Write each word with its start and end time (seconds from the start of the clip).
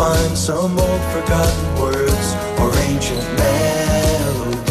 Find 0.00 0.34
some 0.38 0.78
old 0.78 1.02
forgotten 1.12 1.64
words 1.78 2.28
or 2.60 2.68
ancient 2.88 3.26
melodies. 3.36 4.62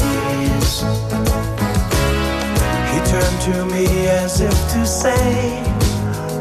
He 2.91 2.97
turned 3.13 3.39
to 3.49 3.55
me 3.73 3.86
as 4.08 4.41
if 4.41 4.58
to 4.73 4.81
say, 4.88 5.61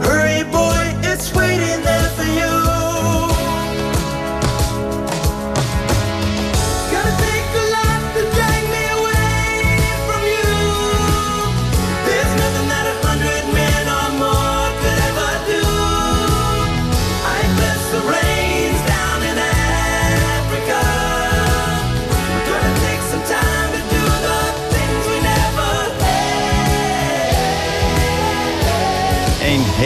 Hurry, 0.07 0.43
boy, 0.45 0.58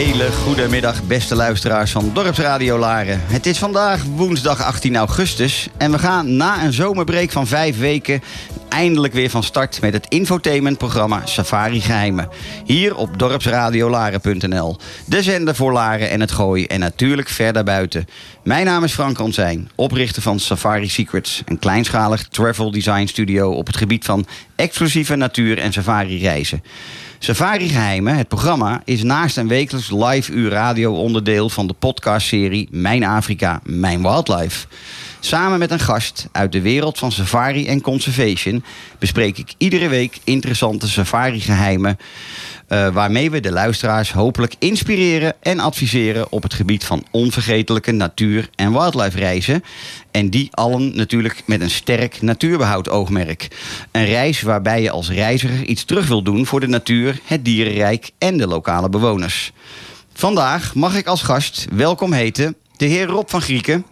hele 0.03 0.33
goede 0.33 0.69
middag, 0.69 1.03
beste 1.03 1.35
luisteraars 1.35 1.91
van 1.91 2.11
Dorpsradio 2.15 2.79
Laren. 2.79 3.21
Het 3.25 3.47
is 3.47 3.59
vandaag 3.59 4.03
woensdag 4.15 4.63
18 4.63 4.97
augustus 4.97 5.69
en 5.79 5.91
we 5.91 5.99
gaan 5.99 6.37
na 6.37 6.65
een 6.65 6.73
zomerbreek 6.73 7.31
van 7.31 7.47
vijf 7.47 7.79
weken 7.79 8.23
eindelijk 8.69 9.13
weer 9.13 9.31
van 9.31 9.43
start 9.43 9.81
met 9.81 9.93
het 9.93 10.07
infotainmentprogramma 10.09 11.23
Safari 11.27 11.81
Geheimen. 11.81 12.29
Hier 12.65 12.97
op 12.97 13.19
dorpsradiolaren.nl. 13.19 14.77
De 15.07 15.23
zender 15.23 15.55
voor 15.55 15.73
Laren 15.73 16.11
en 16.11 16.21
het 16.21 16.33
Gooi 16.33 16.67
en 16.67 16.81
natuurlijk 16.81 17.29
verder 17.29 17.65
buiten. 17.65 18.07
Mijn 18.45 18.67
naam 18.67 18.85
is 18.85 18.93
Frank 18.93 19.19
Ronsijn, 19.19 19.71
oprichter 19.75 20.23
van 20.23 20.41
Safari 20.41 20.89
Secrets, 20.89 21.43
een 21.45 21.59
kleinschalig 21.59 22.29
travel 22.29 22.71
design 22.71 23.07
studio 23.07 23.51
op 23.51 23.67
het 23.67 23.77
gebied 23.77 24.05
van 24.05 24.27
exclusieve 24.57 25.17
natuur- 25.17 25.59
en 25.59 25.73
safari 25.73 26.19
reizen. 26.19 26.63
Safari 27.25 27.69
Geheimen, 27.69 28.17
het 28.17 28.29
programma, 28.29 28.83
is 28.85 29.03
naast 29.03 29.37
een 29.37 29.49
wekelijks 29.49 29.91
live 29.91 30.33
uur 30.33 30.51
radio 30.51 30.95
onderdeel 30.95 31.49
van 31.49 31.67
de 31.67 31.73
podcastserie 31.73 32.69
Mijn 32.71 33.05
Afrika, 33.05 33.61
Mijn 33.65 34.03
Wildlife. 34.03 34.67
Samen 35.21 35.59
met 35.59 35.71
een 35.71 35.81
gast 35.81 36.29
uit 36.33 36.53
de 36.53 36.61
wereld 36.61 36.99
van 36.99 37.13
safari 37.13 37.67
en 37.67 37.81
conservation 37.81 38.65
bespreek 38.99 39.39
ik 39.39 39.55
iedere 39.59 39.89
week 39.89 40.19
interessante 40.25 40.89
safari-geheimen. 40.89 41.99
Eh, 42.73 42.89
waarmee 42.89 43.31
we 43.31 43.41
de 43.41 43.53
luisteraars 43.53 44.13
hopelijk 44.13 44.55
inspireren 44.59 45.35
en 45.43 45.61
adviseren 45.61 46.33
op 46.33 46.43
het 46.43 46.55
gebied 46.55 46.85
van 46.85 47.05
onvergetelijke 47.11 47.93
natuur- 47.93 48.49
en 48.55 48.73
wildlife 48.73 49.19
reizen. 49.19 49.65
En 50.11 50.31
die 50.31 50.49
allen 50.51 50.97
natuurlijk 50.97 51.43
met 51.47 51.61
een 51.61 51.71
sterk 51.71 52.23
natuurbehoud 52.23 52.89
oogmerk. 52.89 53.49
Een 53.91 54.05
reis 54.05 54.43
waarbij 54.43 54.83
je 54.83 54.91
als 54.91 55.11
reiziger 55.11 55.65
iets 55.65 55.85
terug 55.85 56.09
wil 56.09 56.23
doen 56.23 56.47
voor 56.47 56.61
de 56.61 56.67
natuur, 56.67 57.21
het 57.25 57.45
dierenrijk 57.45 58.11
en 58.19 58.37
de 58.37 58.47
lokale 58.47 58.89
bewoners. 58.89 59.53
Vandaag 60.13 60.75
mag 60.75 60.97
ik 60.97 61.07
als 61.07 61.23
gast 61.23 61.67
welkom 61.73 62.13
heten 62.13 62.57
de 62.77 62.87
heer 62.87 63.07
Rob 63.07 63.29
van 63.29 63.43
Grieken. 63.43 63.85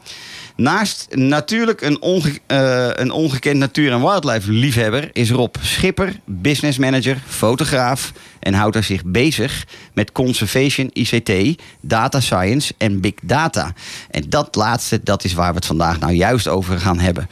Naast 0.60 1.06
natuurlijk 1.10 1.80
een, 1.80 2.02
onge- 2.02 2.38
eh, 2.46 2.88
een 2.92 3.10
ongekend 3.10 3.56
natuur- 3.58 3.92
en 3.92 4.00
wildlife 4.00 4.52
liefhebber 4.52 5.10
is 5.12 5.30
Rob 5.30 5.54
Schipper, 5.60 6.20
business 6.24 6.78
manager, 6.78 7.18
fotograaf 7.26 8.12
en 8.40 8.54
houdt 8.54 8.76
er 8.76 8.82
zich 8.82 9.04
bezig 9.04 9.66
met 9.92 10.12
conservation 10.12 10.90
ICT, 10.92 11.32
data 11.80 12.20
science 12.20 12.74
en 12.78 13.00
big 13.00 13.12
data. 13.22 13.72
En 14.10 14.24
dat 14.28 14.54
laatste, 14.54 15.00
dat 15.02 15.24
is 15.24 15.32
waar 15.34 15.50
we 15.50 15.56
het 15.56 15.66
vandaag 15.66 15.98
nou 15.98 16.12
juist 16.12 16.48
over 16.48 16.78
gaan 16.80 16.98
hebben. 16.98 17.28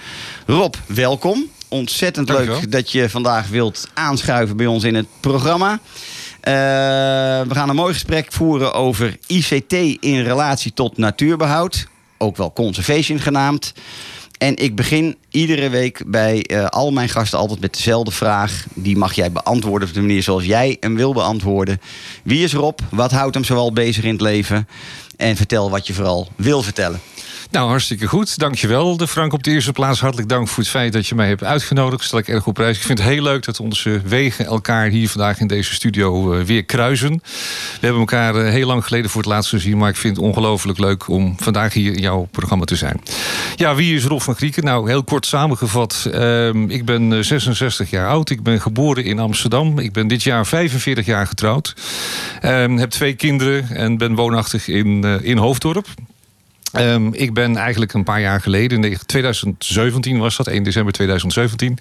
Rob, 0.47 0.75
welkom. 0.87 1.45
Ontzettend 1.69 2.27
Dankjewel. 2.27 2.61
leuk 2.61 2.71
dat 2.73 2.93
je 2.93 3.09
vandaag 3.11 3.49
wilt 3.49 3.89
aanschuiven 3.95 4.57
bij 4.57 4.67
ons 4.67 4.85
in 4.85 4.95
het 4.95 5.07
programma. 5.21 5.73
Eh, 6.41 6.53
we 7.49 7.55
gaan 7.55 7.69
een 7.69 7.77
mooi 7.77 7.93
gesprek 7.93 8.33
voeren 8.33 8.75
over 8.75 9.17
ICT 9.27 9.73
in 10.01 10.23
relatie 10.23 10.73
tot 10.73 10.97
natuurbehoud. 10.97 11.87
Ook 12.19 12.37
wel 12.37 12.53
conservation 12.53 13.19
genaamd. 13.19 13.73
En 14.39 14.57
ik 14.57 14.77
begin 14.77 15.17
iedere 15.31 15.69
week 15.69 16.03
bij 16.07 16.43
eh, 16.43 16.67
al 16.67 16.91
mijn 16.91 17.09
gasten 17.09 17.39
altijd 17.39 17.61
met 17.61 17.75
dezelfde 17.75 18.11
vraag. 18.11 18.67
Die 18.75 18.97
mag 18.97 19.13
jij 19.13 19.33
beantwoorden 19.33 19.89
op 19.89 19.95
de 19.95 20.01
manier 20.01 20.23
zoals 20.23 20.45
jij 20.45 20.77
hem 20.81 20.97
wil 20.97 21.13
beantwoorden. 21.13 21.81
Wie 22.23 22.45
is 22.45 22.53
Rob? 22.53 22.79
Wat 22.91 23.11
houdt 23.11 23.35
hem 23.35 23.45
zoal 23.45 23.73
bezig 23.73 24.05
in 24.05 24.13
het 24.13 24.21
leven? 24.21 24.69
En 25.17 25.37
vertel 25.37 25.71
wat 25.71 25.87
je 25.87 25.95
vooral 25.95 26.29
wil 26.37 26.63
vertellen. 26.63 27.01
Nou, 27.51 27.69
hartstikke 27.69 28.07
goed. 28.07 28.39
Dankjewel, 28.39 28.97
de 28.97 29.09
Frank. 29.09 29.33
Op 29.33 29.43
de 29.43 29.51
eerste 29.51 29.73
plaats 29.73 30.01
hartelijk 30.01 30.29
dank 30.29 30.49
voor 30.49 30.63
het 30.63 30.73
feit 30.73 30.93
dat 30.93 31.07
je 31.07 31.15
mij 31.15 31.29
hebt 31.29 31.45
uitgenodigd. 31.45 32.05
Stel 32.05 32.19
ik 32.19 32.29
erg 32.29 32.47
op 32.47 32.55
prijs. 32.55 32.77
Ik 32.77 32.83
vind 32.83 32.99
het 32.99 33.09
heel 33.09 33.23
leuk 33.23 33.45
dat 33.45 33.61
onze 33.61 34.01
wegen 34.05 34.45
elkaar 34.45 34.89
hier 34.89 35.09
vandaag 35.09 35.41
in 35.41 35.47
deze 35.47 35.75
studio 35.75 36.33
eh, 36.33 36.45
weer 36.45 36.65
kruisen. 36.65 37.13
We 37.23 37.79
hebben 37.81 38.01
elkaar 38.01 38.35
eh, 38.35 38.51
heel 38.51 38.67
lang 38.67 38.85
geleden 38.85 39.11
voor 39.11 39.21
het 39.23 39.31
laatst 39.31 39.51
gezien. 39.51 39.79
Maar 39.79 39.89
ik 39.89 39.97
vind 39.97 40.17
het 40.17 40.25
ongelooflijk 40.25 40.79
leuk 40.79 41.09
om 41.09 41.35
vandaag 41.39 41.73
hier 41.73 41.95
in 41.95 42.01
jouw 42.01 42.29
programma 42.31 42.65
te 42.65 42.77
zijn. 42.77 43.01
Ja, 43.57 43.75
wie 43.75 43.95
is 43.95 44.05
Rob 44.05 44.21
van 44.21 44.35
Grieken? 44.35 44.65
Nou, 44.65 44.89
heel 44.89 45.05
kort 45.05 45.27
samengevat. 45.27 46.09
ehm, 46.13 46.71
ik 46.71 46.85
ben 46.85 47.13
eh, 47.13 47.23
66 47.23 47.91
jaar 47.91 48.09
oud. 48.09 48.31
Ik 48.31 48.43
ben 48.43 48.61
geboren 48.61 49.05
in 49.05 49.19
Amsterdam. 49.19 49.79
Ik 49.79 49.93
ben 49.93 50.09
dit 50.09 50.23
jaar 50.23 50.47
45 50.47 51.07
jaar 51.07 51.27
getrouwd. 51.27 51.75
Ehm, 52.41 52.77
heb 52.77 52.91
twee 52.91 53.15
kinderen 53.15 53.69
en 53.71 53.97
ben 53.99 54.15
woonachtig 54.15 54.69
in, 54.69 55.05
eh, 55.05 55.15
in 55.21 55.37
Hoofddorp. 55.37 55.87
Ehm, 56.73 57.09
ik 57.13 57.35
ben 57.35 57.57
eigenlijk 57.57 57.93
een 57.93 58.05
paar 58.05 58.21
jaar 58.21 58.41
geleden, 58.41 58.85
in 58.85 58.99
2017 59.07 60.19
was 60.19 60.37
dat, 60.37 60.47
1 60.47 60.63
december 60.63 60.93
2017, 60.93 61.79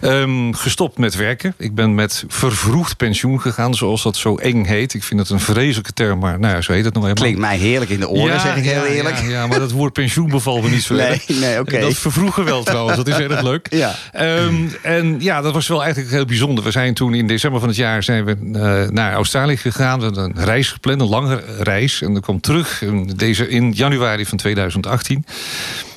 ehm, 0.00 0.52
gestopt 0.52 0.98
met 0.98 1.14
werken. 1.14 1.54
Ik 1.58 1.74
ben 1.74 1.94
met 1.94 2.24
vervroegd 2.28 2.96
pensioen 2.96 3.40
gegaan, 3.40 3.74
zoals 3.74 4.02
dat 4.02 4.16
zo 4.16 4.36
eng 4.36 4.64
heet. 4.64 4.94
Ik 4.94 5.02
vind 5.02 5.20
het 5.20 5.30
een 5.30 5.40
vreselijke 5.40 5.92
term, 5.92 6.18
maar 6.18 6.38
nou 6.38 6.54
ja, 6.54 6.60
zo 6.60 6.72
heet 6.72 6.84
het 6.84 6.94
nog 6.94 7.02
helemaal. 7.02 7.24
Klinkt 7.24 7.40
mij 7.40 7.56
heerlijk 7.56 7.90
in 7.90 8.00
de 8.00 8.08
oren, 8.08 8.40
zeg 8.40 8.56
ik 8.56 8.64
heel 8.64 8.84
ja, 8.84 8.90
eerlijk. 8.90 9.18
Ja, 9.18 9.28
ja, 9.28 9.46
maar 9.46 9.58
dat 9.58 9.70
woord 9.70 9.92
pensioen 9.92 10.30
bevalt 10.30 10.62
me 10.62 10.70
niet 10.70 10.82
zo 10.82 10.94
Nee, 10.94 11.22
nee, 11.26 11.60
oké. 11.60 11.80
Dat 11.80 11.94
vervroegen 11.94 12.44
wel 12.44 12.62
trouwens, 12.62 12.96
dat 12.96 13.08
is 13.08 13.18
erg 13.18 13.42
leuk. 13.42 13.66
Ja. 13.70 13.94
Ehm, 14.12 14.54
en 14.82 15.16
ja, 15.20 15.40
dat 15.40 15.52
was 15.52 15.68
wel 15.68 15.82
eigenlijk 15.82 16.12
heel 16.12 16.24
bijzonder. 16.24 16.64
We 16.64 16.70
zijn 16.70 16.94
toen 16.94 17.14
in 17.14 17.26
december 17.26 17.60
van 17.60 17.68
het 17.68 17.78
jaar 17.78 18.02
zijn 18.02 18.24
we, 18.24 18.36
eh, 18.52 18.90
naar 18.90 19.12
Australië 19.12 19.56
gegaan. 19.56 19.98
We 19.98 20.04
hadden 20.04 20.24
een 20.24 20.44
reis 20.44 20.70
gepland, 20.70 21.00
een 21.00 21.08
lange 21.08 21.42
reis. 21.58 22.02
En 22.02 22.12
dan 22.12 22.22
kwam 22.22 22.40
terug 22.40 22.82
in, 22.82 23.12
deze, 23.16 23.48
in 23.48 23.72
januari 23.72 24.21
van 24.28 24.38
2018. 24.38 25.24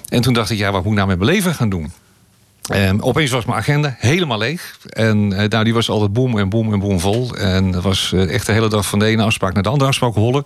En 0.09 0.21
toen 0.21 0.33
dacht 0.33 0.49
ik, 0.49 0.57
ja, 0.57 0.71
wat 0.71 0.81
moet 0.83 0.91
ik 0.91 0.97
nou 0.97 1.07
met 1.07 1.17
mijn 1.19 1.31
leven 1.31 1.53
gaan 1.53 1.69
doen? 1.69 1.91
Ehm, 2.65 2.99
opeens 2.99 3.31
was 3.31 3.45
mijn 3.45 3.57
agenda 3.57 3.95
helemaal 3.99 4.37
leeg. 4.37 4.77
En 4.89 5.33
eh, 5.33 5.49
nou, 5.49 5.63
die 5.63 5.73
was 5.73 5.89
altijd 5.89 6.13
boom 6.13 6.39
en 6.39 6.49
boom 6.49 6.73
en 6.73 6.79
boom 6.79 6.99
vol. 6.99 7.35
En 7.35 7.71
dat 7.71 7.83
was 7.83 8.11
eh, 8.13 8.33
echt 8.33 8.45
de 8.45 8.51
hele 8.51 8.69
dag 8.69 8.85
van 8.85 8.99
de 8.99 9.05
ene 9.05 9.23
afspraak 9.23 9.53
naar 9.53 9.63
de 9.63 9.69
andere 9.69 9.89
afspraak 9.89 10.13
hollen. 10.13 10.43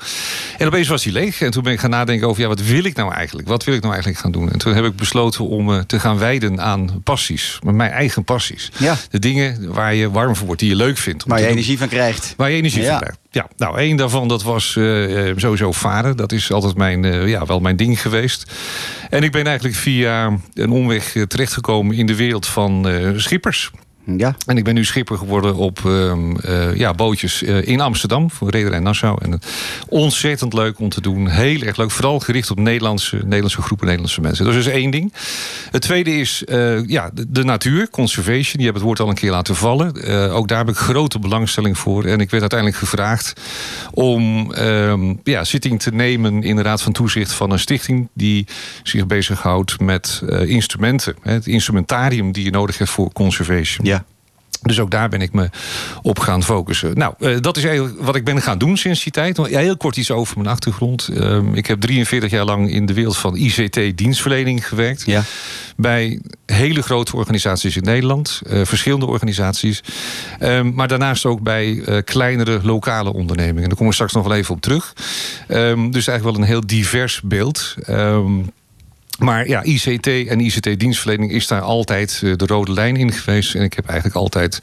En 0.57 0.67
opeens 0.67 0.87
was 0.87 1.03
die 1.03 1.11
leeg. 1.13 1.41
En 1.41 1.51
toen 1.51 1.63
ben 1.63 1.73
ik 1.73 1.79
gaan 1.79 1.89
nadenken 1.89 2.27
over, 2.27 2.41
ja, 2.41 2.47
wat 2.47 2.61
wil 2.61 2.83
ik 2.83 2.95
nou 2.95 3.13
eigenlijk? 3.13 3.47
Wat 3.47 3.63
wil 3.63 3.73
ik 3.73 3.81
nou 3.81 3.93
eigenlijk 3.93 4.21
gaan 4.23 4.31
doen? 4.31 4.51
En 4.51 4.57
toen 4.59 4.73
heb 4.75 4.85
ik 4.85 4.95
besloten 4.95 5.47
om 5.47 5.73
eh, 5.73 5.79
te 5.79 5.99
gaan 5.99 6.17
wijden 6.17 6.61
aan 6.61 7.01
passies. 7.03 7.59
Met 7.63 7.75
mijn 7.75 7.91
eigen 7.91 8.23
passies. 8.23 8.71
Ja. 8.77 8.95
De 9.09 9.19
dingen 9.19 9.73
waar 9.73 9.93
je 9.93 10.11
warm 10.11 10.35
voor 10.35 10.45
wordt, 10.45 10.61
die 10.61 10.69
je 10.69 10.75
leuk 10.75 10.97
vindt. 10.97 11.23
Waar 11.27 11.37
je 11.37 11.43
doen. 11.43 11.53
energie 11.53 11.77
van 11.77 11.87
krijgt. 11.87 12.33
Waar 12.37 12.49
je 12.49 12.57
energie 12.57 12.81
Ja. 12.81 12.89
van 12.89 12.99
krijgt. 12.99 13.17
Ja, 13.31 13.47
nou, 13.57 13.77
één 13.77 13.97
daarvan 13.97 14.27
dat 14.27 14.43
was 14.43 14.75
eh, 14.75 15.33
sowieso 15.35 15.71
varen. 15.71 16.17
Dat 16.17 16.31
is 16.31 16.51
altijd 16.51 16.75
mijn, 16.75 17.05
eh, 17.05 17.27
ja, 17.27 17.45
wel 17.45 17.59
mijn 17.59 17.75
ding 17.75 18.01
geweest. 18.01 18.51
En 19.09 19.23
ik 19.23 19.31
ben 19.31 19.45
eigenlijk 19.45 19.75
via 19.77 20.37
een 20.53 20.71
omweg 20.71 21.15
terechtgekomen 21.27 21.95
in 21.95 22.05
de 22.05 22.15
wereld 22.15 22.47
van 22.47 22.87
schippers. 23.15 23.71
Ja. 24.17 24.35
En 24.45 24.57
ik 24.57 24.63
ben 24.63 24.73
nu 24.73 24.85
schipper 24.85 25.17
geworden 25.17 25.55
op 25.55 25.79
ehm, 25.85 26.35
eh, 26.35 26.75
ja, 26.75 26.93
bootjes 26.93 27.43
eh, 27.43 27.67
in 27.67 27.81
Amsterdam 27.81 28.31
voor 28.31 28.49
Rederij 28.49 28.79
Nassau. 28.79 29.17
En 29.21 29.31
het 29.31 29.45
ontzettend 29.87 30.53
leuk 30.53 30.79
om 30.79 30.89
te 30.89 31.01
doen. 31.01 31.27
Heel 31.27 31.61
erg 31.61 31.77
leuk. 31.77 31.91
Vooral 31.91 32.19
gericht 32.19 32.51
op 32.51 32.59
Nederlandse, 32.59 33.15
Nederlandse 33.15 33.61
groepen, 33.61 33.85
Nederlandse 33.85 34.21
mensen. 34.21 34.45
Dat 34.45 34.53
is 34.53 34.63
dus 34.63 34.73
één 34.73 34.91
ding. 34.91 35.13
Het 35.71 35.81
tweede 35.81 36.17
is 36.17 36.43
eh, 36.45 36.87
ja, 36.87 37.09
de, 37.13 37.25
de 37.29 37.43
natuur, 37.43 37.89
conservation. 37.89 38.57
Je 38.57 38.63
hebt 38.63 38.75
het 38.75 38.85
woord 38.85 38.99
al 38.99 39.09
een 39.09 39.15
keer 39.15 39.31
laten 39.31 39.55
vallen. 39.55 39.87
Ook 40.31 40.47
daar 40.47 40.57
heb 40.57 40.69
ik 40.69 40.75
grote 40.75 41.19
belangstelling 41.19 41.77
voor. 41.77 42.03
En 42.05 42.19
ik 42.19 42.29
werd 42.29 42.41
uiteindelijk 42.41 42.79
gevraagd 42.79 43.33
om 43.91 44.53
ehm, 44.53 45.13
ja, 45.23 45.43
zitting 45.43 45.81
te 45.81 45.91
nemen 45.91 46.43
in 46.43 46.55
de 46.55 46.61
Raad 46.61 46.81
van 46.81 46.91
Toezicht 46.91 47.31
van 47.31 47.51
een 47.51 47.59
stichting 47.59 48.09
die 48.13 48.47
zich 48.83 49.07
bezighoudt 49.07 49.79
met 49.79 50.21
instrumenten. 50.45 51.15
Hè, 51.21 51.33
het 51.33 51.47
instrumentarium 51.47 52.31
die 52.31 52.43
je 52.43 52.51
nodig 52.51 52.77
hebt 52.77 52.89
voor 52.89 53.13
conservation. 53.13 53.85
Ja. 53.85 53.98
Dus 54.61 54.79
ook 54.79 54.91
daar 54.91 55.09
ben 55.09 55.21
ik 55.21 55.33
me 55.33 55.49
op 56.01 56.19
gaan 56.19 56.43
focussen. 56.43 56.97
Nou, 56.97 57.13
eh, 57.19 57.35
dat 57.39 57.57
is 57.57 57.63
eigenlijk 57.63 58.01
wat 58.01 58.15
ik 58.15 58.23
ben 58.25 58.41
gaan 58.41 58.57
doen 58.57 58.77
sinds 58.77 59.03
die 59.03 59.11
tijd. 59.11 59.37
Ja, 59.37 59.59
heel 59.59 59.77
kort 59.77 59.97
iets 59.97 60.11
over 60.11 60.37
mijn 60.37 60.49
achtergrond. 60.49 61.07
Ehm, 61.07 61.53
ik 61.53 61.67
heb 61.67 61.79
43 61.81 62.31
jaar 62.31 62.45
lang 62.45 62.71
in 62.71 62.85
de 62.85 62.93
wereld 62.93 63.17
van 63.17 63.35
ICT-dienstverlening 63.35 64.67
gewerkt. 64.67 65.03
Ja. 65.05 65.23
Bij 65.75 66.19
hele 66.45 66.81
grote 66.81 67.15
organisaties 67.15 67.75
in 67.75 67.83
Nederland. 67.83 68.41
eh, 68.49 68.61
verschillende 68.65 69.05
organisaties. 69.05 69.83
Ehm, 70.39 70.73
maar 70.73 70.87
daarnaast 70.87 71.25
ook 71.25 71.41
bij 71.41 71.81
eh, 71.85 71.97
kleinere 72.03 72.59
lokale 72.63 73.13
ondernemingen. 73.13 73.61
Daar 73.67 73.77
komen 73.77 73.87
we 73.87 73.93
straks 73.93 74.13
nog 74.13 74.27
wel 74.27 74.37
even 74.37 74.55
op 74.55 74.61
terug. 74.61 74.93
Ehm, 75.47 75.89
dus 75.91 76.07
eigenlijk 76.07 76.23
wel 76.23 76.35
een 76.35 76.51
heel 76.51 76.67
divers 76.67 77.21
beeld. 77.21 77.75
Maar 79.19 79.47
ja, 79.47 79.63
ICT 79.63 80.07
en 80.07 80.39
ICT-dienstverlening 80.39 81.31
is 81.31 81.47
daar 81.47 81.61
altijd 81.61 82.21
eh, 82.23 82.33
de 82.35 82.45
rode 82.45 82.73
lijn 82.73 82.95
in 82.95 83.11
geweest. 83.11 83.55
En 83.55 83.61
ik 83.63 83.73
heb 83.73 83.85
eigenlijk 83.85 84.17
altijd 84.17 84.59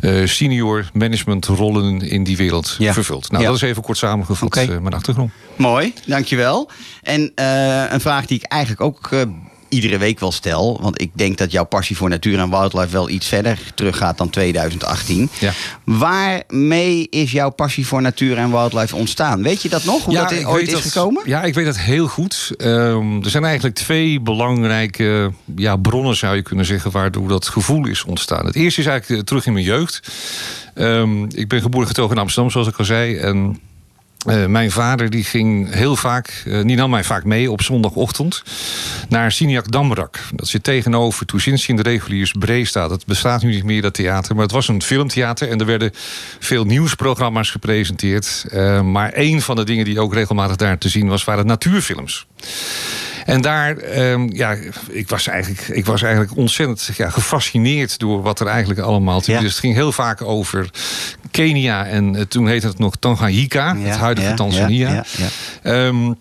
eh, 0.00 0.26
senior 0.26 0.90
managementrollen 0.92 2.00
in 2.00 2.24
die 2.24 2.36
wereld 2.36 2.74
Ja. 2.78 2.92
vervuld. 2.92 3.30
Nou, 3.30 3.42
Ja. 3.42 3.48
dat 3.48 3.56
is 3.62 3.62
even 3.68 3.82
kort 3.82 3.98
samengevat 3.98 4.42
Oké. 4.42 4.60
eh, 4.60 4.68
mijn 4.68 4.94
achtergrond. 4.94 5.30
Mooi, 5.56 5.92
dankjewel. 6.06 6.70
En 7.02 7.32
eh, 7.34 7.84
een 7.88 8.00
vraag 8.00 8.26
die 8.26 8.38
ik 8.38 8.44
eigenlijk 8.44 8.80
ook 8.82 9.08
eh, 9.12 9.20
iedere 9.68 9.98
week 9.98 10.20
wel 10.20 10.32
stel. 10.32 10.78
Want 10.82 11.00
ik 11.00 11.10
denk 11.14 11.38
dat 11.38 11.52
jouw 11.52 11.64
passie 11.64 11.96
voor 11.96 12.08
natuur 12.08 12.38
en 12.38 12.50
wildlife 12.50 12.88
wel 12.90 13.08
iets 13.08 13.26
verder 13.28 13.58
teruggaat 13.74 14.18
dan 14.18 14.30
2018. 14.30 15.30
Ja. 15.38 15.52
Waarmee 15.84 17.06
is 17.10 17.32
jouw 17.32 17.50
passie 17.50 17.86
voor 17.86 18.02
natuur 18.02 18.36
en 18.38 18.50
wildlife 18.50 18.96
ontstaan? 18.96 19.42
Weet 19.42 19.62
je 19.62 19.68
dat 19.68 19.84
nog? 19.84 20.04
Hoe 20.04 20.14
dat 20.14 20.30
ik 20.32 20.48
ooit 20.48 20.66
is 20.66 20.72
dat- 20.72 20.82
gekomen? 20.82 21.22
Ja, 21.26 21.42
ik 21.42 21.54
weet 21.54 21.64
dat 21.64 21.78
heel 21.78 22.06
goed. 22.06 22.50
Ehm, 22.56 23.22
er 23.22 23.30
zijn 23.30 23.44
eigenlijk 23.44 23.74
twee 23.74 24.20
belangrijke 24.20 25.30
ja, 25.56 25.76
bronnen, 25.76 26.16
zou 26.16 26.36
je 26.36 26.42
kunnen 26.42 26.64
zeggen, 26.66 26.90
waardoor 26.90 27.28
dat 27.28 27.48
gevoel 27.48 27.86
is 27.86 28.04
ontstaan. 28.04 28.46
Het 28.46 28.54
eerste 28.54 28.80
is 28.80 28.86
eigenlijk 28.86 29.20
eh, 29.20 29.26
terug 29.26 29.46
in 29.46 29.52
mijn 29.52 29.64
jeugd. 29.64 30.00
Ehm, 30.74 31.24
ik 31.24 31.48
ben 31.48 31.60
geboren 31.60 31.82
en 31.88 31.94
getogen 31.94 32.16
in 32.16 32.22
Amsterdam, 32.22 32.50
zoals 32.52 32.68
ik 32.68 32.76
al 32.76 32.84
zei. 32.84 33.16
En 33.16 33.60
eh, 34.26 34.46
mijn 34.46 34.70
vader 34.70 35.10
die 35.10 35.24
ging 35.24 35.74
heel 35.74 35.96
vaak, 35.96 36.42
eh, 36.46 36.62
die 36.64 36.76
nam 36.76 36.90
mij 36.90 37.04
vaak 37.04 37.24
mee 37.24 37.50
op 37.50 37.62
zondagochtend 37.62 38.42
naar 39.08 39.32
Signac 39.32 39.70
Damrak. 39.70 40.18
Dat 40.34 40.48
zit 40.48 40.62
tegenover 40.62 41.26
Tuschinski 41.26 41.70
in 41.70 41.76
de 41.76 41.82
reguliers 41.82 42.32
Breestaat. 42.32 42.90
Het 42.90 43.06
bestaat 43.06 43.42
nu 43.42 43.50
niet 43.50 43.64
meer, 43.64 43.82
dat 43.82 43.94
theater, 43.94 44.34
maar 44.34 44.44
het 44.44 44.52
was 44.52 44.68
een 44.68 44.82
filmtheater 44.82 45.48
en 45.48 45.60
er 45.60 45.66
werden 45.66 45.90
veel 46.38 46.64
nieuwsprogramma's 46.64 47.50
gepresenteerd. 47.50 48.44
Eh, 48.50 48.82
maar 48.82 49.10
een 49.14 49.42
van 49.42 49.56
de 49.56 49.64
dingen 49.64 49.84
die 49.84 50.00
ook 50.00 50.14
regelmatig 50.14 50.56
daar 50.56 50.78
te 50.78 50.88
zien 50.88 51.08
was, 51.08 51.24
waren 51.24 51.46
natuurfilms. 51.46 52.26
En 53.28 53.40
daar, 53.40 53.76
ehm, 53.76 54.28
ja, 54.32 54.56
ik 54.88 55.08
was 55.08 55.26
eigenlijk, 55.26 55.68
ik 55.68 55.86
was 55.86 56.02
eigenlijk 56.02 56.36
ontzettend 56.36 56.96
ja, 56.96 57.10
gefascineerd 57.10 57.98
door 57.98 58.22
wat 58.22 58.40
er 58.40 58.46
eigenlijk 58.46 58.80
allemaal 58.80 59.20
te 59.20 59.32
Ja. 59.32 59.40
Dus 59.40 59.50
het 59.50 59.58
ging 59.58 59.74
heel 59.74 59.92
vaak 59.92 60.22
over 60.22 60.70
Kenia 61.30 61.86
en 61.86 62.16
eh, 62.16 62.22
toen 62.22 62.48
heette 62.48 62.66
het 62.66 62.78
nog 62.78 62.96
Tanganyika, 62.96 63.76
het 63.76 63.96
huidige 63.96 64.34
Tanzania. 64.34 65.04
Ehm, 65.62 66.12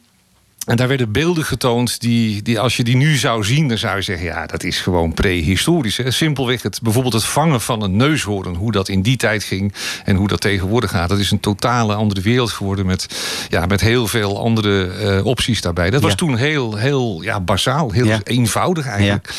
en 0.68 0.76
daar 0.76 0.88
werden 0.88 1.12
beelden 1.12 1.46
getoond 1.46 2.02
die, 2.02 2.42
die, 2.42 2.60
als 2.60 2.78
je 2.78 2.84
die 2.84 2.96
nu 2.96 3.16
zou 3.16 3.44
zien, 3.44 3.68
dan 3.68 3.78
zou 3.78 3.96
je 3.96 4.02
zeggen: 4.02 4.26
ja, 4.26 4.46
dat 4.46 4.64
is 4.64 4.80
gewoon 4.80 5.14
prehistorisch. 5.14 5.98
Hè? 5.98 6.12
Simpelweg 6.12 6.62
het, 6.62 6.80
bijvoorbeeld 6.82 7.14
het 7.14 7.24
vangen 7.24 7.62
van 7.62 7.82
een 7.84 7.96
neushoorn, 7.96 8.56
hoe 8.56 8.72
dat 8.72 8.90
in 8.90 9.02
die 9.02 9.18
tijd 9.18 9.44
ging 9.44 9.74
en 10.04 10.16
hoe 10.16 10.28
dat 10.28 10.42
tegenwoordig 10.42 10.90
gaat. 10.90 11.10
Dat 11.10 11.20
is 11.20 11.32
een 11.32 11.40
totale 11.40 11.94
andere 11.94 12.22
wereld 12.22 12.52
geworden 12.52 12.86
met, 12.86 13.08
ja, 13.50 13.66
met 13.66 13.82
heel 13.82 14.08
veel 14.08 14.40
andere 14.40 14.88
eh, 14.88 15.26
opties 15.26 15.62
daarbij. 15.62 15.90
Dat 15.90 16.02
was 16.02 16.16
toen 16.16 16.38
heel, 16.38 16.76
heel 16.76 17.22
ja, 17.22 17.40
basaal, 17.40 17.92
heel 17.92 18.06
Ja. 18.06 18.20
eenvoudig 18.24 18.88
eigenlijk. 18.88 19.30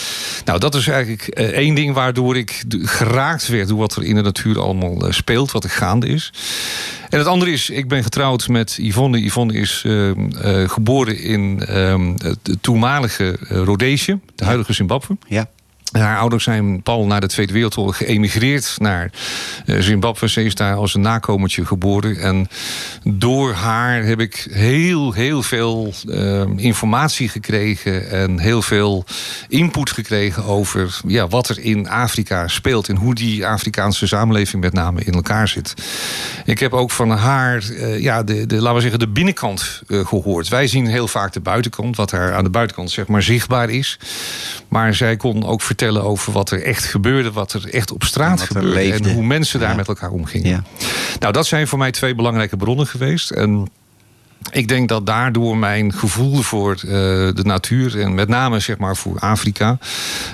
Nou, 0.45 0.59
dat 0.59 0.75
is 0.75 0.87
eigenlijk 0.89 1.23
eh, 1.29 1.47
één 1.47 1.75
ding 1.75 1.95
waardoor 1.95 2.37
ik 2.37 2.65
geraakt 2.83 3.49
werd 3.49 3.69
door 3.69 3.79
wat 3.79 3.97
er 3.97 4.03
in 4.05 4.15
de 4.15 4.23
natuur 4.23 4.61
allemaal 4.61 5.07
eh, 5.07 5.13
speelt, 5.13 5.53
wat 5.53 5.65
er 5.65 5.71
gaande 5.71 6.07
is. 6.07 6.33
En 7.09 7.19
het 7.19 7.27
andere 7.27 7.51
is, 7.51 7.71
ik 7.71 7.89
ben 7.89 8.03
getrouwd 8.03 8.49
met 8.49 8.77
Yvonne. 8.81 9.25
Yvonne 9.25 9.53
is 9.53 9.83
ehm, 9.87 10.31
eh, 10.31 10.69
geboren 10.69 11.18
in 11.23 11.63
ehm, 11.67 12.13
het 12.23 12.57
toenmalige 12.61 13.39
eh, 13.49 13.57
Rhodesië, 13.57 14.21
de 14.35 14.45
huidige 14.45 14.73
Zimbabwe. 14.73 15.17
Ja. 15.27 15.49
Haar 15.93 16.19
ouders 16.19 16.45
zijn 16.45 16.83
pal 16.83 17.07
na 17.07 17.21
de 17.21 17.27
Tweede 17.27 17.53
Wereldoorlog 17.53 17.97
geëmigreerd 17.97 18.75
naar 18.79 19.11
eh, 19.67 19.79
Zimbabwe. 19.79 20.29
Ze 20.29 20.45
is 20.45 20.55
daar 20.55 20.75
als 20.75 20.95
een 20.95 21.01
nakomertje 21.01 21.67
geboren. 21.67 22.21
En 22.21 22.49
door 23.05 23.53
haar 23.53 24.03
heb 24.03 24.21
ik 24.21 24.47
heel, 24.51 25.13
heel 25.13 25.43
veel 25.43 25.93
ehm, 26.09 26.59
informatie 26.59 27.29
gekregen. 27.29 28.11
En 28.11 28.39
heel 28.39 28.63
veel 28.63 29.05
input 29.49 29.91
gekregen 29.91 30.45
over 30.45 31.01
ja, 31.07 31.29
wat 31.29 31.49
er 31.49 31.59
in 31.59 31.89
Afrika 31.89 32.49
speelt. 32.49 32.89
En 32.89 32.97
hoe 32.97 33.15
die 33.15 33.47
Afrikaanse 33.47 34.07
samenleving 34.07 34.63
met 34.63 34.73
name 34.73 35.05
in 35.05 35.13
elkaar 35.13 35.49
zit. 35.49 35.75
Ik 36.45 36.59
heb 36.59 36.73
ook 36.73 36.91
van 36.91 37.11
haar, 37.11 37.71
eh, 37.71 38.01
ja, 38.01 38.23
de, 38.23 38.47
de, 38.47 38.57
laten 38.57 38.75
we 38.75 38.81
zeggen, 38.81 38.99
de 38.99 39.09
binnenkant 39.09 39.83
eh, 39.87 40.07
gehoord. 40.07 40.49
Wij 40.49 40.67
zien 40.67 40.87
heel 40.87 41.09
vaak 41.09 41.33
de 41.33 41.41
buitenkant, 41.41 41.97
wat 41.97 42.13
er 42.13 42.35
aan 42.35 42.45
de 42.45 42.51
buitenkant 42.51 42.91
zeg 42.91 43.07
maar 43.07 43.23
zichtbaar 43.23 43.71
is. 43.71 43.99
Maar 44.69 44.95
zij 44.95 45.17
kon 45.17 45.45
ook 45.45 45.61
vertellen 45.61 45.77
over 45.83 46.33
wat 46.33 46.51
er 46.51 46.63
echt 46.63 46.85
gebeurde, 46.85 47.33
wat 47.33 47.53
er 47.53 47.69
echt 47.75 47.93
op 47.93 48.05
straat 48.05 48.41
gebeurde. 48.41 48.69
leefde. 48.69 49.09
En 49.09 49.15
hoe 49.15 49.25
mensen 49.25 49.61
daar 49.61 49.71
Ja. 49.71 49.77
met 49.77 49.89
elkaar 49.89 50.11
omgingen. 50.11 50.49
Ja. 50.49 50.63
Nou, 51.19 51.33
dat 51.33 51.47
zijn 51.47 51.69
voor 51.69 51.79
mij 51.79 51.91
twee 51.91 52.15
belangrijke 52.15 52.57
bronnen 52.57 52.87
geweest. 52.87 53.31
En 53.31 53.69
ik 54.51 54.69
denk 54.69 54.89
dat 54.89 55.07
daardoor 55.07 55.57
mijn 55.57 55.93
gevoel 55.93 56.37
voor 56.43 56.73
eh, 56.73 56.81
de 57.35 57.43
natuur 57.43 58.01
en 58.01 58.15
met 58.15 58.29
name 58.29 58.61
zeg 58.61 58.79
maar 58.79 58.97
voor 58.97 59.19
Afrika 59.19 59.79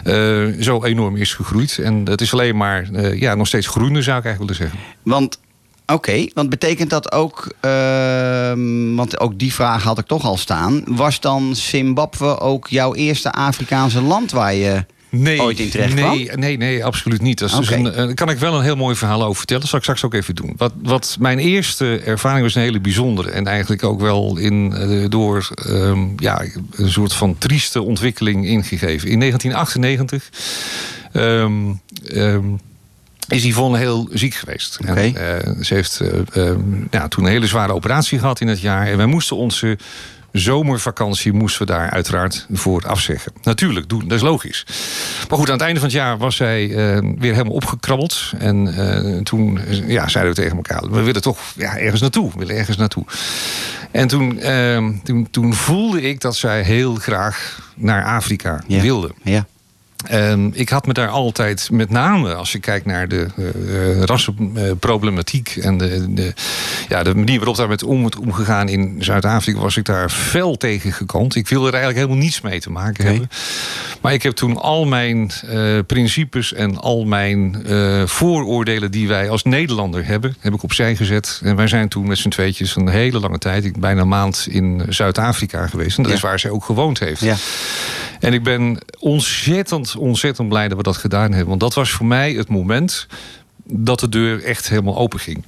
eh, 0.05 0.45
zo 0.61 0.85
enorm 0.85 1.17
is 1.17 1.35
gegroeid. 1.35 1.79
En 1.79 2.09
het 2.09 2.21
is 2.21 2.33
alleen 2.33 2.57
maar 2.57 2.89
eh, 2.93 3.21
ja, 3.21 3.35
nog 3.35 3.47
steeds 3.47 3.67
groeiende, 3.67 4.03
zou 4.03 4.19
ik 4.19 4.25
eigenlijk 4.25 4.59
willen 4.59 4.71
zeggen. 4.73 4.89
Want, 5.03 5.39
oké, 5.87 6.27
want 6.35 6.51
betekent 6.51 6.91
dat 6.91 7.13
ook, 7.13 7.55
ehm, 7.61 8.95
want 8.95 9.21
ook 9.21 9.39
die 9.39 9.53
vraag 9.55 9.83
had 9.83 9.99
ik 9.99 10.07
toch 10.07 10.25
al 10.25 10.37
staan. 10.37 10.83
Was 10.87 11.21
dan 11.21 11.57
Zimbabwe 11.57 12.41
ook 12.41 12.69
jouw 12.69 12.95
eerste 12.95 13.33
Afrikaanse 13.33 14.01
land 14.03 14.31
waar 14.31 14.55
je 14.55 14.85
nee, 15.23 15.43
ooit 15.43 15.59
in 15.59 15.71
terecht 15.71 15.95
nee, 15.95 16.25
kwam? 16.25 16.41
Nee, 16.41 16.57
nee, 16.57 16.85
absoluut 16.85 17.23
niet. 17.23 17.39
Dat 17.39 17.51
is 17.51 17.57
dus 17.57 17.71
een, 17.71 17.93
eh, 17.93 18.15
kan 18.15 18.29
ik 18.31 18.39
wel 18.39 18.55
een 18.55 18.63
heel 18.63 18.77
mooi 18.77 18.97
verhaal 18.97 19.23
over 19.23 19.37
vertellen. 19.37 19.63
Dat 19.63 19.71
zal 19.71 19.79
ik 19.79 19.85
straks 19.85 20.05
ook 20.05 20.15
even 20.15 20.35
doen. 20.35 20.53
Wat, 20.57 20.73
wat 20.83 21.17
mijn 21.21 21.39
eerste 21.39 21.99
ervaring 21.99 22.43
was 22.43 22.55
een 22.55 22.63
hele 22.63 22.81
bijzondere. 22.81 23.31
En 23.31 23.47
eigenlijk 23.47 23.85
ook 23.85 24.01
wel 24.01 24.37
in, 24.37 24.73
eh, 24.73 25.05
door 25.09 25.49
ehm, 25.67 26.07
ja, 26.17 26.45
een 26.71 26.91
soort 26.91 27.13
van 27.13 27.39
trieste 27.39 27.83
ontwikkeling 27.83 28.47
ingegeven. 28.47 29.09
In 29.09 29.19
1998 29.19 30.31
ehm, 31.13 31.73
ehm, 32.07 32.45
is 33.29 33.45
Yvonne 33.45 33.79
heel 33.79 34.09
ziek 34.13 34.35
geweest. 34.35 34.77
En, 34.77 34.91
Oké. 34.91 35.01
eh, 35.01 35.63
ze 35.63 35.75
heeft 35.75 36.01
eh, 36.01 36.47
ehm, 36.49 36.61
ja, 36.91 37.09
toen 37.09 37.25
een 37.25 37.31
hele 37.31 37.47
zware 37.47 37.73
operatie 37.73 38.19
gehad 38.19 38.41
in 38.41 38.49
het 38.49 38.61
jaar. 38.61 38.87
En 38.87 38.97
wij 38.97 39.07
moesten 39.07 39.37
onze 39.37 39.79
zomervakantie 40.41 41.33
moesten 41.33 41.67
we 41.67 41.73
daar 41.73 41.91
uiteraard 41.91 42.47
voor 42.53 42.87
afzeggen. 42.87 43.33
Natuurlijk, 43.43 43.89
doen, 43.89 44.09
dat 44.09 44.13
is 44.13 44.23
logisch. 44.23 44.67
Maar 45.29 45.39
goed, 45.39 45.47
aan 45.47 45.55
het 45.55 45.63
einde 45.63 45.81
van 45.81 45.89
het 45.89 45.99
jaar 45.99 46.19
was 46.19 46.37
zij 46.37 46.63
eh, 46.65 46.99
weer 47.19 47.33
helemaal 47.33 47.53
opgekrabbeld. 47.53 48.33
En 48.39 48.77
eh, 48.77 49.23
toen 49.23 49.59
eh, 49.59 49.89
ja, 49.89 50.09
zeiden 50.09 50.35
we 50.35 50.41
tegen 50.41 50.57
elkaar... 50.57 50.91
we 50.91 51.03
willen 51.03 51.23
toch 51.23 51.39
ja, 51.57 51.77
ergens 51.77 52.01
naartoe. 52.01 52.31
We 52.33 52.39
willen 52.39 52.57
ergens 52.57 52.77
naartoe. 52.77 53.05
En 53.91 54.09
toen, 54.09 54.41
toen, 55.03 55.29
toen 55.31 55.55
voelde 55.55 56.03
ik 56.03 56.21
dat 56.21 56.37
zij 56.37 56.63
heel 56.63 56.95
graag 56.95 57.61
naar 57.75 58.05
Afrika 58.05 58.63
Ja. 58.67 58.81
wilde. 58.81 59.11
Ja. 59.23 59.47
Ehm, 60.07 60.49
ik 60.53 60.69
had 60.69 60.87
me 60.87 60.93
daar 60.93 61.09
altijd, 61.09 61.69
met 61.73 61.91
name 61.91 62.35
als 62.35 62.53
je 62.53 62.59
kijkt 62.59 62.87
naar 62.87 63.09
de 63.09 63.27
eh, 63.37 64.03
rassenproblematiek 64.03 65.57
en 65.57 65.79
de, 65.79 66.15
de, 66.15 66.33
ja, 66.89 67.03
de 67.03 67.15
manier 67.15 67.37
waarop 67.37 67.57
daar 67.57 67.69
met 67.69 67.83
om 67.83 68.01
wordt 68.01 68.19
omgegaan 68.19 68.69
in 68.69 68.97
Zuid-Afrika, 68.99 69.61
was 69.61 69.77
ik 69.77 69.85
daar 69.85 70.11
fel 70.11 70.57
tegen 70.57 70.93
gekant. 70.93 71.35
Ik 71.35 71.49
wilde 71.49 71.67
er 71.67 71.73
eigenlijk 71.75 72.05
helemaal 72.05 72.25
niets 72.25 72.41
mee 72.41 72.61
te 72.61 72.71
maken 72.71 73.05
hebben. 73.07 73.31
Maar 74.01 74.13
ik 74.13 74.23
heb 74.23 74.33
toen 74.33 74.57
al 74.57 74.85
mijn 74.85 75.31
eh, 75.49 75.79
principes 75.87 76.53
en 76.53 76.79
al 76.81 77.05
mijn 77.05 77.63
vooroordelen 78.07 78.91
die 78.91 79.09
wij 79.09 79.31
als 79.31 79.43
Nederlander 79.43 80.07
hebben, 80.07 80.37
heb 80.41 80.55
ik 80.55 80.63
opzij 80.63 80.97
gezet. 80.97 81.41
En 81.45 81.57
wij 81.57 81.67
zijn 81.69 81.89
toen 81.89 82.07
met 82.07 82.19
z'n 82.19 82.29
tweetjes 82.29 82.77
een 82.77 82.89
hele 82.89 83.21
lange 83.21 83.39
tijd, 83.39 83.65
ik 83.65 83.81
bijna 83.81 84.01
een 84.01 84.09
maand 84.09 84.47
in 84.51 84.83
Zuid-Afrika 84.89 85.67
geweest. 85.67 85.97
En 85.97 86.03
dat 86.03 86.13
Ja. 86.13 86.19
is 86.19 86.23
waar 86.25 86.39
zij 86.39 86.51
ook 86.51 86.65
gewoond 86.65 86.99
heeft. 86.99 87.21
Ja. 87.21 87.37
En 88.25 88.33
ik 88.33 88.43
ben 88.43 88.79
ontzettend, 88.99 89.97
ontzettend 89.97 90.49
blij 90.49 90.69
dat 90.69 90.77
we 90.77 90.83
dat 90.83 90.97
gedaan 90.97 91.31
hebben. 91.31 91.49
Want 91.49 91.61
dat 91.61 91.75
was 91.75 91.91
voor 91.91 92.07
mij 92.07 92.33
het 92.33 92.49
moment 92.49 93.07
dat 93.65 94.01
de 94.01 94.09
deur 94.09 94.45
echt 94.45 94.69
helemaal 94.69 94.97
open 94.97 95.21
ging. 95.21 95.45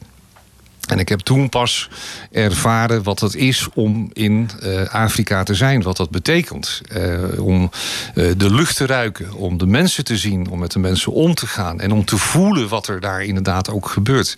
En 0.86 0.98
ik 0.98 1.08
heb 1.08 1.20
toen 1.20 1.48
pas 1.48 1.88
ervaren 2.32 3.02
wat 3.02 3.20
het 3.20 3.34
is 3.34 3.68
om 3.74 4.10
in 4.12 4.50
eh, 4.62 4.82
Afrika 4.82 5.42
te 5.42 5.54
zijn. 5.54 5.82
Wat 5.82 5.96
dat 5.96 6.10
betekent. 6.10 6.80
Eh, 6.88 7.44
om 7.44 7.70
eh, 8.14 8.24
de 8.36 8.54
lucht 8.54 8.76
te 8.76 8.86
ruiken. 8.86 9.32
Om 9.32 9.58
de 9.58 9.66
mensen 9.66 10.04
te 10.04 10.16
zien. 10.16 10.48
Om 10.50 10.58
met 10.58 10.72
de 10.72 10.78
mensen 10.78 11.12
om 11.12 11.34
te 11.34 11.46
gaan. 11.46 11.80
En 11.80 11.92
om 11.92 12.04
te 12.04 12.16
voelen 12.16 12.68
wat 12.68 12.88
er 12.88 13.00
daar 13.00 13.24
inderdaad 13.24 13.70
ook 13.70 13.88
gebeurt. 13.88 14.34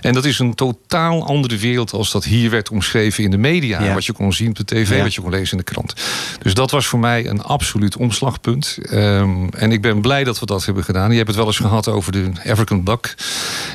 En 0.00 0.12
dat 0.12 0.24
is 0.24 0.38
een 0.38 0.54
totaal 0.54 1.26
andere 1.26 1.56
wereld 1.56 1.92
als 1.92 2.10
dat 2.12 2.24
hier 2.24 2.50
werd 2.50 2.70
omschreven 2.70 3.24
in 3.24 3.30
de 3.30 3.36
media. 3.36 3.82
Ja. 3.82 3.94
Wat 3.94 4.04
je 4.04 4.12
kon 4.12 4.32
zien 4.32 4.48
op 4.48 4.56
de 4.56 4.64
tv, 4.64 4.96
Ja. 4.96 5.02
wat 5.02 5.14
je 5.14 5.20
kon 5.20 5.30
lezen 5.30 5.50
in 5.50 5.64
de 5.64 5.72
krant. 5.72 5.94
Dus 6.42 6.54
dat 6.54 6.70
was 6.70 6.86
voor 6.86 6.98
mij 6.98 7.26
een 7.26 7.42
absoluut 7.42 7.96
omslagpunt. 7.96 8.78
Ehm, 8.90 9.46
en 9.56 9.72
ik 9.72 9.82
ben 9.82 10.00
blij 10.00 10.24
dat 10.24 10.38
we 10.40 10.46
dat 10.46 10.64
hebben 10.64 10.84
gedaan. 10.84 11.10
Je 11.10 11.16
hebt 11.16 11.28
het 11.28 11.36
wel 11.36 11.46
eens 11.46 11.56
gehad 11.56 11.88
over 11.88 12.12
de 12.12 12.30
African 12.48 12.82
Buck. 12.84 13.14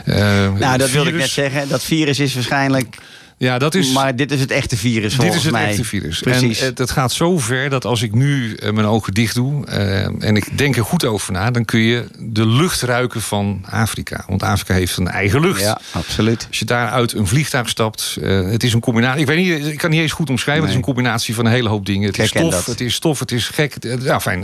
Eh, 0.06 0.18
Nou, 0.60 0.78
dat 0.78 0.92
wilde 0.92 1.10
ik 1.10 1.16
net 1.16 1.30
zeggen. 1.30 1.70
Dat 1.70 1.84
virus 1.84 2.09
is 2.18 2.34
waarschijnlijk... 2.34 2.98
Ja, 3.38 3.58
dat 3.58 3.76
is. 3.76 3.92
Maar 3.92 4.16
dit 4.16 4.32
is 4.32 4.40
het 4.40 4.52
echte 4.52 4.78
virus 4.78 5.02
Dit 5.02 5.14
volgens 5.14 5.38
is 5.38 5.44
het 5.44 5.52
mij. 5.52 5.68
echte 5.70 5.84
virus. 5.84 6.20
Precies. 6.20 6.60
En 6.60 6.66
het, 6.66 6.78
het 6.78 6.92
gaat 6.92 7.12
zo 7.12 7.38
ver 7.38 7.70
dat 7.70 7.86
als 7.86 8.02
ik 8.02 8.14
nu 8.14 8.54
eh, 8.56 8.72
mijn 8.72 8.88
ogen 8.88 9.14
dicht 9.14 9.36
doe 9.36 9.66
eh, 9.66 10.04
en 10.06 10.36
ik 10.36 10.58
denk 10.58 10.76
er 10.78 10.84
goed 10.84 11.06
over 11.06 11.34
na, 11.34 11.52
dan 11.52 11.66
kun 11.66 11.80
je 11.80 12.06
de 12.20 12.48
lucht 12.48 12.82
ruiken 12.82 13.22
van 13.22 13.66
Afrika. 13.70 14.24
Want 14.28 14.44
Afrika 14.44 14.74
heeft 14.74 14.98
een 14.98 15.08
eigen 15.08 15.42
lucht. 15.42 15.62
ja, 15.62 15.80
absoluut. 15.92 16.46
Als 16.48 16.60
je 16.60 16.66
daar 16.66 16.90
uit 16.90 17.14
een 17.14 17.28
vliegtuig 17.28 17.70
stapt, 17.70 18.18
eh, 18.22 18.50
het 18.52 18.64
is 18.64 18.74
een 18.74 18.80
combinatie. 18.80 19.22
Ik 19.22 19.28
weet 19.28 19.38
niet, 19.38 19.66
ik 19.66 19.78
kan 19.78 19.90
niet 19.90 20.02
eens 20.02 20.12
goed 20.12 20.30
omschrijven. 20.30 20.64
Het 20.64 20.72
is 20.72 20.78
een 20.78 20.86
combinatie 20.86 21.36
van 21.36 21.46
een 21.46 21.52
hele 21.52 21.70
hoop 21.70 21.86
dingen. 21.86 22.08
Het 22.08 22.18
Ik 22.18 22.24
is 22.24 22.30
stof, 22.30 22.52
dat. 22.52 22.66
het 22.66 22.82
is 22.82 22.94
stof, 22.94 23.20
het 23.20 23.32
is 23.32 23.48
gek. 23.48 23.76
Ja, 24.02 24.20
fijn. 24.20 24.44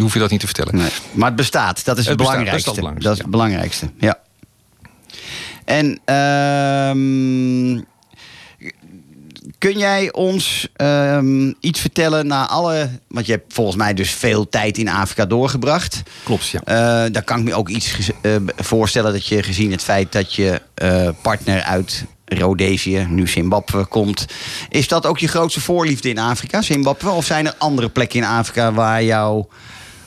hoef 0.00 0.12
je 0.12 0.18
dat 0.18 0.30
niet 0.30 0.40
te 0.40 0.46
vertellen. 0.46 0.76
Nee. 0.76 0.90
Maar 1.12 1.26
het 1.28 1.36
bestaat. 1.36 1.84
Dat 1.84 1.98
is 1.98 2.06
het, 2.06 2.18
Het 2.18 2.28
bestaat, 2.28 2.46
dat 2.46 2.54
is 2.54 2.64
belangrijkste. 2.64 2.70
het 2.70 3.02
Dat 3.02 3.12
is 3.12 3.18
het 3.18 3.30
belangrijkste, 3.30 3.86
belangrijkste. 3.86 3.90
Ja. 4.06 4.28
En 5.70 6.00
ehm, 6.04 7.80
kun 9.58 9.78
jij 9.78 10.12
ons 10.12 10.68
ehm, 10.76 11.52
iets 11.60 11.80
vertellen 11.80 12.26
na 12.26 12.48
alle... 12.48 12.88
Want 13.08 13.26
je 13.26 13.32
hebt 13.32 13.54
volgens 13.54 13.76
mij 13.76 13.94
dus 13.94 14.10
veel 14.10 14.48
tijd 14.48 14.78
in 14.78 14.88
Afrika 14.88 15.26
doorgebracht. 15.26 16.02
Klopt, 16.24 16.48
ja. 16.48 16.60
Eh, 16.64 17.12
daar 17.12 17.22
kan 17.22 17.38
ik 17.38 17.44
me 17.44 17.54
ook 17.54 17.68
iets 17.68 18.10
eh, 18.22 18.36
voorstellen 18.56 19.12
dat 19.12 19.26
je 19.26 19.42
gezien 19.42 19.70
het 19.70 19.82
feit 19.82 20.12
dat 20.12 20.34
je 20.34 20.60
eh, 20.74 21.08
partner 21.22 21.62
uit 21.62 22.04
Rhodesië, 22.24 23.06
nu 23.08 23.28
Zimbabwe, 23.28 23.84
komt. 23.84 24.26
Is 24.68 24.88
dat 24.88 25.06
ook 25.06 25.18
je 25.18 25.28
grootste 25.28 25.60
voorliefde 25.60 26.08
in 26.08 26.18
Afrika, 26.18 26.62
Zimbabwe? 26.62 27.10
Of 27.10 27.24
zijn 27.24 27.46
er 27.46 27.54
andere 27.58 27.88
plekken 27.88 28.18
in 28.18 28.26
Afrika 28.26 28.72
waar 28.72 29.02
jouw 29.02 29.48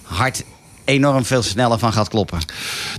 hart 0.01 0.43
enorm 0.85 1.25
veel 1.25 1.41
sneller 1.41 1.79
van 1.79 1.93
gaat 1.93 2.09
kloppen? 2.09 2.39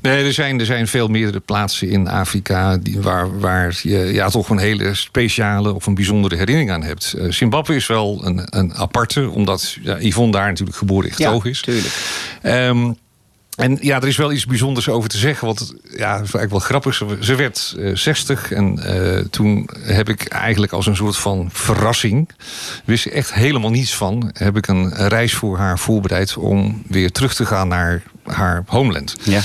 Nee, 0.02 0.24
er 0.24 0.32
zijn, 0.32 0.60
er 0.60 0.66
zijn 0.66 0.88
veel 0.88 1.08
meerdere 1.08 1.40
plaatsen 1.40 1.88
in 1.88 2.08
Afrika 2.08 2.76
die, 2.76 3.00
waar, 3.00 3.38
waar 3.40 3.80
je 3.82 3.98
ja, 3.98 4.28
toch 4.28 4.48
een 4.48 4.58
hele 4.58 4.94
speciale 4.94 5.72
of 5.72 5.86
een 5.86 5.94
bijzondere 5.94 6.36
herinnering 6.36 6.70
aan 6.70 6.82
hebt. 6.82 7.12
Eh, 7.12 7.30
Zimbabwe 7.30 7.74
is 7.74 7.86
wel 7.86 8.20
een, 8.24 8.40
een 8.44 8.74
aparte, 8.74 9.30
omdat 9.30 9.76
ja, 9.82 9.96
Yvonne 10.00 10.32
daar 10.32 10.48
natuurlijk 10.48 10.76
geboren 10.76 11.10
en 11.10 11.16
getogen 11.16 11.50
is. 11.50 11.60
tuurlijk. 11.60 11.94
Ehm, 12.42 12.92
en 13.56 13.78
ja, 13.80 13.96
er 13.96 14.08
is 14.08 14.16
wel 14.16 14.32
iets 14.32 14.46
bijzonders 14.46 14.88
over 14.88 15.08
te 15.08 15.18
zeggen. 15.18 15.46
Want 15.46 15.74
ja, 15.82 16.12
dat 16.18 16.26
is 16.26 16.34
eigenlijk 16.34 16.50
wel 16.50 16.60
grappig. 16.60 16.94
Ze, 17.20 17.34
werd 17.34 17.74
eh 17.78 17.90
60 17.94 18.52
en 18.52 18.78
eh, 18.78 19.24
toen 19.30 19.68
heb 19.80 20.08
ik 20.08 20.24
eigenlijk 20.24 20.72
als 20.72 20.86
een 20.86 20.96
soort 20.96 21.16
van 21.16 21.48
verrassing... 21.52 22.28
wist 22.84 23.06
ik 23.06 23.12
echt 23.12 23.34
helemaal 23.34 23.70
niets 23.70 23.94
van... 23.94 24.30
heb 24.32 24.56
ik 24.56 24.66
een 24.66 25.08
reis 25.08 25.34
voor 25.34 25.58
haar 25.58 25.78
voorbereid 25.78 26.36
om 26.36 26.82
weer 26.88 27.12
terug 27.12 27.34
te 27.34 27.46
gaan 27.46 27.68
naar 27.68 28.02
haar 28.24 28.62
homeland. 28.66 29.16
Ja. 29.22 29.40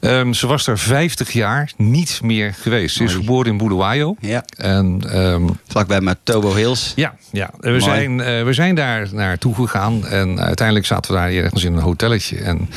Ehm, 0.00 0.32
ze 0.32 0.46
was 0.46 0.64
daar 0.64 0.78
50 0.78 1.32
jaar 1.32 1.72
niet 1.76 2.20
meer 2.22 2.54
geweest. 2.60 2.96
Ze 2.96 3.04
is 3.04 3.10
Mooi. 3.12 3.24
geboren 3.24 3.50
in 3.52 3.58
Bulawayo. 3.58 4.16
Ja. 4.20 4.44
En 4.56 5.00
ehm, 5.10 5.48
Vlakbij 5.68 6.00
Matobo 6.00 6.54
Hills. 6.54 6.92
ja, 6.96 7.14
ja. 7.32 7.50
We, 7.58 7.68
Mooi. 7.68 7.80
zijn, 7.80 8.20
eh, 8.20 8.44
we 8.44 8.52
zijn 8.52 8.74
daar 8.74 9.08
naartoe 9.12 9.54
gegaan. 9.54 10.06
En 10.06 10.40
uiteindelijk 10.40 10.86
zaten 10.86 11.12
we 11.12 11.18
daar 11.18 11.30
ergens 11.30 11.64
in 11.64 11.72
een 11.74 11.82
hotelletje. 11.82 12.38
En 12.38 12.70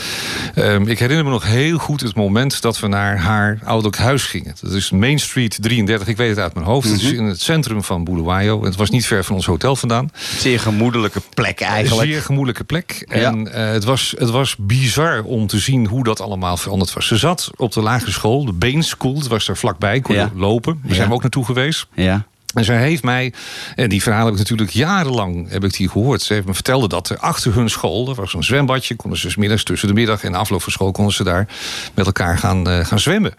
ehm, 0.55 0.87
ik 0.87 0.99
herinner 0.99 1.25
me 1.25 1.31
nog 1.31 1.45
heel 1.45 1.77
goed 1.77 2.01
het 2.01 2.15
moment 2.15 2.61
dat 2.61 2.79
we 2.79 2.87
naar 2.87 3.17
haar 3.17 3.59
ouderlijk 3.63 3.97
huis 3.97 4.23
gingen. 4.23 4.55
Dat 4.61 4.71
is 4.71 4.91
Main 4.91 5.19
Street 5.19 5.57
33, 5.61 6.07
ik 6.07 6.17
weet 6.17 6.29
het 6.29 6.39
uit 6.39 6.53
mijn 6.53 6.65
hoofd. 6.65 6.89
Het 6.91 7.01
is 7.01 7.11
in 7.11 7.23
het 7.25 7.41
centrum 7.41 7.83
van 7.83 8.03
Bulawayo. 8.03 8.63
Het 8.63 8.75
was 8.75 8.89
niet 8.89 9.05
ver 9.05 9.23
van 9.23 9.35
ons 9.35 9.45
hotel 9.45 9.75
vandaan. 9.75 10.09
Zeer 10.37 10.59
gemoedelijke 10.59 11.21
plek 11.33 11.61
eigenlijk. 11.61 12.07
zeer 12.11 12.21
gemoedelijke 12.21 12.63
plek. 12.63 13.05
En 13.07 13.53
eh, 13.53 13.71
het, 13.71 13.83
was, 13.83 14.15
het 14.17 14.29
was 14.29 14.55
bizar 14.59 15.23
om 15.23 15.47
te 15.47 15.59
zien 15.59 15.87
hoe 15.87 16.03
dat 16.03 16.21
allemaal 16.21 16.57
veranderd 16.57 16.93
was. 16.93 17.07
Ze 17.11 17.17
zat 17.17 17.49
op 17.55 17.71
de 17.71 17.81
lagere 17.81 18.11
school, 18.11 18.45
de 18.45 18.51
Bain 18.53 18.83
School. 18.83 19.15
Het 19.15 19.27
was 19.27 19.45
daar 19.45 19.57
vlakbij, 19.57 19.99
kon 19.99 20.15
je 20.15 20.21
Ja. 20.21 20.31
lopen. 20.35 20.73
Daar 20.81 20.89
Ja. 20.89 20.95
zijn 20.95 21.07
we 21.07 21.13
ook 21.13 21.21
naartoe 21.21 21.45
geweest. 21.45 21.87
Ja. 21.93 22.25
En 22.53 22.65
zij 22.65 22.81
heeft 22.81 23.03
mij, 23.03 23.33
en 23.75 23.89
die 23.89 24.01
verhalen 24.01 24.25
heb 24.25 24.33
ik 24.33 24.39
natuurlijk 24.39 24.69
jarenlang 24.77 25.49
heb 25.49 25.63
ik 25.63 25.73
die 25.73 25.89
gehoord. 25.89 26.21
Ze 26.21 26.33
heeft 26.33 26.45
me 26.45 26.53
vertelde 26.53 26.87
dat 26.87 27.09
er 27.09 27.17
achter 27.17 27.53
hun 27.53 27.69
school, 27.69 28.09
er 28.09 28.15
was 28.15 28.33
een 28.33 28.43
zwembadje, 28.43 28.95
konden 28.95 29.19
ze 29.19 29.29
's 29.29 29.35
middags 29.35 29.63
tussen 29.63 29.87
de 29.87 29.93
middag 29.93 30.23
en 30.23 30.31
de 30.31 30.37
afloop 30.37 30.61
van 30.61 30.71
school 30.71 30.91
konden 30.91 31.13
ze 31.13 31.23
daar 31.23 31.47
met 31.95 32.05
elkaar 32.05 32.37
gaan, 32.37 32.69
eh, 32.69 32.85
gaan 32.85 32.99
zwemmen. 32.99 33.33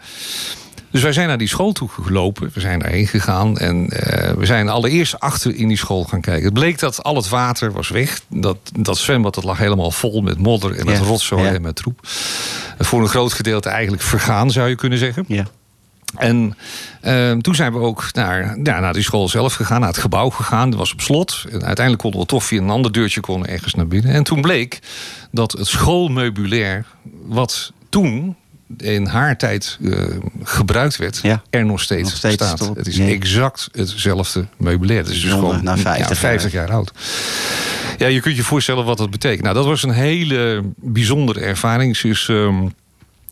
Dus 0.91 1.01
wij 1.01 1.13
zijn 1.13 1.27
naar 1.27 1.37
die 1.37 1.47
school 1.47 1.71
toe 1.71 1.89
gelopen. 1.89 2.51
We 2.53 2.59
zijn 2.59 2.79
daarheen 2.79 3.07
gegaan. 3.07 3.57
En 3.57 3.89
eh, 3.89 4.33
we 4.33 4.45
zijn 4.45 4.69
allereerst 4.69 5.19
achter 5.19 5.55
in 5.55 5.67
die 5.67 5.77
school 5.77 6.03
gaan 6.03 6.21
kijken. 6.21 6.43
Het 6.43 6.53
bleek 6.53 6.79
dat 6.79 7.03
al 7.03 7.15
het 7.15 7.29
water 7.29 7.71
was 7.71 7.89
weg. 7.89 8.21
Dat, 8.29 8.57
dat 8.79 8.97
zwembad 8.97 9.33
dat 9.35 9.43
lag 9.43 9.57
helemaal 9.57 9.91
vol 9.91 10.21
met 10.21 10.37
modder 10.37 10.75
en 10.77 10.85
met 10.85 10.97
Ja, 10.97 11.03
rotzooi 11.03 11.43
ja. 11.43 11.53
en 11.53 11.61
met 11.61 11.75
troep. 11.75 11.99
Voor 12.79 13.01
een 13.01 13.07
groot 13.07 13.33
gedeelte 13.33 13.69
eigenlijk 13.69 14.03
vergaan, 14.03 14.51
zou 14.51 14.69
je 14.69 14.75
kunnen 14.75 14.99
zeggen. 14.99 15.25
Ja. 15.27 15.45
En 16.17 16.57
ehm, 17.01 17.39
toen 17.39 17.55
zijn 17.55 17.73
we 17.73 17.79
ook 17.79 18.09
naar, 18.13 18.57
ja, 18.63 18.79
naar 18.79 18.93
die 18.93 19.03
school 19.03 19.29
zelf 19.29 19.53
gegaan, 19.53 19.79
naar 19.79 19.89
het 19.89 19.97
gebouw 19.97 20.29
gegaan. 20.29 20.69
Dat 20.69 20.79
was 20.79 20.93
op 20.93 21.01
slot. 21.01 21.43
En 21.45 21.51
uiteindelijk 21.51 21.97
konden 21.97 22.19
we 22.19 22.25
toch 22.25 22.43
via 22.43 22.61
een 22.61 22.69
ander 22.69 22.91
deurtje 22.91 23.21
konden 23.21 23.49
ergens 23.49 23.73
naar 23.73 23.87
binnen. 23.87 24.11
En 24.11 24.23
toen 24.23 24.41
bleek 24.41 24.79
dat 25.31 25.51
het 25.51 25.67
schoolmeubilair, 25.67 26.85
wat 27.25 27.71
toen 27.89 28.35
in 28.77 29.05
haar 29.05 29.37
tijd 29.37 29.77
eh, 29.83 29.91
gebruikt 30.43 30.97
werd, 30.97 31.19
Ja. 31.23 31.41
er 31.49 31.65
nog 31.65 31.81
steeds, 31.81 32.09
Nog 32.09 32.17
steeds 32.17 32.33
staat. 32.35 32.71
Het 32.75 32.87
is 32.87 32.99
exact 32.99 33.69
hetzelfde 33.71 34.45
meubilair. 34.57 34.99
Het 34.99 35.09
is 35.09 35.21
dus 35.21 35.31
gewoon 35.31 35.63
na 35.63 35.77
50 35.77 36.07
ja, 36.07 36.15
50 36.15 36.51
jaar 36.51 36.71
oud. 36.71 36.91
Ja, 37.97 38.07
je 38.07 38.19
kunt 38.19 38.35
je 38.35 38.43
voorstellen 38.43 38.85
wat 38.85 38.97
dat 38.97 39.09
betekent. 39.09 39.41
Nou, 39.43 39.55
dat 39.55 39.65
was 39.65 39.83
een 39.83 39.91
hele 39.91 40.63
bijzondere 40.75 41.39
ervaring. 41.39 41.97
Ze 41.97 42.07
is 42.07 42.27
ehm, 42.29 42.67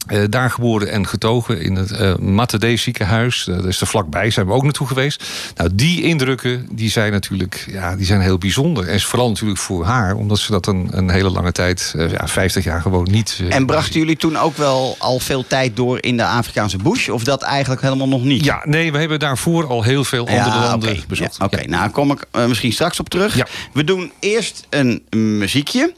Eh, 0.07 0.23
daar 0.29 0.49
geboren 0.49 0.91
en 0.91 1.07
getogen 1.07 1.61
in 1.61 1.75
het 1.75 1.91
uh, 1.91 2.15
Mathede 2.15 2.75
ziekenhuis. 2.75 3.47
Uh, 3.49 3.55
dat 3.55 3.65
is 3.65 3.81
er 3.81 3.87
vlakbij, 3.87 4.29
zijn 4.29 4.45
we 4.45 4.53
ook 4.53 4.63
naartoe 4.63 4.87
geweest. 4.87 5.23
Nou, 5.55 5.69
die 5.73 6.03
indrukken 6.03 6.67
die 6.71 6.89
zijn 6.89 7.11
natuurlijk 7.11 7.65
ja, 7.69 7.95
die 7.95 8.05
zijn 8.05 8.21
heel 8.21 8.37
bijzonder. 8.37 8.87
En 8.87 9.01
vooral 9.01 9.29
natuurlijk 9.29 9.59
voor 9.59 9.85
haar, 9.85 10.15
omdat 10.15 10.39
ze 10.39 10.51
dat 10.51 10.67
een, 10.67 10.89
een 10.91 11.09
hele 11.09 11.29
lange 11.29 11.51
tijd, 11.51 11.93
uh, 11.95 12.11
ja, 12.11 12.27
50 12.27 12.63
jaar 12.63 12.81
gewoon 12.81 13.07
niet. 13.11 13.41
en 13.49 13.65
brachten 13.65 13.99
jullie 13.99 14.17
toen 14.17 14.37
ook 14.37 14.57
wel 14.57 14.95
al 14.99 15.19
veel 15.19 15.47
tijd 15.47 15.75
door 15.75 15.97
in 16.03 16.17
de 16.17 16.25
Afrikaanse 16.25 16.77
bush? 16.77 17.09
Of 17.09 17.23
dat 17.23 17.41
eigenlijk 17.41 17.81
helemaal 17.81 18.07
nog 18.07 18.23
niet? 18.23 18.43
Ja, 18.45 18.61
nee, 18.65 18.91
we 18.91 18.97
hebben 18.97 19.19
daarvoor 19.19 19.67
al 19.67 19.83
heel 19.83 20.03
veel 20.03 20.27
andere 20.27 20.49
ja, 20.49 20.67
landen 20.69 20.89
okay. 20.89 21.03
bezocht. 21.07 21.35
Ja, 21.37 21.45
Oké, 21.45 21.55
okay. 21.55 21.67
nou 21.67 21.89
kom 21.89 22.11
ik 22.11 22.25
misschien 22.47 22.73
straks 22.73 22.99
op 22.99 23.09
terug. 23.09 23.37
We 23.73 23.83
doen 23.83 24.11
eerst 24.19 24.65
een 24.69 25.03
muziekje. 25.09 25.93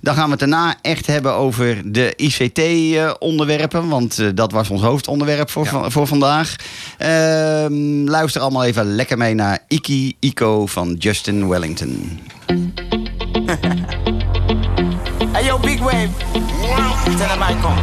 Dan 0.00 0.14
gaan 0.14 0.24
we 0.24 0.30
het 0.30 0.38
daarna 0.38 0.74
echt 0.82 1.06
hebben 1.06 1.32
over 1.32 1.92
de 1.92 2.12
ICT-onderwerpen. 2.16 3.88
Want 3.88 4.18
uh, 4.18 4.28
dat 4.34 4.52
was 4.52 4.70
ons 4.70 4.82
hoofdonderwerp 4.82 5.50
voor, 5.50 5.64
ja. 5.64 5.90
voor 5.90 6.06
vandaag. 6.06 6.56
Uh, 7.02 8.06
luister 8.06 8.40
allemaal 8.40 8.64
even 8.64 8.94
lekker 8.94 9.18
mee 9.18 9.34
naar 9.34 9.58
Iki 9.68 10.16
Iko 10.20 10.66
van 10.66 10.94
Justin 10.98 11.48
Wellington. 11.48 12.20
hey 15.32 15.44
yo, 15.44 15.58
Big 15.58 15.78
Wave. 15.78 16.08
Tell 17.16 17.28
him 17.28 17.42
I 17.42 17.54
come. 17.60 17.80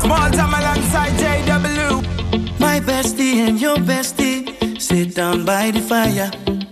Small 0.00 0.30
time 0.30 0.54
alongside 0.54 1.12
JW. 1.18 2.00
My 2.58 2.80
bestie 2.80 3.46
and 3.46 3.60
your 3.60 3.80
bestie 3.80 4.44
sit 4.78 5.14
down 5.14 5.44
by 5.44 5.70
the 5.70 5.80
fire. 5.80 6.65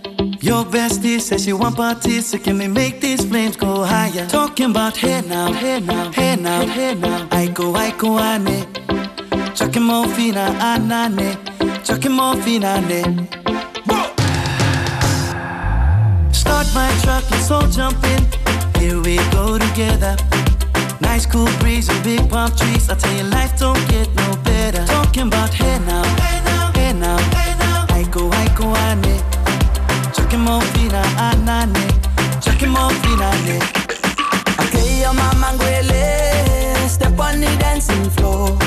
Your 0.45 0.63
bestie 0.63 1.19
says 1.19 1.43
she 1.43 1.53
want 1.53 1.75
parties, 1.75 2.27
so 2.27 2.37
can 2.37 2.59
we 2.59 2.67
make 2.67 3.01
these 3.01 3.25
flames 3.25 3.57
go 3.57 3.83
higher? 3.83 4.27
Talking 4.27 4.69
about 4.69 4.95
hey 4.95 5.21
now, 5.21 5.51
hey 5.51 5.79
now, 5.79 6.11
hey 6.11 6.35
now, 6.35 6.67
hey 6.67 6.93
now. 6.93 7.27
I 7.31 7.47
go, 7.47 7.73
I 7.73 7.89
go, 7.97 8.19
ane. 8.19 8.67
Chucking 9.55 9.81
more 9.81 10.07
fina, 10.09 10.45
anane. 10.61 11.33
Chucking 11.83 12.11
more 12.11 12.35
fina, 12.43 12.79
ne. 12.81 13.01
Start 16.31 16.67
my 16.75 16.91
truck, 17.01 17.23
let's 17.31 17.49
all 17.49 17.67
jump 17.67 17.97
in. 18.03 18.23
Here 18.79 19.01
we 19.01 19.15
go 19.31 19.57
together. 19.57 20.15
Nice 21.01 21.25
cool 21.25 21.49
breeze 21.57 21.89
and 21.89 22.03
big 22.03 22.29
palm 22.29 22.51
trees. 22.55 22.87
I 22.87 22.93
tell 22.93 23.17
you, 23.17 23.23
life 23.23 23.57
don't 23.57 23.83
get 23.89 24.13
no 24.13 24.35
better. 24.43 24.85
Talking 24.85 25.25
about 25.25 25.51
hey 25.55 25.79
now, 25.87 26.03
hey 26.03 26.39
now, 26.45 26.71
hey 26.75 26.93
now, 26.93 27.17
hey 27.33 27.57
now. 27.57 27.85
I 27.89 28.03
go, 28.11 28.29
I 28.29 28.47
go, 28.55 28.75
ane. 28.75 29.34
More 30.37 30.61
fina, 30.73 31.01
anane. 31.17 31.73
Ah, 32.17 32.39
Chucking 32.41 32.69
more 32.69 32.91
fina, 33.01 33.31
ne. 33.45 33.57
Okay, 34.61 35.01
your 35.01 35.13
mama 35.13 35.53
ngwele. 35.55 36.89
Step 36.89 37.17
on 37.19 37.39
the 37.39 37.47
dancing 37.57 38.09
floor. 38.11 38.57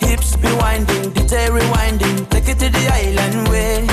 Hips 0.00 0.36
be 0.36 0.48
winding, 0.60 1.12
DJ 1.12 1.48
rewinding. 1.48 2.28
Take 2.28 2.48
it 2.48 2.58
to 2.58 2.68
the 2.68 2.88
island 2.92 3.48
way. 3.48 3.86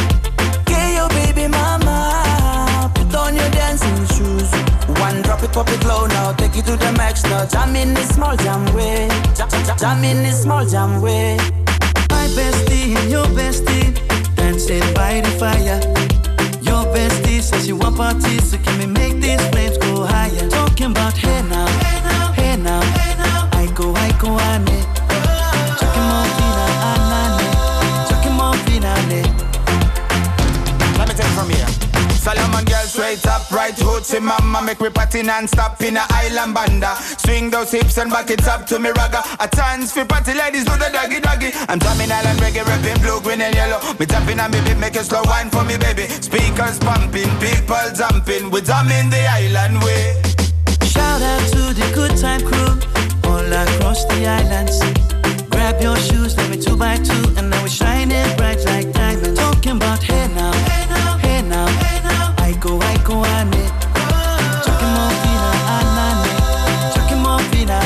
Okay, 0.61 0.95
your 0.95 1.07
baby 1.09 1.47
mama. 1.47 2.91
Put 2.95 3.15
on 3.15 3.35
your 3.35 3.49
dancing 3.51 4.05
shoes. 4.17 4.51
One 4.99 5.21
drop 5.21 5.43
it, 5.43 5.53
pop 5.53 5.69
it 5.69 5.85
low 5.85 6.07
now. 6.07 6.33
Take 6.33 6.57
it 6.57 6.65
to 6.65 6.75
the 6.75 6.91
max 6.93 7.23
now. 7.23 7.45
Jam 7.45 7.75
in 7.75 7.93
this 7.93 8.09
small 8.09 8.35
jam 8.37 8.65
way. 8.73 9.07
Jam, 9.35 9.47
jam, 9.49 9.77
jam 9.77 10.03
in 10.03 10.23
this 10.23 10.41
small 10.41 10.65
jam 10.65 10.99
way. 11.01 11.37
My 12.09 12.27
bestie 12.35 12.95
and 12.97 13.09
your 13.11 13.25
bestie 13.27 13.93
dancing 14.35 14.81
by 14.93 15.21
the 15.21 15.29
fire. 15.39 16.12
Says 17.43 17.67
you 17.67 17.75
want 17.75 17.97
parties, 17.97 18.51
so 18.51 18.57
can 18.57 18.79
we 18.79 18.85
make 18.85 19.19
these 19.19 19.45
flames 19.49 19.77
go 19.77 20.05
higher? 20.05 20.49
Talking 20.49 20.91
about 20.91 21.17
hey 21.17 21.41
now, 21.49 21.67
hey 21.67 21.99
now, 22.01 22.31
hey 22.31 22.55
now, 22.55 22.81
hey 22.81 23.15
now. 23.17 23.49
I 23.51 23.67
go, 23.75 23.93
I 23.93 24.11
go, 24.17 24.39
ane. 24.39 24.65
Chucking 24.65 24.72
straight 33.03 33.27
up, 33.27 33.51
right 33.51 33.75
hoochie 33.75 34.21
mama 34.21 34.61
Make 34.61 34.79
me 34.79 34.89
party 34.89 35.23
non-stop 35.23 35.81
in 35.81 35.97
a 35.97 36.05
island 36.09 36.53
banda. 36.53 36.95
Swing 37.17 37.49
those 37.49 37.71
hips 37.71 37.97
and 37.97 38.09
back 38.09 38.29
it 38.29 38.47
up 38.47 38.65
to 38.67 38.79
me 38.79 38.91
ragga. 38.91 39.21
A 39.43 39.47
chance 39.55 39.91
for 39.91 40.05
party 40.05 40.33
ladies 40.33 40.63
do 40.63 40.71
the 40.77 40.89
doggy 40.93 41.19
doggy. 41.19 41.51
I'm 41.67 41.79
drumming 41.79 42.11
island 42.11 42.39
reggae, 42.39 42.63
rapping 42.65 43.01
blue, 43.01 43.19
green 43.21 43.41
and 43.41 43.55
yellow. 43.55 43.79
Me 43.99 44.05
tapping 44.05 44.39
on 44.39 44.51
me 44.51 44.61
beat, 44.61 44.77
make 44.77 44.95
a 44.95 45.03
slow 45.03 45.21
wine 45.25 45.49
for 45.49 45.63
me 45.65 45.77
baby. 45.77 46.07
Speakers 46.07 46.79
pumping, 46.79 47.31
people 47.43 47.87
jumping. 47.93 48.49
We 48.51 48.61
drumming 48.61 49.09
the 49.09 49.23
island 49.27 49.83
way. 49.83 50.21
Shout 50.87 51.21
out 51.21 51.43
to 51.53 51.73
the 51.75 51.87
good 51.93 52.15
time 52.17 52.41
crew 52.47 52.71
all 53.29 53.51
across 53.63 54.05
the 54.05 54.25
islands. 54.25 54.79
Grab 55.49 55.81
your 55.81 55.95
shoes, 55.97 56.35
let 56.37 56.49
me 56.49 56.57
two 56.57 56.75
by 56.75 56.97
two, 56.97 57.23
and 57.37 57.49
now 57.49 57.61
we're 57.61 57.69
shining 57.69 58.27
bright 58.37 58.63
like 58.65 58.91
diamonds. 58.91 59.39
Talking 59.39 59.77
about 59.77 60.01
hey 60.03 60.27
now, 60.35 60.42
go, 63.13 63.21
I 63.21 63.45
go, 63.45 63.53
ane. 63.53 63.63
Chucking 64.65 64.93
more 64.95 65.13
fina, 65.21 65.49
anane. 65.77 66.33
Chucking 66.95 67.21
more 67.21 67.43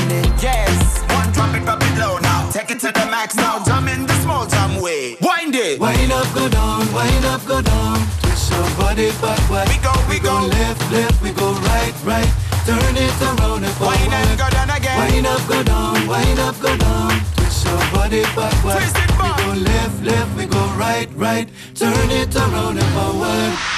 ne. 0.08 0.22
Yes, 0.40 1.04
one 1.12 1.32
drop 1.34 1.56
it, 1.56 1.64
drop 1.66 1.82
it 1.82 1.98
low 2.00 2.18
now 2.20 2.50
Take 2.52 2.72
it 2.72 2.80
to 2.80 2.92
the 2.92 3.06
max 3.12 3.36
now, 3.36 3.64
jam 3.64 3.88
in 3.88 4.06
the 4.06 4.14
small 4.24 4.46
jam 4.46 4.82
way 4.82 5.18
Wind 5.22 5.56
it 5.56 5.80
Wind 5.80 6.12
up, 6.12 6.28
go 6.34 6.48
down, 6.48 6.92
wind 6.94 7.26
up, 7.26 7.46
go 7.46 7.62
down. 7.62 7.98
Twist 8.22 8.52
your 8.52 8.70
body 8.78 9.12
backward. 9.22 9.68
We 9.68 9.78
go, 9.84 9.94
we 10.10 10.20
go. 10.20 10.48
left, 10.48 10.92
left, 10.92 11.22
we 11.22 11.32
go 11.32 11.52
right, 11.72 11.96
right. 12.04 12.32
Turn 12.66 12.96
it 12.96 13.22
around 13.22 13.64
and 13.64 13.74
forward. 13.76 14.00
Wind 14.00 14.14
and 14.14 14.40
go 14.40 14.50
down 14.50 14.70
again 14.70 14.98
Wind 15.00 15.28
up, 15.28 15.48
go 15.48 15.64
down, 15.64 16.08
wind 16.08 16.40
up, 16.40 16.60
go 16.62 16.78
down. 16.78 17.12
Twist 17.36 17.66
your 17.66 17.80
body 17.92 18.24
backward. 18.36 18.80
Twist 18.80 18.98
it 18.98 19.10
back. 19.18 19.38
We 19.38 19.44
go 19.44 19.52
left, 19.72 20.04
left, 20.04 20.38
we 20.38 20.46
go 20.46 20.64
right, 20.78 21.10
right. 21.16 21.48
Turn 21.76 22.12
it 22.12 22.36
around 22.36 22.78
and 22.78 22.92
forward. 22.96 23.77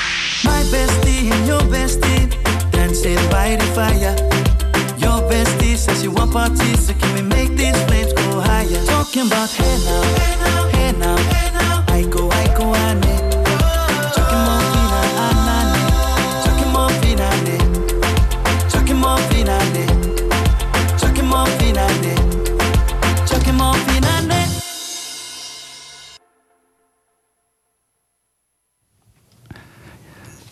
My 0.49 0.61
bestie 0.73 1.31
and 1.33 1.43
your 1.47 1.63
bestie 1.73 2.25
dancing 2.71 3.21
by 3.29 3.55
the 3.59 3.67
fire. 3.77 4.15
Your 5.03 5.19
bestie 5.29 5.77
says 5.77 6.03
you 6.03 6.11
want 6.11 6.31
parties, 6.31 6.87
so 6.87 6.93
can 6.93 7.11
we 7.15 7.21
make 7.21 7.51
these 7.55 7.79
flames 7.85 8.13
go 8.13 8.41
higher? 8.41 8.81
Talking 8.85 9.27
about 9.27 9.49
hey 9.51 9.75
now, 9.85 10.01
hey 10.17 10.35
now, 10.43 10.67
hey 10.75 10.91
now, 11.03 11.17
hey 11.31 11.38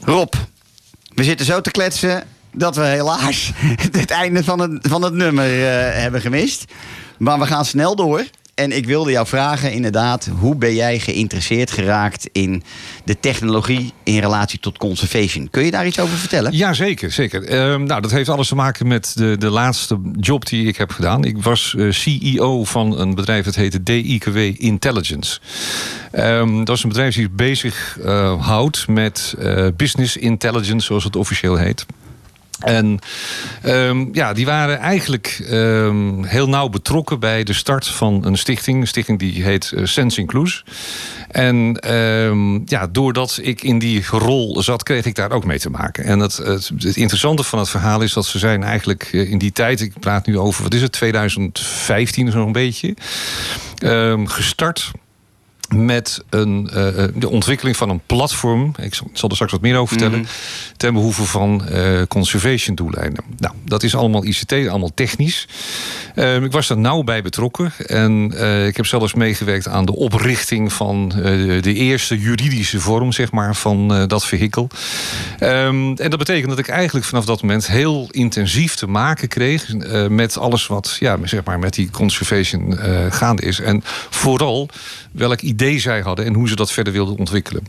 Rob, 0.07 0.33
we 1.13 1.23
zitten 1.23 1.45
zo 1.45 1.61
te 1.61 1.71
kletsen 1.71 2.23
dat 2.53 2.75
we 2.75 2.83
helaas 2.83 3.51
het 3.91 4.11
einde 4.11 4.43
van 4.43 4.59
het, 4.59 4.87
van 4.87 5.01
het 5.01 5.13
nummer 5.13 5.45
eh, 5.45 6.01
hebben 6.01 6.21
gemist. 6.21 6.65
Maar 7.17 7.39
we 7.39 7.45
gaan 7.45 7.65
snel 7.65 7.95
door. 7.95 8.25
En 8.57 8.71
ik 8.71 8.85
wilde 8.85 9.11
jou 9.11 9.27
vragen, 9.27 9.71
inderdaad, 9.71 10.29
hoe 10.39 10.55
ben 10.55 10.75
jij 10.75 10.99
geïnteresseerd 10.99 11.71
geraakt 11.71 12.29
in 12.31 12.63
de 13.03 13.19
technologie 13.19 13.93
in 14.03 14.19
relatie 14.19 14.59
tot 14.59 14.77
conservation? 14.77 15.49
Kun 15.49 15.65
je 15.65 15.71
daar 15.71 15.87
iets 15.87 15.99
over 15.99 16.17
vertellen? 16.17 16.55
Ja, 16.55 16.73
zeker. 16.73 17.11
zeker. 17.11 17.43
Ehm, 17.43 17.83
nou, 17.83 18.01
dat 18.01 18.11
heeft 18.11 18.29
alles 18.29 18.47
te 18.47 18.55
maken 18.55 18.87
met 18.87 19.11
de, 19.15 19.35
de 19.37 19.49
laatste 19.49 19.99
job 20.19 20.45
die 20.45 20.67
ik 20.67 20.77
heb 20.77 20.91
gedaan. 20.91 21.23
Ik 21.23 21.43
was 21.43 21.75
eh, 21.77 21.91
CEO 21.91 22.63
van 22.63 22.99
een 22.99 23.15
bedrijf 23.15 23.45
dat 23.45 23.55
heette 23.55 23.83
DIKW 23.83 24.37
Intelligence. 24.57 25.39
Ehm, 26.11 26.63
dat 26.63 26.75
is 26.77 26.83
een 26.83 26.89
bedrijf 26.89 27.13
die 27.13 27.23
zich 27.23 27.35
bezig 27.35 27.97
eh, 28.03 28.45
houdt 28.45 28.87
met 28.87 29.35
eh, 29.39 29.67
business 29.75 30.17
intelligence, 30.17 30.85
zoals 30.85 31.03
het 31.03 31.15
officieel 31.15 31.55
heet. 31.55 31.85
En 32.59 32.99
ehm, 33.61 34.05
ja, 34.11 34.33
die 34.33 34.45
waren 34.45 34.79
eigenlijk 34.79 35.45
ehm, 35.49 36.23
heel 36.23 36.49
nauw 36.49 36.69
betrokken 36.69 37.19
bij 37.19 37.43
de 37.43 37.53
start 37.53 37.87
van 37.87 38.25
een 38.25 38.37
stichting. 38.37 38.81
Een 38.81 38.87
stichting 38.87 39.19
die 39.19 39.43
heet 39.43 39.71
uh, 39.75 39.85
Sense 39.85 40.19
Inclus. 40.19 40.63
En 41.31 41.79
ehm, 41.79 42.59
ja, 42.65 42.87
doordat 42.87 43.39
ik 43.41 43.61
in 43.61 43.79
die 43.79 44.05
rol 44.09 44.61
zat, 44.61 44.83
kreeg 44.83 45.05
ik 45.05 45.15
daar 45.15 45.31
ook 45.31 45.45
mee 45.45 45.59
te 45.59 45.69
maken. 45.69 46.03
En 46.03 46.19
het, 46.19 46.37
het, 46.37 46.71
het 46.77 46.95
interessante 46.95 47.43
van 47.43 47.59
het 47.59 47.69
verhaal 47.69 48.01
is 48.01 48.13
dat 48.13 48.25
ze 48.25 48.39
zijn 48.39 48.63
eigenlijk 48.63 49.09
eh, 49.11 49.31
in 49.31 49.37
die 49.37 49.51
tijd... 49.51 49.81
ik 49.81 49.99
praat 49.99 50.25
nu 50.25 50.37
over, 50.39 50.63
wat 50.63 50.73
is 50.73 50.81
het, 50.81 50.91
2015 50.91 52.31
zo'n 52.31 52.51
beetje... 52.51 52.93
gestart 54.25 54.91
met 55.75 56.23
een, 56.29 56.69
eh, 56.73 57.03
eh, 57.03 57.09
de 57.15 57.29
ontwikkeling 57.29 57.77
van 57.77 57.89
een 57.89 58.01
platform. 58.05 58.73
Ik 58.81 58.93
zal, 58.93 59.29
er 59.29 59.35
straks 59.35 59.51
wat 59.51 59.61
meer 59.61 59.77
over 59.77 59.87
vertellen. 59.87 60.19
Mhm. 60.19 60.29
Ten 60.77 60.93
behoeve 60.93 61.23
van 61.23 61.67
eh, 61.67 62.01
conservation 62.07 62.75
doeleinden. 62.75 63.23
Nou, 63.37 63.53
dat 63.65 63.83
is 63.83 63.95
allemaal 63.95 64.25
ICT, 64.25 64.51
allemaal 64.51 64.93
technisch. 64.93 65.47
Ehm, 66.15 66.43
ik 66.43 66.51
was 66.51 66.67
daar 66.67 66.77
nauw 66.77 67.03
bij 67.03 67.21
betrokken. 67.21 67.71
En 67.87 68.31
ik 68.67 68.75
heb 68.75 68.85
zelfs 68.85 69.13
meegewerkt 69.13 69.67
aan 69.67 69.85
de 69.85 69.95
oprichting 69.95 70.73
van 70.73 71.09
de 71.61 71.73
eerste 71.73 72.19
juridische 72.19 72.79
vorm, 72.79 73.11
zeg 73.11 73.31
maar, 73.31 73.55
van 73.55 74.07
dat 74.07 74.25
vehikel. 74.25 74.69
Ehm, 75.39 75.93
en 75.95 76.09
dat 76.09 76.17
betekent 76.17 76.49
dat 76.49 76.59
ik 76.59 76.67
eigenlijk 76.67 77.05
vanaf 77.05 77.25
dat 77.25 77.41
moment 77.41 77.67
heel 77.67 78.07
intensief 78.11 78.75
te 78.75 78.87
maken 78.87 79.27
kreeg 79.27 79.73
met 80.09 80.37
alles 80.37 80.67
wat, 80.67 80.97
ja, 80.99 81.17
zeg 81.23 81.43
maar, 81.43 81.59
met 81.59 81.73
die 81.73 81.89
conservation 81.89 82.77
gaande 83.09 83.41
is. 83.41 83.59
En 83.59 83.83
vooral 84.09 84.69
welk 85.11 85.41
idee 85.41 85.56
zij 85.77 85.99
hadden 86.01 86.25
en 86.25 86.33
hoe 86.33 86.47
ze 86.49 86.55
dat 86.55 86.71
verder 86.71 86.93
wilden 86.93 87.17
ontwikkelen. 87.17 87.63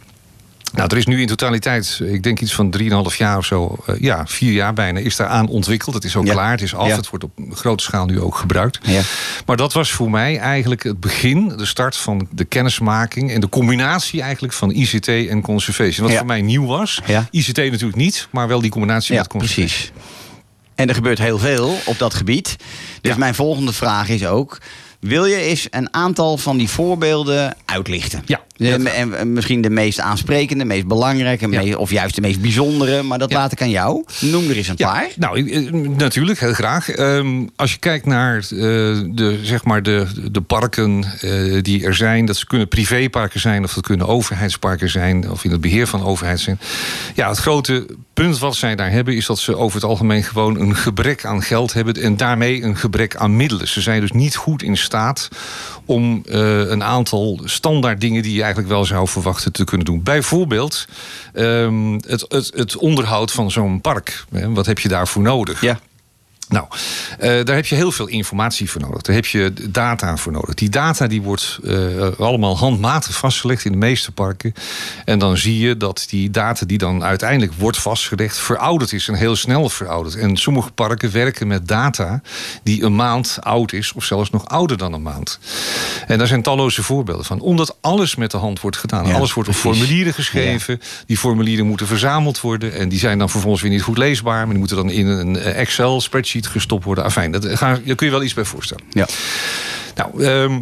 Nou, 0.72 0.88
er 0.90 0.96
is 0.96 1.06
nu 1.06 1.20
in 1.20 1.26
totaliteit, 1.26 2.00
ik 2.04 2.22
denk 2.22 2.40
iets 2.40 2.54
van 2.54 2.70
3,5 2.78 3.16
jaar 3.16 3.36
of 3.36 3.44
zo, 3.44 3.76
eh, 3.86 3.94
ja, 4.00 4.26
vier 4.26 4.52
jaar 4.52 4.72
bijna, 4.72 4.98
is 5.00 5.16
daar 5.16 5.26
aan 5.26 5.48
ontwikkeld. 5.48 5.94
Het 5.94 6.04
is 6.04 6.16
ook 6.16 6.26
Ja. 6.26 6.32
klaar, 6.32 6.50
het 6.50 6.62
is 6.62 6.74
af, 6.74 6.88
Ja. 6.88 6.96
het 6.96 7.08
wordt 7.10 7.24
op 7.24 7.30
grote 7.50 7.82
schaal 7.84 8.06
nu 8.06 8.20
ook 8.20 8.36
gebruikt. 8.36 8.78
Ja. 8.82 9.00
Maar 9.46 9.56
dat 9.56 9.72
was 9.72 9.90
voor 9.90 10.10
mij 10.10 10.38
eigenlijk 10.38 10.82
het 10.82 11.00
begin, 11.00 11.48
de 11.48 11.64
start 11.66 11.96
van 11.96 12.28
de 12.30 12.44
kennismaking 12.44 13.30
en 13.32 13.40
de 13.40 13.48
combinatie 13.48 14.22
eigenlijk 14.22 14.52
van 14.52 14.70
ICT 14.70 15.08
en 15.08 15.40
conservation. 15.42 16.06
Wat 16.06 16.16
voor 16.16 16.26
mij 16.26 16.42
nieuw 16.42 16.66
was. 16.66 17.00
ICT 17.30 17.56
natuurlijk 17.56 17.96
niet, 17.96 18.28
maar 18.30 18.48
wel 18.48 18.60
die 18.60 18.70
combinatie 18.70 19.14
Ja, 19.14 19.20
met 19.20 19.28
conservation. 19.30 19.66
precies. 19.66 19.92
En 20.74 20.88
er 20.88 20.94
gebeurt 20.94 21.18
heel 21.18 21.38
veel 21.38 21.78
op 21.84 21.98
dat 21.98 22.14
gebied. 22.14 22.56
Dus 23.00 23.16
mijn 23.16 23.34
volgende 23.34 23.72
vraag 23.72 24.08
is 24.08 24.26
ook... 24.26 24.58
Wil 25.00 25.24
je 25.24 25.36
eens 25.36 25.66
een 25.70 25.94
aantal 25.94 26.36
van 26.36 26.56
die 26.56 26.68
voorbeelden 26.68 27.56
uitlichten? 27.64 28.22
Ja. 28.26 28.40
En, 28.58 28.86
en 29.16 29.32
misschien 29.32 29.60
de 29.60 29.70
meest 29.70 30.00
aansprekende, 30.00 30.64
meest 30.64 30.86
belangrijke... 30.86 31.48
Ja. 31.50 31.76
of 31.76 31.90
juist 31.90 32.14
de 32.14 32.20
meest 32.20 32.40
bijzondere, 32.40 33.02
maar 33.02 33.18
dat 33.18 33.30
Ja. 33.30 33.36
laat 33.38 33.52
ik 33.52 33.62
aan 33.62 33.70
jou. 33.70 34.04
Noem 34.20 34.48
er 34.50 34.56
eens 34.56 34.68
een 34.68 34.76
paar. 34.76 35.08
nou, 35.16 35.50
eh, 35.50 35.72
natuurlijk, 35.96 36.40
heel 36.40 36.52
graag. 36.52 36.90
Ehm, 36.90 37.46
als 37.56 37.72
je 37.72 37.78
kijkt 37.78 38.06
naar 38.06 38.36
eh, 38.36 38.48
de, 38.50 39.38
zeg 39.42 39.64
maar 39.64 39.82
de, 39.82 40.06
de 40.32 40.40
parken 40.40 41.04
eh, 41.20 41.62
die 41.62 41.84
er 41.84 41.94
zijn, 41.94 42.24
dat 42.24 42.36
ze 42.36 42.46
kunnen 42.46 42.68
privéparken 42.68 43.40
zijn 43.40 43.64
of 43.64 43.74
dat 43.74 43.84
kunnen 43.86 44.06
overheidsparken 44.06 44.90
zijn 44.90 45.30
of 45.30 45.44
in 45.44 45.50
het 45.50 45.60
beheer 45.60 45.86
van 45.86 46.04
overheid 46.04 46.40
zijn. 46.40 46.60
Ja, 47.14 47.28
het 47.28 47.38
grote 47.38 47.86
punt 48.14 48.38
wat 48.38 48.56
zij 48.56 48.74
daar 48.76 48.90
hebben 48.90 49.16
is 49.16 49.26
dat 49.26 49.38
ze 49.38 49.56
over 49.56 49.74
het 49.80 49.88
algemeen 49.90 50.22
gewoon 50.22 50.60
een 50.60 50.76
gebrek 50.76 51.24
aan 51.24 51.42
geld 51.42 51.72
hebben 51.72 51.94
en 51.94 52.16
daarmee 52.16 52.62
een 52.62 52.76
gebrek 52.76 53.16
aan 53.16 53.36
middelen. 53.36 53.68
Ze 53.68 53.80
zijn 53.80 54.00
dus 54.00 54.12
niet 54.12 54.36
goed 54.36 54.62
in 54.62 54.76
staat 54.76 55.28
om 55.84 56.22
een 56.26 56.82
aantal 56.84 57.40
standaard 57.44 58.00
dingen 58.00 58.22
die 58.22 58.34
je 58.34 58.42
eigenlijk 58.48 58.74
wel 58.74 58.84
zou 58.84 59.08
verwachten 59.08 59.52
te 59.52 59.64
kunnen 59.64 59.86
doen. 59.86 60.02
Bijvoorbeeld 60.02 60.86
ehm, 61.32 61.92
het, 61.92 62.24
het, 62.28 62.50
het 62.54 62.76
onderhoud 62.76 63.32
van 63.32 63.50
zo'n 63.50 63.80
park. 63.80 64.24
Wat 64.30 64.66
heb 64.66 64.78
je 64.78 64.88
daarvoor 64.88 65.22
nodig? 65.22 65.60
Ja. 65.60 65.80
Nou, 66.48 66.66
eh, 67.18 67.44
daar 67.44 67.56
heb 67.56 67.66
je 67.66 67.74
heel 67.74 67.92
veel 67.92 68.06
informatie 68.06 68.70
voor 68.70 68.80
nodig. 68.80 69.02
Daar 69.02 69.14
heb 69.14 69.26
je 69.26 69.52
data 69.68 70.16
voor 70.16 70.32
nodig. 70.32 70.54
Die 70.54 70.68
data 70.68 71.06
die 71.06 71.22
wordt 71.22 71.58
eh, 71.64 72.08
allemaal 72.18 72.58
handmatig 72.58 73.16
vastgelegd 73.16 73.64
in 73.64 73.72
de 73.72 73.78
meeste 73.78 74.12
parken. 74.12 74.54
En 75.04 75.18
dan 75.18 75.36
zie 75.36 75.58
je 75.58 75.76
dat 75.76 76.06
die 76.08 76.30
data 76.30 76.66
die 76.66 76.78
dan 76.78 77.04
uiteindelijk 77.04 77.52
wordt 77.52 77.78
vastgelegd... 77.78 78.38
verouderd 78.38 78.92
is 78.92 79.08
en 79.08 79.14
heel 79.14 79.36
snel 79.36 79.68
verouderd. 79.68 80.14
En 80.16 80.36
sommige 80.36 80.70
parken 80.70 81.12
werken 81.12 81.46
met 81.46 81.68
data 81.68 82.22
die 82.62 82.82
een 82.82 82.96
maand 82.96 83.38
oud 83.40 83.72
is... 83.72 83.92
of 83.92 84.04
zelfs 84.04 84.30
nog 84.30 84.48
ouder 84.48 84.76
dan 84.76 84.92
een 84.92 85.02
maand. 85.02 85.38
En 86.06 86.18
daar 86.18 86.26
zijn 86.26 86.42
talloze 86.42 86.82
voorbeelden 86.82 87.24
van. 87.24 87.40
Omdat 87.40 87.76
alles 87.80 88.16
met 88.16 88.30
de 88.30 88.36
hand 88.36 88.60
wordt 88.60 88.76
gedaan. 88.76 89.06
Ja, 89.06 89.14
alles 89.14 89.32
wordt 89.32 89.48
op 89.48 89.54
precies. 89.54 89.78
formulieren 89.78 90.14
geschreven. 90.14 90.80
Die 91.06 91.18
formulieren 91.18 91.66
moeten 91.66 91.86
verzameld 91.86 92.40
worden. 92.40 92.72
En 92.74 92.88
die 92.88 92.98
zijn 92.98 93.18
dan 93.18 93.30
vervolgens 93.30 93.62
weer 93.62 93.70
niet 93.70 93.82
goed 93.82 93.98
leesbaar. 93.98 94.38
Maar 94.38 94.48
die 94.48 94.58
moeten 94.58 94.76
dan 94.76 94.90
in 94.90 95.06
een 95.06 95.36
eh, 95.36 95.60
Excel-spreadsheet 95.60 96.46
gestopt 96.46 96.84
worden. 96.84 97.04
Afijn, 97.08 97.30
dat, 97.32 97.46
ga, 97.48 97.78
daar 97.84 97.94
kun 97.94 98.06
je 98.06 98.12
wel 98.12 98.22
iets 98.22 98.34
bij 98.34 98.44
voorstellen. 98.44 98.84
Ja. 98.90 99.06
Nou, 99.94 100.24
ehm, 100.24 100.60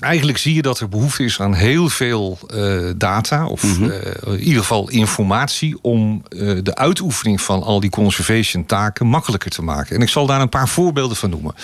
eigenlijk 0.00 0.38
zie 0.38 0.54
je 0.54 0.62
dat 0.62 0.80
er 0.80 0.88
behoefte 0.88 1.24
is 1.24 1.40
aan 1.40 1.54
heel 1.54 1.88
veel 1.88 2.38
eh, 2.54 2.78
data. 2.96 3.46
Of 3.46 3.62
Mhm. 3.62 3.90
eh, 3.90 4.32
in 4.32 4.38
ieder 4.40 4.60
geval 4.60 4.88
informatie. 4.88 5.78
Om 5.82 6.22
eh, 6.28 6.56
de 6.62 6.74
uitoefening 6.74 7.40
van 7.40 7.62
al 7.62 7.80
die 7.80 7.90
conservation 7.90 8.66
taken 8.66 9.06
makkelijker 9.06 9.50
te 9.50 9.62
maken. 9.62 9.96
En 9.96 10.02
ik 10.02 10.08
zal 10.08 10.26
daar 10.26 10.40
een 10.40 10.48
paar 10.48 10.68
voorbeelden 10.68 11.16
van 11.16 11.30
noemen. 11.30 11.54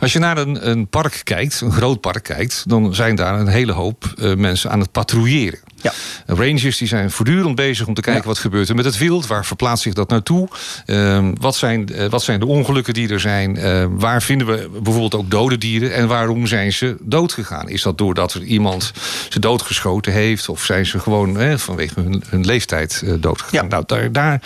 Als 0.00 0.12
je 0.12 0.18
naar 0.18 0.38
een, 0.38 0.68
een 0.68 0.86
park 0.88 1.20
kijkt, 1.24 1.60
een 1.60 1.72
groot 1.72 2.00
park 2.00 2.22
kijkt. 2.22 2.62
Dan 2.66 2.94
zijn 2.94 3.16
daar 3.16 3.40
een 3.40 3.46
hele 3.48 3.72
hoop 3.72 4.12
eh, 4.18 4.34
mensen 4.34 4.70
aan 4.70 4.80
het 4.80 4.92
patrouilleren. 4.92 5.58
Ja. 5.86 6.34
Rangers 6.34 6.76
die 6.78 6.88
zijn 6.88 7.10
voortdurend 7.10 7.54
bezig 7.54 7.86
om 7.86 7.94
te 7.94 8.00
kijken 8.00 8.22
Ja. 8.22 8.28
wat 8.28 8.38
gebeurt 8.38 8.68
er 8.68 8.74
met 8.74 8.84
het 8.84 8.98
wild. 8.98 9.26
Waar 9.26 9.46
verplaatst 9.46 9.82
zich 9.82 9.92
dat 9.92 10.08
naartoe? 10.08 10.48
Ehm, 10.86 11.32
wat, 11.40 11.56
zijn, 11.56 11.88
eh, 11.94 12.08
wat 12.08 12.22
zijn 12.22 12.40
de 12.40 12.46
ongelukken 12.46 12.94
die 12.94 13.08
er 13.08 13.20
zijn? 13.20 13.56
Eh, 13.56 13.86
waar 13.90 14.22
vinden 14.22 14.46
we 14.46 14.68
bijvoorbeeld 14.72 15.14
ook 15.14 15.30
dode 15.30 15.58
dieren? 15.58 15.94
En 15.94 16.08
waarom 16.08 16.46
zijn 16.46 16.72
ze 16.72 16.96
doodgegaan? 17.00 17.68
Is 17.68 17.82
dat 17.82 17.98
doordat 17.98 18.34
er 18.34 18.42
iemand 18.42 18.92
ze 19.28 19.38
doodgeschoten 19.40 20.12
heeft? 20.12 20.48
Of 20.48 20.64
zijn 20.64 20.86
ze 20.86 20.98
gewoon 20.98 21.40
eh, 21.40 21.56
vanwege 21.56 22.00
hun, 22.00 22.22
hun 22.28 22.44
leeftijd 22.44 23.02
eh, 23.04 23.12
doodgegaan? 23.20 23.62
Ja. 23.64 23.68
Nou, 23.68 23.82
daar, 23.86 24.12
daar 24.12 24.40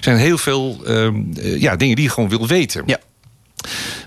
zijn 0.00 0.16
heel 0.16 0.38
veel 0.38 0.80
ehm, 0.86 1.14
eh, 1.36 1.60
ja, 1.60 1.76
dingen 1.76 1.96
die 1.96 2.04
je 2.04 2.10
gewoon 2.10 2.28
wil 2.28 2.46
weten. 2.46 2.82
Ja. 2.86 2.98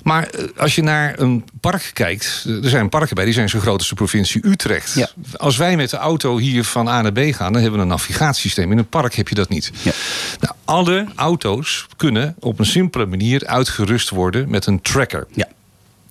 Maar 0.04 0.28
eh, 0.28 0.44
als 0.58 0.76
je 0.76 0.84
naar 0.84 1.20
een 1.20 1.46
park 1.60 1.92
kijkt, 1.94 2.44
eh, 2.48 2.64
er 2.64 2.70
zijn 2.70 2.90
parken 2.90 3.16
bij, 3.16 3.26
die 3.26 3.34
zijn 3.34 3.50
zo 3.50 3.60
groot 3.60 3.78
als 3.78 3.90
de 3.90 3.96
provincie 3.96 4.48
Utrecht. 4.48 4.94
Ja. 4.94 5.10
Als 5.38 5.50
Als 5.50 5.58
wij 5.58 5.76
met 5.76 5.90
de 5.90 5.98
auto 5.98 6.38
hier 6.38 6.64
van 6.64 6.88
A 6.88 7.02
naar 7.02 7.12
B 7.12 7.20
gaan, 7.20 7.54
dan 7.54 7.62
hebben 7.62 7.80
we 7.80 7.86
een 7.86 7.92
navigatiesysteem. 7.92 8.72
In 8.72 8.78
een 8.78 8.90
park 8.90 9.16
heb 9.16 9.28
je 9.28 9.36
dat 9.36 9.50
niet. 9.50 9.72
Ja. 9.82 9.92
Nou, 10.40 10.56
alle 10.66 11.06
auto's 11.16 11.88
kunnen 11.98 12.36
op 12.40 12.60
een 12.60 12.66
simpele 12.66 13.06
manier 13.06 13.48
uitgerust 13.48 14.10
worden 14.10 14.50
met 14.50 14.66
een 14.66 14.82
tracker. 14.82 15.28
Ja. 15.34 15.48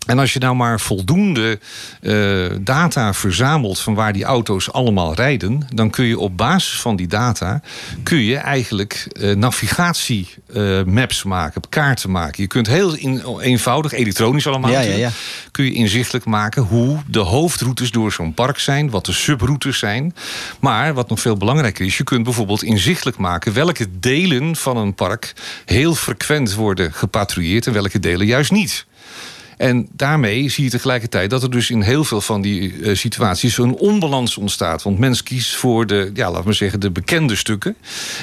En 0.09 0.19
als 0.19 0.33
je 0.33 0.39
nou 0.39 0.55
maar 0.57 0.81
voldoende 0.81 1.59
eh, 2.01 2.47
data 2.61 3.15
verzamelt 3.15 3.79
van 3.81 3.95
waar 3.95 4.13
die 4.13 4.25
auto's 4.25 4.73
allemaal 4.73 5.15
rijden, 5.15 5.67
dan 5.75 5.91
kun 5.91 6.05
je 6.05 6.19
op 6.19 6.37
basis 6.37 6.81
van 6.81 6.97
die 6.97 7.07
data 7.07 7.61
kun 8.03 8.19
je 8.19 8.37
eigenlijk 8.37 9.07
eh, 9.13 9.35
navigatiemaps 9.35 11.23
maken, 11.23 11.61
kaarten 11.69 12.11
maken. 12.11 12.43
Je 12.43 12.49
kunt 12.49 12.67
heel 12.67 12.95
in- 12.95 13.23
eenvoudig, 13.41 13.93
elektronisch 13.93 14.47
allemaal, 14.47 14.71
Ja, 14.71 15.11
kun 15.51 15.65
je 15.65 15.73
inzichtelijk 15.73 16.25
maken 16.25 16.63
hoe 16.63 16.99
de 17.07 17.19
hoofdroutes 17.19 17.91
door 17.91 18.13
zo'n 18.13 18.35
park 18.35 18.59
zijn, 18.59 18.91
wat 18.91 19.05
de 19.07 19.13
subroutes 19.13 19.79
zijn. 19.79 20.15
Maar 20.61 20.95
wat 20.95 21.09
nog 21.09 21.21
veel 21.21 21.37
belangrijker 21.37 21.87
is, 21.87 21.97
je 21.97 22.05
kunt 22.05 22.25
bijvoorbeeld 22.25 22.63
inzichtelijk 22.63 23.17
maken 23.17 23.53
welke 23.53 23.87
delen 24.01 24.57
van 24.57 24.77
een 24.77 24.95
park 24.95 25.33
heel 25.65 25.95
frequent 25.95 26.55
worden 26.55 26.93
gepatrouilleerd 26.93 27.67
en 27.67 27.73
welke 27.73 27.99
delen 27.99 28.27
juist 28.27 28.51
niet. 28.53 28.87
En 29.59 29.89
daarmee 29.93 30.49
zie 30.49 30.65
je 30.65 30.71
tegelijkertijd 30.71 31.31
dat 31.31 31.43
er 31.43 31.51
dus 31.51 31.71
in 31.71 31.83
heel 31.83 32.05
veel 32.05 32.21
van 32.21 32.41
die 32.43 32.83
eh, 32.83 32.95
situaties 32.95 33.59
een 33.59 33.75
onbalans 33.75 34.37
ontstaat. 34.37 34.83
Want 34.83 34.99
mens 34.99 35.23
kiest 35.23 35.57
voor 35.57 35.87
de, 35.87 36.11
ja, 36.15 36.31
laten 36.31 36.47
we 36.47 36.53
zeggen, 36.53 36.81
de 36.81 36.91
bekende 36.91 37.37
stukken. 37.37 37.77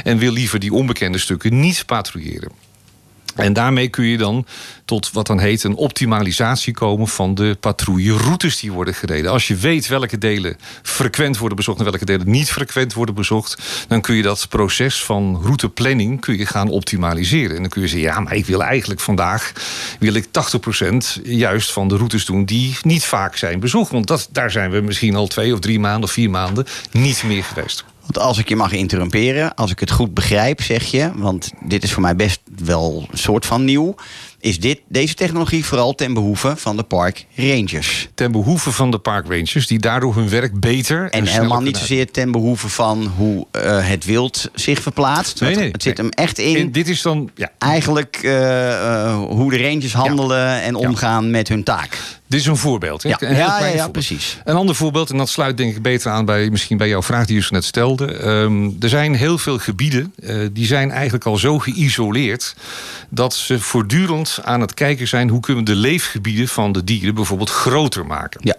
En 0.04 0.17
wil 0.17 0.32
liever 0.32 0.60
die 0.60 0.74
onbekende 0.74 1.17
stukken 1.17 1.60
niet 1.60 1.86
patrouilleren. 1.86 2.52
En 3.36 3.54
daarmee 3.54 3.88
kun 3.88 4.06
je 4.06 4.17
dan 4.17 4.45
tot 4.86 5.12
wat 5.12 5.28
dan 5.28 5.39
heet 5.39 5.63
een 5.63 5.76
optimalisatie 5.76 6.74
komen 6.74 7.08
van 7.08 7.36
de 7.36 7.58
patrouilleroutes 7.60 8.60
die 8.60 8.71
worden 8.71 8.93
gereden. 8.93 9.32
Als 9.32 9.48
je 9.48 9.56
weet 9.56 9.88
welke 9.88 10.17
delen 10.17 10.58
frequent 10.82 11.38
worden 11.38 11.58
bezocht 11.58 11.80
en 11.80 11.84
welke 11.84 12.06
delen 12.06 12.30
niet 12.30 12.52
frequent 12.52 12.93
worden 12.93 13.15
bezocht, 13.15 13.86
dan 13.88 14.02
kun 14.02 14.15
je 14.15 14.21
dat 14.21 14.50
proces 14.50 15.04
van 15.04 15.39
routeplanning 15.43 16.21
kun 16.21 16.38
je 16.38 16.45
gaan 16.45 16.69
optimaliseren. 16.69 17.56
En 17.56 17.62
dan 17.62 17.69
kun 17.69 17.82
je 17.82 17.88
zeggen, 17.88 18.10
ja, 18.10 18.19
maar 18.19 18.36
ik 18.36 18.45
wil 18.45 18.63
eigenlijk 18.63 19.00
vandaag 19.00 19.52
wil 20.00 20.13
ik 20.13 20.26
80% 20.26 21.21
juist 21.24 21.71
van 21.71 21.88
de 21.88 21.98
routes 21.98 22.26
doen 22.26 22.45
die 22.45 22.78
niet 22.82 23.06
vaak 23.06 23.36
zijn 23.36 23.60
bezocht. 23.60 23.91
Want 23.91 24.08
dat, 24.08 24.28
daar 24.32 24.52
zijn 24.52 24.71
we 24.71 24.82
misschien 24.82 25.15
al 25.15 25.28
twee 25.28 25.54
of 25.54 25.60
drie 25.60 25.80
maanden 25.80 26.04
of 26.04 26.12
vier 26.12 26.30
maanden 26.30 26.65
niet 26.91 27.24
meer 27.24 27.43
geweest. 27.43 27.86
Want 28.06 28.20
als 28.20 28.38
ik 28.38 28.50
je 28.50 28.56
mag 28.56 28.72
interrumperen, 28.72 29.56
als 29.56 29.72
ik 29.72 29.80
het 29.80 29.91
goed 29.91 30.13
begrijp, 30.13 30.62
zeg 30.62 30.84
je, 30.84 31.12
want 31.15 31.52
dit 31.63 31.84
is 31.84 31.94
voor 31.94 32.02
mij 32.02 32.15
best 32.15 32.39
wel 32.56 33.08
een 33.12 33.18
soort 33.18 33.46
van 33.46 33.65
nieuw, 33.65 33.96
is 34.46 34.60
dit, 34.60 34.80
deze 34.88 35.13
technologie 35.13 35.65
vooral 35.65 35.96
ten 35.96 36.13
behoeve 36.13 36.54
van 36.56 36.78
de 36.78 36.84
park 36.84 37.26
rangers. 37.36 38.08
Ten 38.13 38.32
behoeve 38.32 38.72
van 38.72 38.91
de 38.91 38.98
parkrangers 38.98 39.68
die 39.68 39.80
daardoor 39.80 40.15
hun 40.15 40.30
werk 40.30 40.60
beter 40.60 41.04
en, 41.04 41.12
En 41.12 41.26
helemaal 41.26 41.62
niet 41.62 41.78
zozeer 41.78 42.12
ten 42.12 42.32
behoeve 42.32 42.70
van 42.70 43.13
hoe 43.18 43.48
eh, 43.52 43.88
het 43.88 44.06
wild 44.06 44.50
zich 44.54 44.82
verplaatst. 44.82 45.41
Nee, 45.41 45.72
het 45.72 45.84
zit 45.84 45.98
nee. 45.98 46.08
hem 46.08 46.26
echt 46.26 46.39
in. 46.39 46.56
En 46.56 46.72
dit 46.72 46.88
is 46.88 47.02
dan, 47.02 47.30
ja, 47.36 47.52
Eigenlijk 47.58 48.20
eh, 48.24 49.04
eh, 49.04 49.18
hoe 49.18 49.52
de 49.52 49.62
rangers 49.62 49.94
handelen 49.94 50.62
en 50.62 50.76
omgaan 50.76 51.32
met 51.32 51.48
hun 51.48 51.63
taak. 51.63 52.00
Dit 52.28 52.40
is 52.40 52.46
een 52.46 52.58
voorbeeld. 52.58 53.04
Hè? 53.04 53.10
Ja, 53.10 53.18
Een 53.20 53.32
ja, 53.32 53.38
ja, 53.38 53.46
klein 53.58 53.64
ja, 53.64 53.84
voorbeeld. 53.84 53.92
precies. 53.92 54.38
Een 54.44 54.56
ander 54.56 54.76
voorbeeld, 54.76 55.10
en 55.10 55.18
dat 55.18 55.30
sluit 55.30 55.58
denk 55.58 55.76
ik 55.76 55.82
beter 55.82 56.12
aan 56.12 56.26
bij 56.26 56.50
misschien 56.50 56.78
bij 56.78 56.88
jouw 56.88 57.02
vraag 57.04 57.26
die 57.26 57.36
je 57.36 57.42
zo 57.42 57.48
net 57.52 57.66
stelde. 57.66 58.14
Ehm, 58.14 58.70
er 58.80 58.90
zijn 58.90 59.16
heel 59.16 59.38
veel 59.38 59.58
gebieden, 59.58 60.14
eh, 60.24 60.36
die 60.52 60.66
zijn 60.66 60.92
eigenlijk 60.92 61.26
al 61.26 61.38
zo 61.38 61.60
geïsoleerd 61.60 62.56
dat 63.10 63.34
ze 63.34 63.60
voortdurend 63.60 64.40
aan 64.44 64.62
het 64.62 64.74
kijken 64.74 65.08
zijn 65.08 65.30
hoe 65.30 65.40
kunnen 65.40 65.66
we 65.66 65.72
de 65.72 65.78
leefgebieden 65.78 66.48
van 66.48 66.72
de 66.72 66.84
dieren 66.84 67.16
bijvoorbeeld 67.16 67.50
groter 67.50 68.06
maken. 68.06 68.42
Ja. 68.44 68.56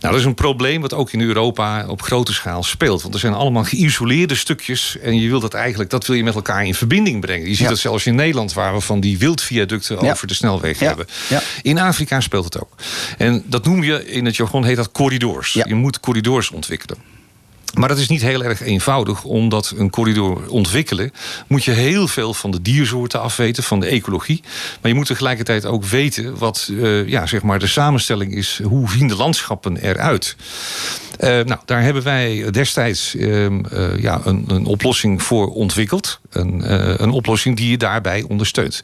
Nou, 0.00 0.12
dat 0.12 0.14
is 0.14 0.24
een 0.24 0.34
probleem 0.34 0.80
wat 0.80 0.94
ook 0.94 1.12
in 1.12 1.20
Europa 1.20 1.86
op 1.86 2.02
grote 2.02 2.32
schaal 2.32 2.62
speelt. 2.62 3.02
Want 3.02 3.14
er 3.14 3.20
zijn 3.20 3.32
allemaal 3.34 3.64
geïsoleerde 3.64 4.34
stukjes. 4.34 4.96
En 5.02 5.20
je 5.20 5.28
wil 5.28 5.40
dat 5.40 5.54
eigenlijk, 5.54 5.90
dat 5.90 6.06
wil 6.06 6.16
je 6.16 6.22
met 6.24 6.34
elkaar 6.34 6.64
in 6.66 6.74
verbinding 6.74 7.20
brengen. 7.20 7.42
Je 7.48 7.54
ziet 7.54 7.58
Ja. 7.62 7.68
dat 7.68 7.78
zelfs 7.78 8.06
in 8.06 8.14
Nederland, 8.14 8.52
waar 8.52 8.74
we 8.74 8.80
van 8.80 9.00
die 9.00 9.18
wildviaducten 9.18 9.98
over 9.98 10.26
de 10.26 10.34
snelweg 10.34 10.78
hebben. 10.78 11.06
Ja. 11.28 11.42
In 11.62 11.78
Afrika 11.78 12.20
speelt 12.20 12.44
het 12.44 12.60
ook. 12.60 12.72
En 13.18 13.42
dat 13.46 13.64
noem 13.64 13.82
je 13.82 14.06
in 14.06 14.24
het 14.24 14.36
jargon 14.36 14.64
heet 14.64 14.76
dat 14.76 14.92
corridors. 14.92 15.52
Ja. 15.52 15.64
Je 15.68 15.74
moet 15.74 16.00
corridors 16.00 16.50
ontwikkelen. 16.50 16.98
Maar 17.74 17.88
dat 17.88 17.98
is 17.98 18.08
niet 18.08 18.22
heel 18.22 18.44
erg 18.44 18.60
eenvoudig, 18.60 19.24
omdat 19.24 19.74
een 19.76 19.90
corridor 19.90 20.48
ontwikkelen 20.48 21.12
moet 21.46 21.64
je 21.64 21.70
heel 21.70 22.08
veel 22.08 22.34
van 22.34 22.50
de 22.50 22.62
diersoorten 22.62 23.20
afweten, 23.20 23.62
van 23.62 23.80
de 23.80 23.86
ecologie. 23.86 24.42
Maar 24.80 24.90
je 24.90 24.96
moet 24.96 25.06
tegelijkertijd 25.06 25.66
ook 25.66 25.84
weten 25.84 26.38
wat 26.38 26.70
eh, 26.80 27.08
ja, 27.08 27.26
zeg 27.26 27.42
maar 27.42 27.58
de 27.58 27.66
samenstelling 27.66 28.34
is. 28.34 28.60
Hoe 28.62 28.90
zien 28.90 29.08
de 29.08 29.16
landschappen 29.16 29.76
eruit? 29.76 30.36
Eh, 31.20 31.28
nou, 31.28 31.60
daar 31.64 31.82
hebben 31.82 32.02
wij 32.02 32.50
destijds 32.50 33.14
ehm, 33.14 33.64
eh, 33.64 33.98
ja, 33.98 34.20
een, 34.24 34.44
een 34.48 34.64
oplossing 34.64 35.22
voor 35.22 35.48
ontwikkeld. 35.48 36.20
Een, 36.30 36.64
eh, 36.64 36.94
een 36.96 37.10
oplossing 37.10 37.56
die 37.56 37.70
je 37.70 37.76
daarbij 37.76 38.24
ondersteunt. 38.28 38.80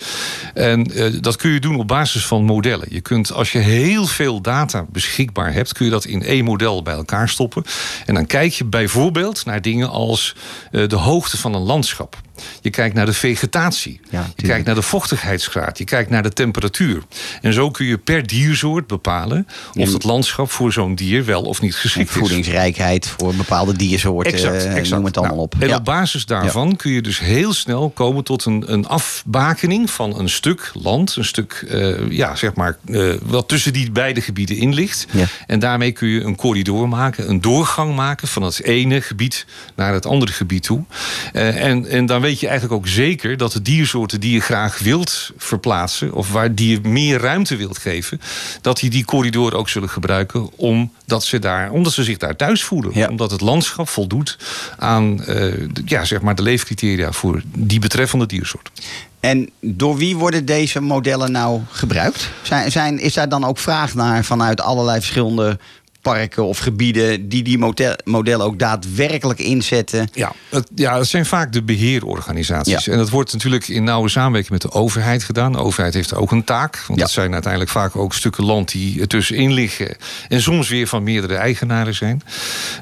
En 0.54 0.90
dat 1.20 1.36
kun 1.36 1.50
je 1.50 1.60
doen 1.60 1.76
op 1.76 1.88
basis 1.88 2.26
van 2.26 2.44
modellen. 2.44 2.86
Je 2.90 3.00
kunt, 3.00 3.32
als 3.32 3.52
je 3.52 3.58
heel 3.58 4.06
veel 4.06 4.40
data 4.40 4.86
beschikbaar 4.88 5.52
hebt, 5.52 5.72
kun 5.72 5.84
je 5.84 5.90
dat 5.90 6.04
in 6.04 6.22
één 6.22 6.44
model 6.44 6.82
bij 6.82 6.94
elkaar 6.94 7.28
stoppen. 7.28 7.64
En 8.06 8.14
dan 8.14 8.26
kijk 8.26 8.52
je 8.52 8.64
bijvoorbeeld 8.64 9.44
naar 9.44 9.62
dingen 9.62 9.90
als 9.90 10.34
de 10.70 10.96
hoogte 10.96 11.36
van 11.36 11.54
een 11.54 11.62
landschap. 11.62 12.16
Je 12.60 12.70
kijkt 12.70 12.94
naar 12.94 13.06
de 13.06 13.12
vegetatie. 13.12 14.00
Ja, 14.10 14.30
je 14.36 14.46
kijkt 14.46 14.66
naar 14.66 14.74
de 14.74 14.82
vochtigheidsgraad. 14.82 15.78
Je 15.78 15.84
kijkt 15.84 16.10
naar 16.10 16.22
de 16.22 16.32
temperatuur. 16.32 17.02
En 17.42 17.52
zo 17.52 17.70
kun 17.70 17.86
je 17.86 17.98
per 17.98 18.26
diersoort 18.26 18.86
bepalen 18.86 19.46
of 19.74 19.92
het 19.92 20.04
landschap 20.04 20.50
voor 20.50 20.72
zo'n 20.72 20.94
dier 20.94 21.24
wel 21.24 21.42
of 21.42 21.60
niet 21.60 21.76
geschikt 21.76 22.16
is. 22.16 22.25
Voedingsrijkheid 22.28 23.14
voor 23.18 23.34
bepaalde 23.34 23.76
diersoorten. 23.76 24.32
Exact, 24.32 24.64
eh, 24.64 24.70
exact. 24.76 24.90
Noem 24.90 25.04
het 25.04 25.16
allemaal 25.16 25.36
Nou, 25.36 25.48
op. 25.48 25.54
En 25.58 25.68
Ja. 25.68 25.76
op 25.76 25.84
basis 25.84 26.26
daarvan 26.26 26.76
kun 26.76 26.90
je 26.90 27.02
dus 27.02 27.18
heel 27.18 27.52
snel 27.52 27.90
komen 27.90 28.24
tot 28.24 28.44
een, 28.44 28.64
een 28.72 28.86
afbakening 28.86 29.90
van 29.90 30.18
een 30.18 30.28
stuk 30.28 30.70
land. 30.74 31.16
Een 31.16 31.24
stuk, 31.24 31.64
eh, 31.68 32.10
ja, 32.10 32.36
zeg 32.36 32.54
maar, 32.54 32.78
eh, 32.90 33.12
wat 33.22 33.48
tussen 33.48 33.72
die 33.72 33.90
beide 33.90 34.20
gebieden 34.20 34.56
in 34.56 34.74
ligt. 34.74 35.06
Ja. 35.10 35.24
En 35.46 35.58
daarmee 35.58 35.92
kun 35.92 36.08
je 36.08 36.20
een 36.22 36.36
corridor 36.36 36.88
maken, 36.88 37.28
een 37.28 37.40
doorgang 37.40 37.94
maken 37.94 38.28
van 38.28 38.42
het 38.42 38.62
ene 38.62 39.00
gebied 39.00 39.46
naar 39.74 39.92
het 39.92 40.06
andere 40.06 40.32
gebied 40.32 40.62
toe. 40.62 40.84
En, 41.32 41.86
en 41.88 42.06
dan 42.06 42.20
weet 42.20 42.40
je 42.40 42.48
eigenlijk 42.48 42.80
ook 42.80 42.88
zeker 42.88 43.36
dat 43.36 43.52
de 43.52 43.62
diersoorten 43.62 44.20
die 44.20 44.32
je 44.32 44.40
graag 44.40 44.78
wilt 44.78 45.30
verplaatsen, 45.36 46.12
of 46.12 46.32
waar 46.32 46.54
die 46.54 46.70
je 46.70 46.88
meer 46.88 47.20
ruimte 47.20 47.56
wilt 47.56 47.78
geven, 47.78 48.20
dat 48.60 48.78
die 48.78 48.90
die 48.90 49.04
corridor 49.04 49.54
ook 49.54 49.68
zullen 49.68 49.88
gebruiken 49.88 50.50
omdat 50.56 51.24
ze, 51.24 51.38
daar, 51.38 51.70
omdat 51.70 51.92
ze 51.92 52.04
zich 52.04 52.15
daar 52.20 52.36
thuis 52.36 52.64
voelen. 52.64 52.90
Ja. 52.94 53.08
Omdat 53.08 53.30
het 53.30 53.40
landschap 53.40 53.88
voldoet 53.88 54.38
aan 54.78 55.20
eh, 55.20 55.26
de, 55.26 55.82
ja, 55.84 56.04
zeg 56.04 56.20
maar 56.20 56.34
de 56.34 56.42
leefcriteria 56.42 57.12
voor 57.12 57.42
die 57.56 57.78
betreffende 57.78 58.26
diersoort. 58.26 58.70
En 59.20 59.50
door 59.60 59.96
wie 59.96 60.16
worden 60.16 60.44
deze 60.44 60.80
modellen 60.80 61.32
nou 61.32 61.60
gebruikt? 61.70 62.30
Zijn, 62.42 62.70
zijn, 62.70 62.98
is 62.98 63.14
daar 63.14 63.28
dan 63.28 63.44
ook 63.44 63.58
vraag 63.58 63.94
naar 63.94 64.24
vanuit 64.24 64.60
allerlei 64.60 64.98
verschillende 64.98 65.58
parken 66.12 66.44
of 66.44 66.58
gebieden 66.58 67.28
die 67.28 67.42
die 67.42 67.58
model- 67.58 67.96
modellen 68.04 68.46
ook 68.46 68.58
daadwerkelijk 68.58 69.38
inzetten? 69.38 70.08
Ja, 70.12 70.32
het, 70.48 70.68
ja, 70.74 70.96
dat 70.96 71.06
zijn 71.06 71.26
vaak 71.26 71.52
de 71.52 71.62
beheerorganisaties. 71.62 72.84
Ja. 72.84 72.92
En 72.92 72.98
dat 72.98 73.10
wordt 73.10 73.32
natuurlijk 73.32 73.68
in 73.68 73.84
nauwe 73.84 74.08
samenwerking 74.08 74.52
met 74.52 74.62
de 74.62 74.78
overheid 74.78 75.24
gedaan. 75.24 75.52
De 75.52 75.58
overheid 75.58 75.94
heeft 75.94 76.14
ook 76.14 76.30
een 76.30 76.44
taak. 76.44 76.84
Want 76.86 76.98
Ja. 76.98 77.04
dat 77.04 77.14
zijn 77.14 77.32
uiteindelijk 77.32 77.72
vaak 77.72 77.96
ook 77.96 78.14
stukken 78.14 78.44
land 78.44 78.70
die 78.72 79.00
er 79.00 79.06
tussenin 79.08 79.52
liggen. 79.52 79.96
En 80.28 80.42
soms 80.42 80.68
weer 80.68 80.86
van 80.86 81.02
meerdere 81.02 81.34
eigenaren 81.34 81.94
zijn. 81.94 82.22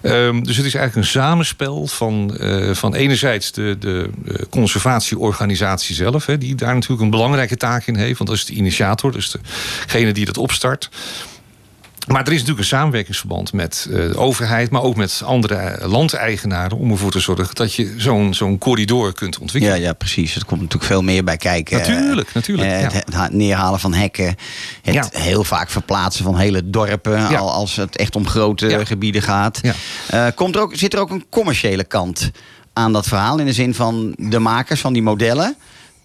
Ehm, 0.02 0.42
dus 0.42 0.56
het 0.56 0.66
is 0.66 0.74
eigenlijk 0.74 1.06
een 1.06 1.12
samenspel 1.20 1.86
van, 1.86 2.36
eh, 2.36 2.74
van 2.74 2.94
enerzijds 2.94 3.52
de, 3.52 3.76
de 3.78 4.10
eh, 4.28 4.34
conservatieorganisatie 4.50 5.94
zelf. 5.94 6.26
Hè, 6.26 6.38
die 6.38 6.54
daar 6.54 6.74
natuurlijk 6.74 7.02
een 7.02 7.10
belangrijke 7.10 7.56
taak 7.56 7.86
in 7.86 7.96
heeft. 7.96 8.18
Want 8.18 8.30
dat 8.30 8.38
is 8.38 8.44
de 8.44 8.52
initiator, 8.54 9.12
dus 9.12 9.34
degene 9.86 10.12
die 10.12 10.24
dat 10.24 10.38
opstart. 10.38 10.88
Maar 12.06 12.20
er 12.20 12.26
is 12.32 12.32
natuurlijk 12.32 12.58
een 12.58 12.64
samenwerkingsverband 12.76 13.52
met 13.52 13.86
eh, 13.90 13.96
de 13.96 14.16
overheid, 14.16 14.70
maar 14.70 14.82
ook 14.82 14.96
met 14.96 15.22
andere 15.24 15.54
eh, 15.54 15.88
landeigenaren. 15.90 16.78
om 16.78 16.90
ervoor 16.90 17.10
te 17.10 17.20
zorgen 17.20 17.54
dat 17.54 17.74
je 17.74 17.94
zo'n 17.96 18.34
zo'n 18.34 18.58
corridor 18.58 19.12
kunt 19.12 19.34
Ja, 19.34 19.40
ontwikkelen. 19.40 19.80
ja, 19.80 19.92
precies. 19.92 20.36
Er 20.36 20.44
komt 20.44 20.60
natuurlijk 20.60 20.90
veel 20.90 21.02
meer 21.02 21.24
bij 21.24 21.36
kijken. 21.36 21.78
Natuurlijk, 21.78 22.34
natuurlijk, 22.34 22.68
Eh, 22.68 22.80
ja. 22.80 22.84
Het, 22.84 22.92
het 23.04 23.14
ha- 23.14 23.28
neerhalen 23.32 23.80
van 23.80 23.94
hekken. 23.94 24.36
Het 24.82 24.94
Ja. 24.94 25.08
heel 25.10 25.44
vaak 25.44 25.70
verplaatsen 25.70 26.24
van 26.24 26.38
hele 26.38 26.70
dorpen. 26.70 27.12
Ja. 27.30 27.38
Al 27.38 27.52
als 27.52 27.76
het 27.76 27.96
echt 27.96 28.16
om 28.16 28.28
grote 28.28 28.66
Ja. 28.68 28.84
gebieden 28.84 29.22
gaat. 29.22 29.58
Ja. 29.62 29.74
Eh, 30.08 30.26
komt 30.34 30.54
er 30.54 30.60
ook, 30.60 30.74
zit 30.76 30.92
er 30.94 31.00
ook 31.00 31.10
een 31.10 31.24
commerciële 31.30 31.84
kant 31.84 32.30
aan 32.72 32.92
dat 32.92 33.06
verhaal? 33.06 33.38
In 33.38 33.46
de 33.46 33.52
zin 33.52 33.74
van 33.74 34.14
de 34.18 34.38
makers 34.38 34.80
van 34.80 34.92
die 34.92 35.02
modellen. 35.02 35.56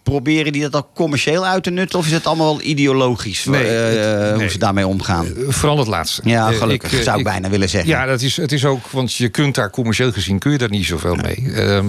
Proberen 0.10 0.52
die 0.52 0.62
dat 0.62 0.76
ook 0.76 0.88
commercieel 0.96 1.46
uit 1.46 1.64
te 1.64 1.70
nutten? 1.70 2.00
Of 2.00 2.06
is 2.06 2.12
het 2.12 2.26
allemaal 2.26 2.46
wel 2.46 2.62
ideologisch 2.62 3.46
Nee, 3.46 3.64
eh, 3.68 4.20
het- 4.20 4.30
hoe 4.30 4.38
nee. 4.38 4.50
ze 4.50 4.58
daarmee 4.58 4.88
omgaan? 4.88 5.26
Eh, 5.26 5.32
Vooral 5.48 5.78
het 5.78 5.88
laatste. 5.88 6.22
Ja, 6.26 6.50
Eh, 6.52 6.58
gelukkig 6.58 6.92
ik, 6.92 6.98
eh, 6.98 7.04
zou 7.04 7.20
ik, 7.20 7.26
ik- 7.26 7.32
bijna 7.32 7.50
willen 7.50 7.70
zeggen. 7.70 7.90
Ja, 7.90 8.06
dat 8.06 8.22
is, 8.22 8.38
het 8.38 8.52
is 8.52 8.66
ook, 8.66 8.88
want 8.88 9.14
je 9.14 9.30
kunt 9.30 9.56
daar 9.56 9.70
commercieel 9.70 10.12
gezien 10.12 10.40
kun 10.40 10.52
je 10.52 10.58
daar 10.58 10.70
niet 10.70 10.86
zoveel 10.86 11.16
mee. 11.16 11.52
Eh, 11.54 11.80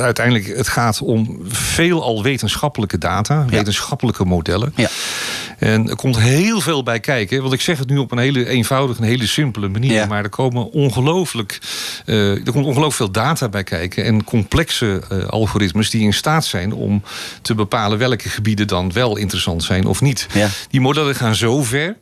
uiteindelijk, 0.00 0.56
het 0.56 0.68
gaat 0.68 1.00
om 1.02 1.38
veelal 1.48 2.22
wetenschappelijke 2.22 2.98
data, 2.98 3.44
wetenschappelijke 3.48 4.24
modellen. 4.24 4.72
Ja. 4.76 4.88
En 5.58 5.88
er 5.88 5.96
komt 5.96 6.18
heel 6.18 6.60
veel 6.60 6.82
bij 6.82 7.00
kijken. 7.00 7.40
Want 7.40 7.52
ik 7.52 7.60
zeg 7.60 7.78
het 7.78 7.88
nu 7.88 7.98
op 7.98 8.12
een 8.12 8.18
hele 8.18 8.46
eenvoudige, 8.48 9.00
een 9.02 9.08
hele 9.08 9.26
simpele 9.26 9.68
manier. 9.68 9.92
Ja. 9.92 10.06
Maar 10.06 10.22
er 10.22 10.28
komen 10.28 10.70
ongelooflijk, 10.72 11.58
eh, 12.06 12.30
er 12.30 12.52
komt 12.52 12.64
ongelooflijk 12.66 12.94
veel 12.94 13.10
data 13.10 13.48
bij 13.48 13.64
kijken. 13.64 14.04
En 14.04 14.24
complexe 14.24 15.00
eh, 15.08 15.24
algoritmes 15.26 15.90
die 15.90 16.02
in 16.02 16.12
staat 16.14 16.44
zijn 16.44 16.72
om 16.72 17.02
te 17.48 17.54
bepalen 17.54 17.98
welke 17.98 18.28
gebieden 18.28 18.66
dan 18.66 18.92
wel 18.92 19.16
interessant 19.16 19.64
zijn 19.64 19.86
of 19.86 20.00
niet. 20.00 20.26
Ja. 20.34 20.48
Die 20.70 20.80
modellen 20.80 21.14
gaan 21.14 21.34
zo 21.34 21.62
ver 21.62 21.96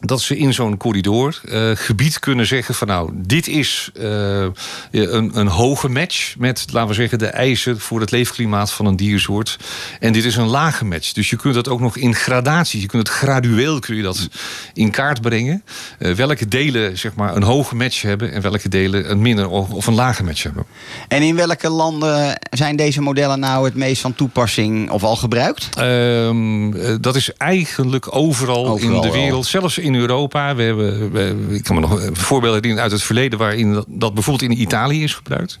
dat 0.00 0.20
ze 0.20 0.36
in 0.36 0.54
zo'n 0.54 0.76
corridor 0.76 1.40
eh, 1.44 1.70
gebied 1.74 2.18
kunnen 2.18 2.46
zeggen 2.46 2.74
van 2.74 2.86
nou, 2.86 3.10
dit 3.14 3.48
is 3.48 3.90
eh, 3.94 4.46
een, 4.90 5.38
een 5.38 5.46
hoge 5.46 5.88
match 5.88 6.34
met, 6.38 6.64
laten 6.72 6.88
we 6.88 6.94
zeggen, 6.94 7.18
de 7.18 7.26
eisen 7.26 7.80
voor 7.80 8.00
het 8.00 8.10
leefklimaat 8.10 8.72
van 8.72 8.86
een 8.86 8.96
diersoort. 8.96 9.58
En 10.00 10.12
dit 10.12 10.24
is 10.24 10.36
een 10.36 10.46
lage 10.46 10.84
match. 10.84 11.12
Dus 11.12 11.30
je 11.30 11.36
kunt 11.36 11.54
dat 11.54 11.68
ook 11.68 11.80
nog 11.80 11.96
in 11.96 12.14
gradaties, 12.14 12.80
je 12.80 12.86
kunt 12.86 13.08
het 13.08 13.16
gradueel 13.16 13.78
kun 13.78 13.96
je 13.96 14.02
dat 14.02 14.28
in 14.74 14.90
kaart 14.90 15.20
brengen. 15.20 15.62
Eh, 15.98 16.12
welke 16.12 16.48
delen 16.48 16.98
zeg 16.98 17.14
maar 17.14 17.36
een 17.36 17.42
hoge 17.42 17.74
match 17.74 18.02
hebben 18.02 18.32
en 18.32 18.42
welke 18.42 18.68
delen 18.68 19.10
een 19.10 19.20
minder 19.20 19.48
of 19.48 19.86
een 19.86 19.94
lage 19.94 20.24
match 20.24 20.42
hebben. 20.42 20.64
En 21.08 21.22
in 21.22 21.36
welke 21.36 21.68
landen 21.70 22.38
zijn 22.50 22.76
deze 22.76 23.00
modellen 23.00 23.40
nou 23.40 23.64
het 23.64 23.74
meest 23.74 24.00
van 24.00 24.14
toepassing 24.14 24.90
of 24.90 25.02
al 25.02 25.16
gebruikt? 25.16 25.68
Ehm, 25.76 26.72
eh, 26.72 26.94
dat 27.00 27.16
is 27.16 27.32
eigenlijk 27.36 28.14
overal, 28.16 28.66
Overal 28.66 28.94
in 28.94 29.00
de 29.00 29.08
wel. 29.08 29.22
wereld. 29.22 29.46
Zelfs 29.46 29.78
in 29.86 29.94
Europa. 29.94 30.54
We 30.54 30.62
hebben, 30.62 31.12
we- 31.12 31.54
ik 31.54 31.64
kan 31.64 31.74
me 31.74 31.80
nog 31.80 32.00
eh, 32.00 32.08
voorbeelden 32.12 32.54
herinneren 32.56 32.82
uit 32.82 32.92
het 32.92 33.02
verleden... 33.02 33.38
waarin 33.38 33.84
dat, 33.88 34.14
bijvoorbeeld 34.14 34.50
in 34.50 34.60
Italië 34.60 35.02
is 35.02 35.14
gebruikt. 35.14 35.58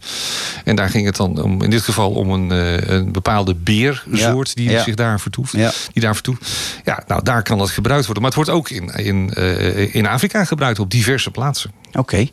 En 0.64 0.76
daar 0.76 0.90
ging 0.90 1.06
het 1.06 1.16
dan 1.16 1.42
om, 1.42 1.62
in 1.62 1.70
dit 1.70 1.82
geval 1.82 2.10
om 2.10 2.30
een, 2.30 2.50
eh, 2.50 2.88
een 2.96 3.12
bepaalde 3.12 3.54
beersoort... 3.54 4.48
Ja, 4.48 4.54
die 4.54 4.70
ja. 4.70 4.82
zich 4.82 4.94
daar 4.94 5.20
vertoeft. 5.20 5.52
Ja. 5.52 5.72
Die 5.92 6.02
daar 6.02 6.14
vertoeft. 6.14 6.50
Ja, 6.84 7.02
nou, 7.06 7.22
daar 7.22 7.42
kan 7.42 7.58
dat 7.58 7.70
gebruikt 7.70 8.04
worden. 8.06 8.22
Maar 8.22 8.32
het 8.32 8.44
wordt 8.46 8.58
ook 8.58 8.70
in, 8.70 8.88
in, 9.04 9.30
eh, 9.34 9.94
in 9.94 10.06
Afrika 10.06 10.44
gebruikt 10.44 10.78
op 10.78 10.90
diverse 10.90 11.30
plaatsen. 11.30 11.70
Oké. 11.92 12.28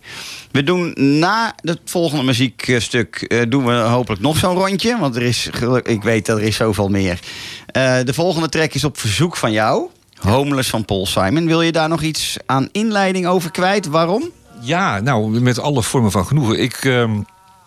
We 0.51 0.63
doen 0.63 0.93
na 1.19 1.53
het 1.62 1.79
volgende 1.86 2.23
muziekstuk 2.23 3.36
doen 3.49 3.65
we 3.65 3.71
hopelijk 3.73 4.21
nog 4.21 4.38
zo'n 4.38 4.56
rondje. 4.56 4.97
Want 4.99 5.15
er 5.15 5.21
is, 5.21 5.49
ik 5.84 6.03
weet 6.03 6.25
dat 6.25 6.38
er 6.38 6.43
is 6.43 6.56
zoveel 6.56 6.89
meer. 6.89 7.19
Eh, 7.65 7.97
de 8.03 8.13
volgende 8.13 8.49
track 8.49 8.73
is 8.73 8.84
op 8.84 8.97
verzoek 8.99 9.38
van 9.38 9.51
jou. 9.51 9.89
Homeless 10.23 10.69
van 10.69 10.86
Paul 10.86 11.05
Simon. 11.05 11.45
Wil 11.45 11.62
je 11.62 11.71
daar 11.71 11.89
nog 11.89 12.01
iets 12.01 12.38
aan 12.45 12.69
inleiding 12.71 13.27
over 13.27 13.51
kwijt? 13.51 13.86
Waarom? 13.86 14.29
Ja, 14.62 14.99
nou, 14.99 15.41
met 15.41 15.59
alle 15.59 15.83
vormen 15.83 16.12
van 16.12 16.25
genoegen. 16.25 16.59
Ik, 16.59 16.73
ehm, 16.75 17.12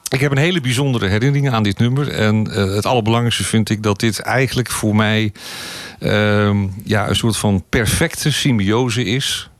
ik 0.08 0.20
heb 0.20 0.30
een 0.30 0.38
hele 0.38 0.60
bijzondere 0.60 1.06
herinnering 1.06 1.54
aan 1.54 1.62
dit 1.62 1.78
nummer. 1.78 2.08
En 2.08 2.50
eh, 2.52 2.74
het 2.74 2.86
allerbelangrijkste 2.86 3.44
vind 3.44 3.70
ik 3.70 3.82
dat 3.82 4.00
dit 4.00 4.18
eigenlijk 4.18 4.70
voor 4.70 4.96
mij 4.96 5.32
ehm, 5.98 6.66
ja, 6.84 7.08
een 7.08 7.16
soort 7.16 7.36
van 7.36 7.64
perfecte 7.68 8.32
symbiose 8.32 9.04
is 9.04 9.50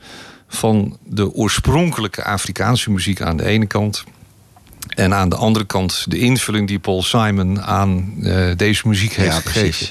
van 0.49 0.99
de 1.05 1.33
oorspronkelijke 1.33 2.25
Afrikaanse 2.25 2.91
muziek 2.91 3.21
aan 3.21 3.37
de 3.37 3.45
ene 3.45 3.67
kant. 3.67 4.05
En 4.87 5.15
aan 5.15 5.29
de 5.29 5.37
andere 5.37 5.65
kant 5.65 6.05
de 6.09 6.19
invulling 6.19 6.69
die 6.69 6.79
Paul 6.79 7.03
Simon 7.03 7.63
aan 7.63 8.15
eh, 8.23 8.51
deze 8.57 8.89
muziek 8.89 9.13
heeft 9.13 9.35
Ja, 9.35 9.41
gegeven. 9.41 9.87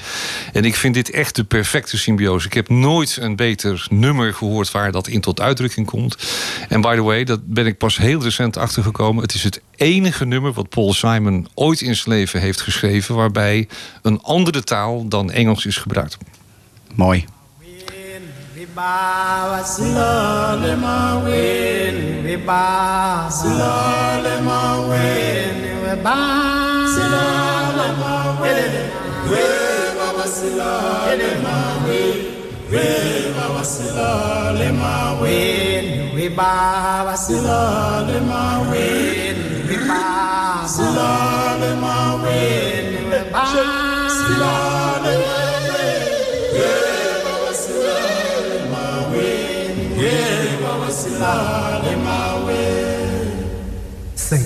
En 0.52 0.64
ik 0.64 0.76
vind 0.76 0.94
dit 0.94 1.10
echt 1.10 1.36
de 1.36 1.44
perfecte 1.44 1.98
symbiose. 1.98 2.46
Ik 2.46 2.54
heb 2.54 2.68
nooit 2.68 3.16
een 3.20 3.36
beter 3.36 3.86
nummer 3.90 4.34
gehoord 4.34 4.70
waar 4.70 4.92
dat 4.92 5.08
in 5.08 5.20
tot 5.20 5.40
uitdrukking 5.40 5.86
komt. 5.86 6.16
En 6.68 6.80
by 6.80 6.94
the 6.94 7.02
way, 7.02 7.24
dat 7.24 7.46
ben 7.46 7.66
ik 7.66 7.78
pas 7.78 7.96
heel 7.96 8.22
recent 8.22 8.56
achtergekomen. 8.56 9.22
Het 9.22 9.34
is 9.34 9.42
het 9.42 9.60
enige 9.76 10.24
nummer 10.24 10.52
wat 10.52 10.68
Paul 10.68 10.94
Simon 10.94 11.48
ooit 11.54 11.80
in 11.80 11.96
zijn 11.96 12.16
leven 12.16 12.40
heeft 12.40 12.60
geschreven... 12.60 13.14
waarbij 13.14 13.68
een 14.02 14.22
andere 14.22 14.62
taal 14.64 15.08
dan 15.08 15.30
Engels 15.30 15.66
is 15.66 15.76
gebruikt. 15.76 16.18
Mooi. 16.94 17.24
Baba 18.76 19.64
slowly 19.64 20.76
my 20.76 21.24
win, 21.24 22.24
we 22.24 22.36
ba 22.36 23.26
slowly 23.30 24.36
my 24.44 24.76
win, 24.88 25.56
we 25.82 25.94
ba 26.04 26.18
slowly 26.94 27.88
my 27.96 28.36
win, 28.38 28.72
we 29.30 29.44
baba 29.96 30.28
slowly 30.28 31.30
my 31.40 31.88
win, 31.88 32.16
we 32.70 32.84
baba 33.32 33.64
slowly 33.64 34.70
my 34.72 35.22
win, 35.22 36.14
we 36.14 36.28
baba 36.28 37.16
slowly 37.16 38.20
my 38.28 38.70
win, 38.70 39.36
we 39.68 39.76
ba 39.88 40.68
slowly 40.68 41.72
my 41.80 42.20
win, 42.22 43.08
we 43.08 43.20
ba 43.32 43.46
slowly 44.12 45.16
my 45.24 45.64
win. 45.64 45.75
Maweni 51.16 51.16
we 51.16 51.16
ba 51.16 51.16
silale 51.16 51.96
Sing. 54.14 54.44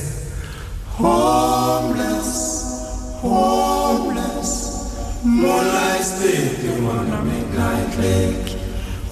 Homeless, 0.99 2.31
homeless, 3.21 4.53
moonlight 5.25 6.05
sleeping 6.05 6.87
on 6.87 7.13
a 7.13 7.25
midnight 7.25 7.99
lake. 7.99 8.57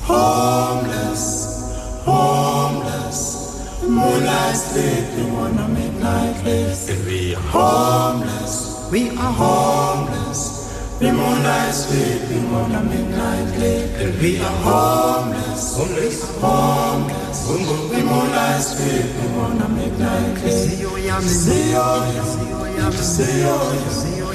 Homeless, 0.02 2.02
homeless, 2.04 3.82
moonlight 3.82 4.56
sleeping 4.56 5.30
on 5.36 5.58
a 5.58 5.68
midnight 5.68 6.44
lake. 6.44 6.76
And 6.90 7.06
we 7.06 7.34
are 7.34 7.40
homeless, 7.40 8.88
we 8.90 9.10
are 9.10 9.32
homeless. 9.32 10.17
Be 11.00 11.12
more 11.12 11.38
night 11.38 11.70
sleep, 11.70 12.28
be 12.28 12.40
more 12.40 12.68
than 12.68 12.88
midnight 12.88 13.48
sleep. 13.54 13.86
we'll 14.00 14.20
be 14.20 14.36
a 14.36 14.44
homeless, 14.66 15.76
homeless, 15.76 16.20
homeless. 16.40 17.46
Be 17.94 18.02
more 18.02 18.26
night 18.26 18.58
sleep, 18.58 19.06
be 19.14 19.28
more 19.28 19.48
than 19.50 19.76
midnight 19.76 20.38
sleep. 20.38 20.52
See 20.52 20.80
you, 20.80 20.96
yam, 20.96 21.22
see 21.22 21.70
you, 21.70 21.86
see 22.26 22.50
you, 22.50 22.64
yam, 22.74 22.92
see 22.92 23.38
you, 23.46 23.58
see 23.94 24.18
see. 24.18 24.34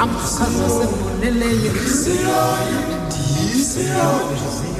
I'm 0.00 0.08
a 0.08 0.12
cousin, 0.16 0.88
see 1.86 2.22
see 3.68 3.84
see. 4.64 4.79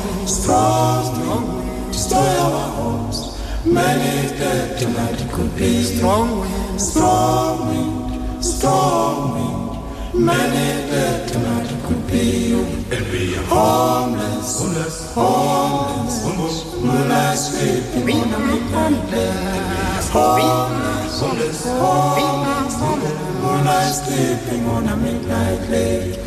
strong, 0.27 1.87
destroy 1.91 2.19
our 2.19 2.69
homes. 2.75 3.37
Many 3.65 4.27
dead 4.37 4.79
tonight 4.79 5.19
could 5.31 5.55
be. 5.55 5.83
Strong 5.83 6.39
wind, 6.41 6.81
strong 6.81 7.67
wind, 7.67 8.43
strong 8.43 9.33
wind. 9.33 10.25
Many 10.25 10.89
dead 10.89 11.27
tonight 11.27 11.69
could 11.85 12.07
be. 12.07 12.53
And 12.91 13.05
are 13.37 13.43
homeless, 13.43 14.59
homeless, 14.59 15.13
homeless, 15.13 16.23
homeless. 16.23 16.75
Moonlight 16.75 17.37
sleeping 17.37 18.17
on 18.17 18.33
a 18.33 18.39
midnight 18.39 19.11
lake. 19.11 20.09
Homeless, 20.11 21.21
homeless, 21.21 21.65
homeless, 21.65 22.75
homeless. 22.75 23.41
Moonlight 23.41 23.93
sleeping 23.93 24.65
on 24.65 24.87
a 24.87 24.97
midnight 24.97 25.69
lake. 25.69 26.19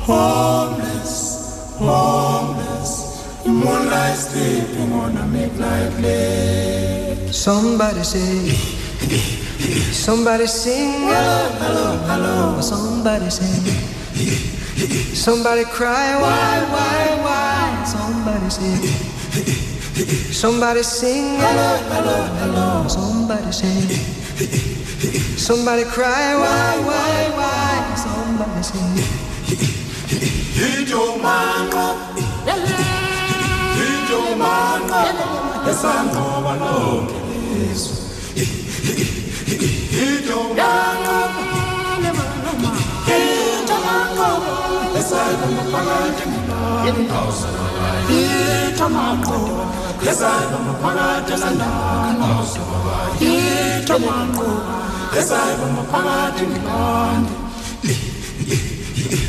Homeless, 0.00 1.76
homeless. 1.78 2.11
Moonlight 3.64 4.16
sleeping 4.16 4.92
on 4.92 5.16
a 5.16 5.26
midnight 5.26 5.92
lake. 6.00 7.32
Somebody 7.32 8.02
say, 8.02 8.48
somebody 9.92 10.46
sing, 10.46 11.06
hello, 11.06 11.48
hello, 11.62 11.86
hello. 12.10 12.60
Somebody 12.60 13.30
sing, 13.30 13.62
somebody 15.14 15.64
cry, 15.64 16.18
why, 16.20 16.62
why, 16.74 17.02
why? 17.22 17.84
Somebody 17.84 18.50
say, 18.50 18.74
somebody 20.32 20.82
sing, 20.82 21.38
hello, 21.38 21.76
hello, 21.94 22.18
hello. 22.42 22.88
Somebody 22.88 23.52
say, 23.52 23.80
somebody 25.36 25.84
cry, 25.84 26.34
why, 26.34 26.78
why, 26.84 27.30
why? 27.38 27.94
Somebody 27.94 28.62
say. 28.62 29.06
Ijomango, 30.62 31.86
amanqaba 34.42 35.26
esanqoba 35.70 36.52
lonke 36.62 37.18
lizwe. 37.26 38.02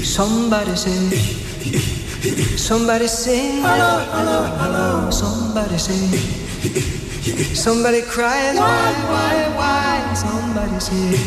Somebody 0.03 0.75
say 0.75 1.92
somebody 2.55 3.07
sing, 3.07 3.61
hello, 3.61 3.99
hello, 4.11 4.43
hello. 4.57 5.09
Somebody 5.11 5.77
say, 5.77 7.53
somebody 7.53 8.01
cries, 8.01 8.57
why, 8.57 8.93
why, 9.09 9.49
why? 9.57 10.13
Somebody 10.15 10.79
say, 10.79 11.17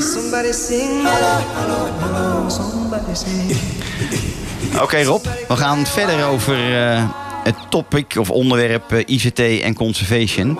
somebody 0.00 0.52
sing, 0.52 1.04
hello, 1.04 1.38
hello, 1.54 1.86
hello. 2.00 2.48
Somebody 2.48 3.14
say. 3.14 3.56
Oké 4.80 5.02
Rob, 5.02 5.24
we 5.48 5.56
gaan 5.56 5.86
verder 5.86 6.24
over 6.24 6.54
eh, 6.54 7.08
het 7.44 7.54
topic 7.68 8.16
of 8.18 8.30
onderwerp 8.30 8.92
eh, 8.92 8.98
ICT 9.06 9.38
en 9.38 9.74
conservation. 9.74 10.58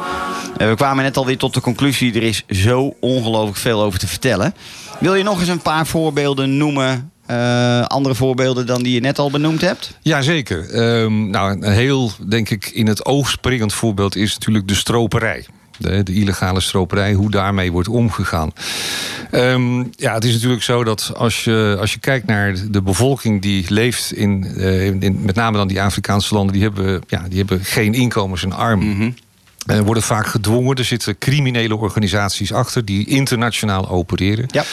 Eh, 0.56 0.68
we 0.68 0.74
kwamen 0.74 1.04
net 1.04 1.16
alweer 1.16 1.38
tot 1.38 1.54
de 1.54 1.60
conclusie, 1.60 2.14
er 2.14 2.22
is 2.22 2.44
zo 2.48 2.94
ongelooflijk 3.00 3.56
veel 3.56 3.82
over 3.82 3.98
te 3.98 4.06
vertellen. 4.06 4.54
Wil 5.00 5.14
je 5.14 5.22
nog 5.22 5.40
eens 5.40 5.48
een 5.48 5.62
paar 5.62 5.86
voorbeelden 5.86 6.56
noemen, 6.56 7.11
eh, 7.26 7.82
andere 7.86 8.14
voorbeelden 8.14 8.66
dan 8.66 8.82
die 8.82 8.94
je 8.94 9.00
net 9.00 9.18
al 9.18 9.30
benoemd 9.30 9.60
hebt? 9.60 9.98
Jazeker. 10.02 10.70
Ehm 10.70 11.30
nou, 11.30 11.50
een 11.60 11.72
heel, 11.72 12.10
denk 12.28 12.50
ik, 12.50 12.66
in 12.66 12.86
het 12.86 13.04
oog 13.04 13.30
springend 13.30 13.72
voorbeeld 13.72 14.16
is 14.16 14.32
natuurlijk 14.34 14.68
de 14.68 14.74
stroperij. 14.74 15.46
De, 15.78 16.02
de 16.02 16.12
illegale 16.14 16.60
stroperij, 16.60 17.12
hoe 17.12 17.30
daarmee 17.30 17.72
wordt 17.72 17.88
omgegaan. 17.88 18.52
Ehm, 19.30 19.78
ja, 19.78 20.14
het 20.14 20.24
is 20.24 20.32
natuurlijk 20.32 20.62
zo 20.62 20.84
dat 20.84 21.12
als 21.16 21.44
je, 21.44 21.76
als 21.80 21.92
je 21.92 21.98
kijkt 21.98 22.26
naar 22.26 22.54
de 22.70 22.82
bevolking 22.82 23.42
die 23.42 23.64
leeft 23.68 24.12
in, 24.12 24.44
eh, 24.56 24.86
in, 24.86 25.02
in- 25.02 25.22
met 25.22 25.34
name 25.34 25.56
dan 25.56 25.68
die 25.68 25.82
Afrikaanse 25.82 26.34
landen, 26.34 26.52
die 26.52 26.62
hebben, 26.62 27.02
ja, 27.06 27.24
die 27.28 27.38
hebben 27.38 27.64
geen 27.64 27.94
inkomens 27.94 28.44
en 28.44 28.52
arm. 28.52 28.80
Eh, 29.66 29.78
worden 29.78 30.02
vaak 30.02 30.26
gedwongen. 30.26 30.76
Er 30.76 30.84
zitten 30.84 31.18
criminele 31.18 31.76
organisaties 31.76 32.52
achter 32.52 32.84
die 32.84 33.06
internationaal 33.06 33.88
opereren. 33.88 34.46
Ja. 34.48 34.64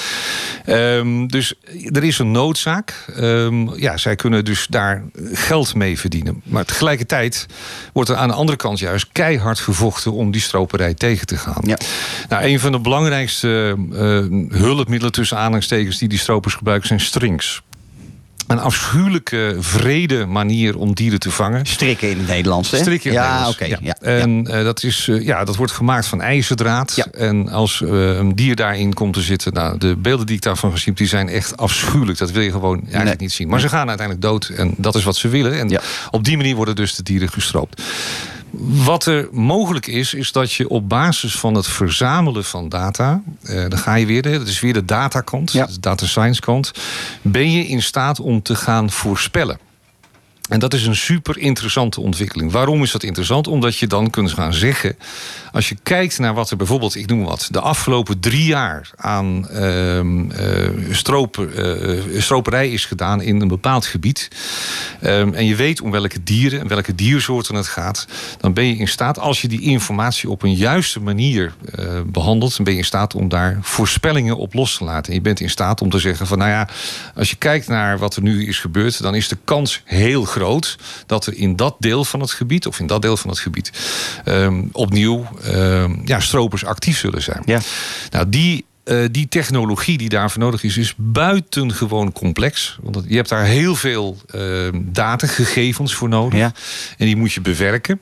Ehm, 0.66 1.28
dus 1.28 1.54
er 1.92 2.04
is 2.04 2.20
een 2.20 2.32
noodzaak. 2.32 3.06
Ehm, 3.16 3.76
ja, 3.76 3.98
zij 3.98 4.16
kunnen 4.16 4.46
dus 4.46 4.68
daar 4.70 5.04
geld 5.32 5.76
mee 5.76 6.00
verdienen. 6.00 6.42
Maar 6.44 6.66
tegelijkertijd 6.66 7.46
wordt 7.94 8.10
er 8.10 8.16
aan 8.16 8.28
de 8.28 8.34
andere 8.34 8.58
kant 8.58 8.80
juist 8.80 9.08
keihard 9.12 9.60
gevochten 9.60 10.14
om 10.14 10.32
die 10.32 10.42
stroperij 10.42 10.94
tegen 10.94 11.28
te 11.28 11.38
gaan. 11.38 11.64
Ja. 11.66 11.78
Nou, 12.30 12.44
een 12.44 12.60
van 12.60 12.72
de 12.72 12.80
belangrijkste 12.80 13.76
eh, 13.92 14.00
hulpmiddelen 14.60 15.12
tussen 15.12 15.38
aanhalingstekens 15.38 15.98
die 15.98 16.10
die 16.10 16.20
stropers 16.20 16.54
gebruiken 16.54 16.88
zijn 16.88 17.00
strings. 17.00 17.62
Een 18.50 18.60
afschuwelijke, 18.60 19.56
vrede 19.60 20.26
manier 20.26 20.78
om 20.78 20.94
dieren 20.94 21.20
te 21.20 21.32
vangen. 21.32 21.66
Strikken 21.66 22.10
in 22.10 22.18
het 22.18 22.28
Nederlands, 22.28 22.72
hè? 22.72 22.78
Strikken 22.78 23.12
in 23.12 23.18
het 23.18 23.26
ja, 23.26 23.32
Nederlands, 23.32 23.62
oké. 23.62 23.78
ja. 23.82 23.96
En 24.22 24.48
eh, 24.48 24.64
dat, 24.64 24.84
is, 24.84 25.08
eh, 25.08 25.26
ja, 25.26 25.44
dat 25.44 25.56
wordt 25.56 25.72
gemaakt 25.72 26.06
van 26.08 26.22
ijzerdraad. 26.22 26.94
Ja. 26.96 27.06
En 27.12 27.50
als 27.50 27.82
eh, 27.82 28.18
een 28.18 28.36
dier 28.36 28.56
daarin 28.56 28.94
komt 28.94 29.14
te 29.14 29.22
zitten... 29.22 29.54
Nou, 29.54 29.78
de 29.78 29.96
beelden 29.96 30.26
die 30.26 30.36
ik 30.36 30.42
daarvan 30.42 30.72
gezien 30.72 30.86
heb, 30.88 30.98
die 30.98 31.08
zijn 31.08 31.30
echt 31.30 31.58
afschuwelijk. 31.58 32.18
Dat 32.18 32.32
wil 32.32 32.42
je 32.42 32.52
gewoon 32.52 32.76
eigenlijk 32.80 33.06
Nee. 33.06 33.16
niet 33.20 33.32
zien. 33.32 33.48
Maar 33.48 33.60
ze 33.60 33.70
gaan 33.70 33.88
uiteindelijk 33.88 34.28
dood 34.28 34.48
en 34.48 34.74
dat 34.78 34.96
is 34.96 35.04
wat 35.04 35.16
ze 35.16 35.28
willen. 35.28 35.60
En 35.60 35.70
Ja. 35.70 35.82
op 36.12 36.24
die 36.24 36.38
manier 36.38 36.56
worden 36.56 36.76
dus 36.76 36.96
de 36.96 37.04
dieren 37.04 37.30
gestroopt. 37.30 37.82
Wat 38.84 39.06
er 39.06 39.28
mogelijk 39.32 39.88
is, 39.88 40.14
is 40.14 40.32
dat 40.32 40.52
je 40.54 40.70
op 40.70 40.90
basis 40.90 41.36
van 41.40 41.54
het 41.56 41.68
verzamelen 41.68 42.46
van 42.46 42.70
data... 42.70 43.22
eh, 43.44 43.70
dan 43.70 43.80
ga 43.80 43.96
je 43.96 44.06
weer, 44.06 44.22
dat 44.22 44.48
is 44.48 44.60
weer 44.60 44.74
de 44.74 44.86
datakant, 44.86 45.52
Ja. 45.52 45.66
de 45.66 45.80
data 45.80 46.06
science 46.06 46.42
kant... 46.42 46.72
ben 47.22 47.52
je 47.52 47.68
in 47.68 47.82
staat 47.82 48.20
om 48.20 48.42
te 48.42 48.56
gaan 48.56 48.90
voorspellen. 48.92 49.60
En 50.50 50.60
dat 50.60 50.74
is 50.74 50.86
een 50.86 50.96
super 50.96 51.38
interessante 51.38 52.02
ontwikkeling. 52.02 52.52
Waarom 52.52 52.84
is 52.84 52.92
dat 52.92 53.04
interessant? 53.04 53.48
Omdat 53.48 53.78
je 53.78 53.88
dan 53.88 54.10
kunt 54.10 54.32
gaan 54.32 54.54
zeggen. 54.54 54.98
Als 55.52 55.70
je 55.70 55.78
kijkt 55.84 56.20
naar 56.20 56.34
wat 56.34 56.52
er 56.52 56.58
bijvoorbeeld, 56.58 56.96
ik 56.96 57.08
noem 57.08 57.24
wat, 57.24 57.48
de 57.52 57.60
afgelopen 57.60 58.20
drie 58.20 58.46
jaar 58.46 58.90
aan 58.96 59.50
ehm, 59.50 60.32
eh, 60.32 60.70
stroper, 60.92 61.56
eh, 61.56 62.22
stroperij 62.22 62.70
is 62.70 62.86
gedaan 62.86 63.22
in 63.22 63.42
een 63.42 63.48
bepaald 63.48 63.86
gebied. 63.86 64.28
ehm, 65.02 65.34
en 65.34 65.46
je 65.46 65.56
weet 65.56 65.82
om 65.82 65.92
welke 65.92 66.24
dieren 66.24 66.60
en 66.60 66.68
welke 66.68 66.96
diersoorten 66.96 67.56
het 67.56 67.68
gaat. 67.68 68.08
Dan 68.40 68.54
ben 68.54 68.66
je 68.66 68.76
in 68.76 68.88
staat, 68.88 69.20
als 69.20 69.42
je 69.42 69.48
die 69.48 69.62
informatie 69.62 70.30
op 70.30 70.44
een 70.44 70.56
juiste 70.56 71.00
manier 71.00 71.54
eh, 71.76 71.86
behandelt. 72.06 72.56
dan 72.56 72.66
ben 72.66 72.74
je 72.74 72.80
in 72.80 72.86
staat 72.86 73.16
om 73.16 73.30
daar 73.30 73.58
voorspellingen 73.62 74.38
op 74.38 74.54
los 74.54 74.78
te 74.78 74.84
laten. 74.84 75.10
En 75.10 75.14
je 75.14 75.22
bent 75.22 75.40
in 75.40 75.50
staat 75.50 75.82
om 75.82 75.90
te 75.90 76.00
zeggen 76.00 76.28
van 76.28 76.38
nou 76.38 76.50
ja, 76.50 76.68
als 77.16 77.30
je 77.30 77.36
kijkt 77.36 77.68
naar 77.68 77.98
wat 77.98 78.16
er 78.16 78.22
nu 78.22 78.48
is 78.48 78.60
gebeurd. 78.60 79.02
dan 79.02 79.16
is 79.16 79.28
de 79.28 79.38
kans 79.44 79.82
heel 79.86 80.24
groot 80.24 80.39
dat 81.06 81.26
er 81.26 81.34
in 81.34 81.56
dat 81.56 81.76
deel 81.80 82.06
van 82.06 82.20
het 82.20 82.32
gebied, 82.32 82.68
of 82.68 82.80
in 82.80 82.88
dat 82.88 83.02
deel 83.02 83.18
van 83.18 83.30
het 83.30 83.40
gebied, 83.40 83.72
ehm, 84.26 84.64
opnieuw 84.72 85.28
ehm, 85.44 85.96
ja, 86.06 86.20
stropers 86.20 86.66
actief 86.66 86.98
zullen 86.98 87.22
zijn. 87.22 87.42
Ja. 87.46 87.60
Nou, 88.12 88.30
die, 88.30 88.66
eh, 88.84 89.06
die 89.12 89.28
technologie 89.28 89.98
die 89.98 90.10
daarvoor 90.10 90.42
nodig 90.42 90.64
is, 90.64 90.78
is 90.78 90.94
buitengewoon 90.98 92.12
complex. 92.12 92.78
Want 92.82 93.04
je 93.08 93.16
hebt 93.16 93.30
daar 93.30 93.46
heel 93.46 93.76
veel 93.76 94.18
ehm 94.28 94.82
datagegevens 94.86 95.96
voor 95.96 96.10
nodig. 96.10 96.40
Ja. 96.40 96.54
En 96.98 97.06
die 97.06 97.16
moet 97.16 97.34
je 97.34 97.42
bewerken. 97.42 98.00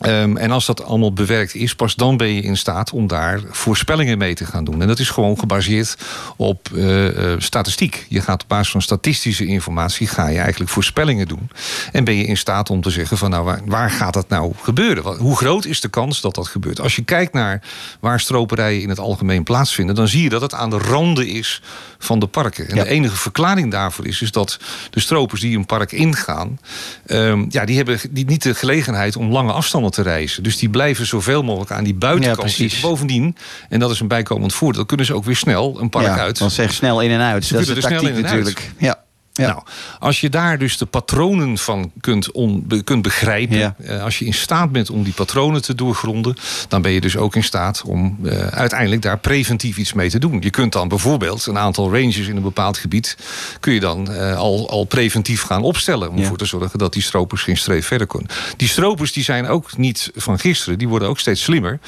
Ehm, 0.00 0.36
en 0.36 0.50
als 0.50 0.66
dat 0.66 0.84
allemaal 0.84 1.12
bewerkt 1.12 1.54
is, 1.54 1.74
pas 1.74 1.94
dan 1.94 2.16
ben 2.16 2.28
je 2.34 2.42
in 2.42 2.56
staat 2.56 2.90
om 2.92 3.06
daar 3.06 3.40
voorspellingen 3.50 4.18
mee 4.18 4.34
te 4.34 4.44
gaan 4.46 4.64
doen. 4.64 4.80
En 4.82 4.86
dat 4.86 4.98
is 4.98 5.10
gewoon 5.10 5.38
gebaseerd 5.38 5.96
op 6.36 6.68
eh, 6.74 7.32
eh, 7.32 7.40
statistiek. 7.40 8.06
Je 8.08 8.20
gaat 8.20 8.42
op 8.42 8.48
basis 8.48 8.70
van 8.70 8.82
statistische 8.82 9.46
informatie 9.46 10.06
ga 10.06 10.28
je 10.28 10.38
eigenlijk 10.38 10.70
voorspellingen 10.70 11.28
doen. 11.28 11.50
En 11.92 12.04
ben 12.04 12.14
je 12.16 12.24
in 12.24 12.36
staat 12.36 12.70
om 12.70 12.80
te 12.82 12.90
zeggen 12.90 13.18
van 13.18 13.30
nou, 13.30 13.44
waar, 13.44 13.60
waar 13.66 13.90
gaat 13.90 14.14
dat 14.14 14.28
nou 14.28 14.52
gebeuren? 14.62 15.02
Wat- 15.02 15.18
Hoe 15.18 15.36
groot 15.36 15.64
is 15.64 15.80
de 15.80 15.88
kans 15.88 16.20
dat 16.20 16.34
dat 16.34 16.48
gebeurt? 16.48 16.80
Als 16.80 16.96
je 16.96 17.02
kijkt 17.04 17.32
naar 17.32 17.62
waar 18.00 18.20
stroperijen 18.20 18.82
in 18.82 18.88
het 18.88 18.98
algemeen 18.98 19.42
plaatsvinden, 19.42 19.94
dan 19.94 20.08
zie 20.08 20.22
je 20.22 20.28
dat 20.28 20.40
het 20.40 20.54
aan 20.54 20.70
de 20.70 20.78
randen 20.78 21.26
is 21.26 21.62
van 21.98 22.18
de 22.18 22.26
parken. 22.26 22.68
En 22.68 22.76
Ja. 22.76 22.82
de 22.82 22.88
enige 22.88 23.16
verklaring 23.16 23.70
daarvoor 23.70 24.06
is, 24.06 24.22
is 24.22 24.32
dat 24.32 24.58
de 24.90 25.00
stropers 25.00 25.40
die 25.40 25.56
een 25.56 25.66
park 25.66 25.92
ingaan, 25.92 26.58
ehm, 27.06 27.44
ja, 27.48 27.64
die 27.64 27.76
hebben 27.76 27.98
die, 28.10 28.24
niet 28.24 28.42
de 28.42 28.54
gelegenheid 28.54 29.16
om 29.16 29.30
lange 29.32 29.52
afstanden 29.52 29.90
te 29.92 30.02
reizen. 30.02 30.42
Dus 30.42 30.58
die 30.58 30.68
blijven 30.68 31.06
zoveel 31.06 31.42
mogelijk 31.42 31.70
aan 31.70 31.84
die 31.84 31.94
buitenkant 31.94 32.36
Ja, 32.36 32.42
precies. 32.42 32.72
zitten. 32.72 32.88
Bovendien, 32.90 33.36
en 33.68 33.80
dat 33.80 33.90
is 33.90 34.00
een 34.00 34.08
bijkomend 34.08 34.54
voordeel, 34.54 34.84
kunnen 34.86 35.06
ze 35.06 35.14
ook 35.14 35.24
weer 35.24 35.36
snel 35.36 35.80
een 35.80 35.88
park 35.88 36.06
ja, 36.06 36.18
uit. 36.18 36.38
Dan 36.38 36.50
zeg 36.50 36.72
snel 36.72 37.00
in 37.00 37.10
en 37.10 37.20
uit. 37.20 37.44
Ze 37.44 37.52
dat 37.52 37.62
is 37.62 37.68
de 37.68 37.74
tactiek 37.80 38.00
in 38.00 38.06
en 38.08 38.14
uit. 38.14 38.22
natuurlijk. 38.22 38.70
Ja. 38.78 39.04
Ja. 39.34 39.46
Nou, 39.46 39.62
als 39.98 40.20
je 40.20 40.28
daar 40.28 40.58
dus 40.58 40.76
de 40.78 40.86
patronen 40.86 41.58
van 41.58 41.92
kunt, 42.00 42.30
on- 42.32 42.66
kunt 42.84 43.02
begrijpen, 43.02 43.56
Ja. 43.58 43.74
eh, 43.84 44.02
als 44.02 44.18
je 44.18 44.24
in 44.24 44.34
staat 44.34 44.72
bent 44.72 44.90
om 44.90 45.02
die 45.02 45.12
patronen 45.12 45.62
te 45.62 45.74
doorgronden, 45.74 46.36
dan 46.68 46.82
ben 46.82 46.92
je 46.92 47.00
dus 47.00 47.16
ook 47.16 47.36
in 47.36 47.44
staat 47.44 47.82
om 47.86 48.18
eh, 48.24 48.46
uiteindelijk 48.46 49.02
daar 49.02 49.18
preventief 49.18 49.76
iets 49.76 49.92
mee 49.92 50.10
te 50.10 50.18
doen. 50.18 50.36
Je 50.40 50.50
kunt 50.50 50.72
dan 50.72 50.88
bijvoorbeeld 50.88 51.46
een 51.46 51.58
aantal 51.58 51.92
ranges 51.92 52.16
in 52.28 52.36
een 52.36 52.42
bepaald 52.42 52.78
gebied, 52.78 53.16
kun 53.60 53.72
je 53.72 53.80
dan 53.80 54.10
eh, 54.12 54.36
al, 54.36 54.70
al 54.70 54.84
preventief 54.84 55.42
gaan 55.42 55.62
opstellen 55.62 56.08
om 56.10 56.16
Ja. 56.16 56.22
ervoor 56.22 56.36
te 56.38 56.44
zorgen 56.44 56.78
dat 56.78 56.92
die 56.92 57.02
stropers 57.02 57.42
geen 57.42 57.56
streef 57.56 57.86
verder 57.86 58.06
kunnen. 58.06 58.30
Die 58.56 58.68
stropers 58.68 59.12
die 59.12 59.24
zijn 59.24 59.46
ook 59.48 59.76
niet 59.76 60.10
van 60.14 60.38
gisteren, 60.38 60.78
die 60.78 60.88
worden 60.88 61.08
ook 61.08 61.18
steeds 61.18 61.42
slimmer. 61.42 61.78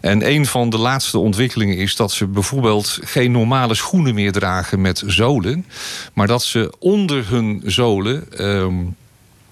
En 0.00 0.30
een 0.30 0.46
van 0.46 0.70
de 0.70 0.78
laatste 0.78 1.18
ontwikkelingen 1.18 1.76
is 1.76 1.96
dat 1.96 2.12
ze 2.12 2.26
bijvoorbeeld 2.26 2.98
geen 3.02 3.32
normale 3.32 3.74
schoenen 3.74 4.14
meer 4.14 4.32
dragen 4.32 4.80
met 4.80 5.02
zolen, 5.06 5.66
maar 6.14 6.26
dat 6.26 6.42
ze 6.42 6.76
onder 6.78 7.28
hun 7.28 7.62
zolen. 7.64 8.32
ehm, 8.38 8.74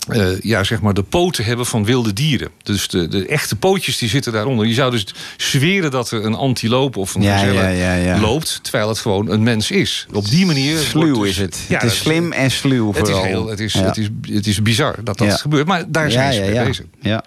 eh, 0.09 0.41
ja, 0.41 0.65
zeg 0.65 0.81
maar 0.81 0.95
de 0.95 1.03
poten 1.03 1.45
hebben 1.45 1.67
van 1.67 1.85
wilde 1.85 2.13
dieren. 2.13 2.49
Dus 2.63 2.89
de, 2.89 3.09
de 3.09 3.27
echte 3.27 3.57
pootjes 3.57 3.99
die 3.99 4.09
zitten 4.09 4.33
daaronder. 4.33 4.67
Je 4.67 4.75
zou 4.75 4.91
dus 4.91 5.07
zweren 5.37 5.91
dat 5.91 6.11
er 6.11 6.25
een 6.25 6.35
antiloop 6.35 6.97
of 6.97 7.15
een 7.15 7.23
Ja, 7.23 7.37
gazelle 7.39 7.61
ja, 7.61 7.69
ja, 7.69 7.95
ja. 7.95 8.21
loopt... 8.21 8.59
terwijl 8.63 8.89
het 8.89 8.99
gewoon 8.99 9.31
een 9.31 9.43
mens 9.43 9.71
is. 9.71 10.07
Op 10.13 10.29
die 10.29 10.47
manier... 10.47 10.79
Sluw 10.79 11.21
dus- 11.21 11.29
is 11.29 11.37
het. 11.37 11.65
Ja, 11.69 11.79
het 11.79 11.91
is 11.91 11.99
slim 11.99 12.33
en 12.33 12.51
sluw 12.51 12.93
Het 12.93 13.09
is, 13.09 13.17
heel, 13.19 13.47
het, 13.49 13.61
is, 13.61 13.75
het, 13.75 13.97
is, 13.97 14.09
het 14.31 14.47
is 14.47 14.63
bizar 14.63 15.05
dat 15.05 15.19
dat 15.19 15.41
gebeurt. 15.41 15.67
Maar 15.67 15.85
daar 15.89 16.11
zijn 16.11 16.33
ze 16.33 16.41
mee 16.41 16.65
bezig. 16.65 16.85
Ja. 17.01 17.25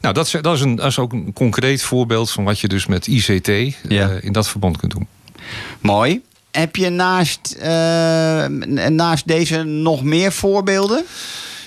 Nou, 0.00 0.14
dat 0.14 0.26
is, 0.26 0.32
dat, 0.40 0.54
is 0.54 0.60
een, 0.60 0.74
dat 0.74 0.86
is 0.86 0.98
ook 0.98 1.12
een 1.12 1.32
concreet 1.32 1.82
voorbeeld 1.82 2.30
van 2.30 2.44
wat 2.44 2.60
je 2.60 2.68
dus 2.68 2.86
met 2.86 3.06
ICT 3.06 3.48
eh, 3.48 3.74
in 4.20 4.32
dat 4.32 4.48
verband 4.48 4.76
kunt 4.76 4.92
doen. 4.92 5.06
Mooi. 5.80 6.22
Heb 6.56 6.76
je 6.76 6.90
naast, 6.90 7.56
eh, 7.60 8.46
naast 8.88 9.26
deze 9.26 9.62
nog 9.62 10.02
meer 10.02 10.32
voorbeelden? 10.32 11.04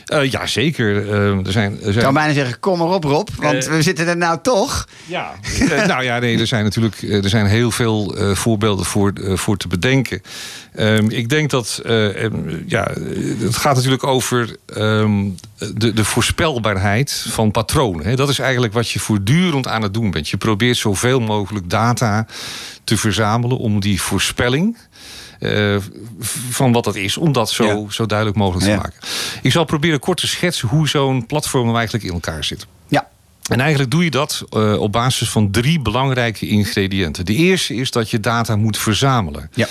Eh 0.10 0.32
ja, 0.32 0.46
zeker. 0.46 1.10
Eh, 1.10 1.46
er 1.46 1.52
zijn, 1.52 1.72
er 1.72 1.88
Ik 1.88 1.94
zijn 1.94 2.04
kan 2.06 2.14
bijna 2.14 2.34
zeggen, 2.34 2.60
kom 2.60 2.78
maar 2.78 2.88
op 2.88 3.04
Rob, 3.04 3.30
want 3.38 3.68
Eh. 3.68 3.72
we 3.72 3.82
zitten 3.82 4.08
er 4.08 4.18
nou 4.18 4.40
toch. 4.42 4.88
Ja. 5.06 5.32
Nou 5.88 6.04
ja, 6.04 6.20
nee, 6.20 6.40
er 6.40 6.48
zijn 6.48 6.64
natuurlijk 6.64 7.02
er 7.02 7.30
zijn 7.30 7.46
heel 7.46 7.72
veel 7.72 8.16
eh, 8.18 8.36
voorbeelden 8.36 8.86
voor, 8.86 9.14
voor 9.34 9.58
te 9.58 9.68
bedenken. 9.68 10.22
Ehm, 10.76 11.10
ik 11.10 11.30
denk 11.30 11.50
dat 11.50 11.82
eh, 11.86 12.24
ja, 12.68 12.92
het 13.40 13.56
gaat 13.58 13.76
natuurlijk 13.76 14.04
over 14.04 14.56
ehm, 14.66 15.28
de, 15.74 15.94
de 15.94 16.04
voorspelbaarheid 16.04 17.26
van 17.30 17.52
patronen. 17.52 18.06
Hè. 18.06 18.16
Dat 18.16 18.30
is 18.30 18.40
eigenlijk 18.40 18.74
wat 18.74 18.90
je 18.90 19.00
voortdurend 19.00 19.68
aan 19.68 19.82
het 19.82 19.94
doen 19.94 20.12
bent. 20.12 20.30
Je 20.30 20.38
probeert 20.38 20.78
zoveel 20.78 21.20
mogelijk 21.20 21.70
data 21.70 22.26
te 22.84 22.98
verzamelen 22.98 23.58
om 23.58 23.80
die 23.80 24.02
voorspelling. 24.02 24.78
Eh, 25.40 25.76
van 26.50 26.72
wat 26.72 26.84
dat 26.84 26.96
is, 26.96 27.18
om 27.18 27.32
dat 27.32 27.50
zo, 27.52 27.64
Ja. 27.66 27.92
zo 27.92 28.06
duidelijk 28.06 28.38
mogelijk 28.38 28.66
te 28.66 28.76
maken. 28.76 29.00
Ik 29.42 29.52
zal 29.52 29.66
proberen 29.66 30.00
kort 30.00 30.18
te 30.20 30.28
schetsen 30.28 30.68
hoe 30.68 30.88
zo'n 30.88 31.26
platform 31.26 31.76
eigenlijk 31.76 32.06
in 32.06 32.14
elkaar 32.14 32.44
zit. 32.44 32.66
En 33.50 33.60
eigenlijk 33.60 33.92
doe 33.92 34.04
je 34.04 34.10
dat 34.10 34.44
eh, 34.50 34.80
op 34.80 34.92
basis 34.92 35.30
van 35.30 35.52
drie 35.52 35.80
belangrijke 35.80 36.48
ingrediënten. 36.48 37.26
De 37.26 37.34
eerste 37.34 37.76
is 37.76 37.92
dat 37.92 38.10
je 38.10 38.20
data 38.20 38.56
moet 38.56 38.78
verzamelen. 38.78 39.50
Ja. 39.54 39.68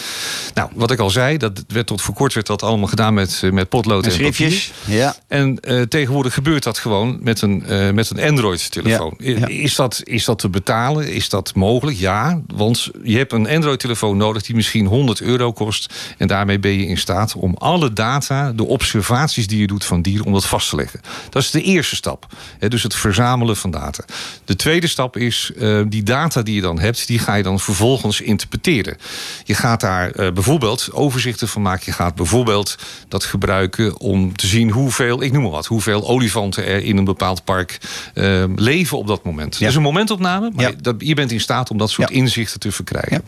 Nou, 0.55 0.71
wat 0.75 0.91
ik 0.91 0.99
al 0.99 1.11
zei, 1.11 1.37
dat 1.37 1.65
werd 1.69 1.87
tot 1.87 2.03
voor 2.03 2.15
kort 2.15 2.35
werd 2.35 2.47
dat 2.47 2.63
allemaal 2.63 2.89
gedaan 2.89 3.15
met, 3.15 3.41
eh, 3.43 3.51
met 3.51 3.69
potlood 3.69 4.05
En 4.05 4.11
en, 4.11 4.17
schriftjes. 4.17 4.73
Ja. 4.87 5.17
En 5.29 5.61
eh, 5.61 5.83
tegenwoordig 5.83 6.35
gebeurt 6.35 6.63
dat 6.63 6.79
gewoon 6.79 7.19
met 7.23 7.43
een, 7.43 7.65
met 7.95 8.11
een 8.11 8.21
Android-telefoon. 8.21 9.15
Ja, 9.19 9.39
ja. 9.39 9.47
Is, 9.47 9.75
dat, 9.75 10.01
is 10.05 10.25
dat 10.25 10.39
te 10.39 10.49
betalen? 10.49 11.13
Is 11.13 11.29
dat 11.29 11.55
mogelijk? 11.55 11.97
Ja, 11.97 12.41
want 12.55 12.91
je 13.03 13.17
hebt 13.17 13.33
een 13.33 13.49
Android-telefoon 13.49 14.17
nodig 14.17 14.43
die 14.43 14.55
misschien 14.55 14.87
100 14.87 15.21
euro 15.21 15.53
kost. 15.53 15.95
En 16.17 16.27
daarmee 16.27 16.59
ben 16.59 16.73
je 16.73 16.87
in 16.87 16.99
staat 16.99 17.35
om 17.35 17.55
alle 17.55 17.93
data, 17.93 18.53
de 18.53 18.65
observaties 18.65 19.47
die 19.47 19.61
je 19.61 19.67
doet 19.67 19.85
van 19.85 20.03
dieren, 20.03 20.27
om 20.27 20.33
dat 20.33 20.47
vast 20.47 20.69
te 20.69 20.77
leggen. 20.77 21.01
Dat 21.31 21.43
is 21.43 21.51
de 21.51 21.63
eerste 21.63 21.97
stap. 21.97 22.27
Hè, 22.59 22.69
dus 22.69 22.83
het 22.83 22.95
verzamelen 22.95 23.57
van 23.57 23.68
data. 23.71 24.05
De 24.45 24.57
tweede 24.57 24.87
stap 24.87 25.17
is 25.17 25.51
eh, 25.59 25.81
die 25.87 26.03
data 26.03 26.43
die 26.43 26.55
je 26.55 26.61
dan 26.61 26.79
hebt, 26.79 27.07
die 27.07 27.19
ga 27.19 27.35
je 27.35 27.43
dan 27.43 27.61
vervolgens 27.61 28.21
interpreteren. 28.21 28.97
Je 29.45 29.55
gaat 29.55 29.81
daar 29.81 30.11
eh, 30.11 30.33
bijvoorbeeld 30.33 30.89
overzichten 30.93 31.49
van 31.49 31.63
maken. 31.63 31.83
Je 31.87 31.93
gaat 31.93 32.15
bijvoorbeeld 32.15 32.77
dat 33.09 33.25
gebruiken 33.25 33.99
om 34.01 34.37
te 34.37 34.47
zien 34.47 34.71
hoeveel, 34.71 35.23
ik 35.23 35.33
noem 35.33 35.43
maar 35.43 35.51
wat, 35.51 35.67
hoeveel 35.67 36.09
olifanten 36.09 36.67
er 36.67 36.83
in 36.83 36.97
een 36.97 37.05
bepaald 37.05 37.45
park 37.45 37.79
eh, 38.15 38.45
leven 38.57 38.99
op 38.99 39.07
dat 39.07 39.25
moment. 39.25 39.53
Ja. 39.55 39.61
Dat 39.61 39.69
is 39.69 39.75
een 39.77 39.83
momentopname, 39.83 40.51
maar 40.55 40.71
Ja. 40.71 40.77
dat, 40.81 40.95
je 40.99 41.15
bent 41.15 41.33
in 41.33 41.41
staat 41.41 41.71
om 41.71 41.79
dat 41.79 41.91
soort 41.91 42.09
Ja. 42.09 42.15
inzichten 42.15 42.61
te 42.61 42.73
verkrijgen. 42.73 43.23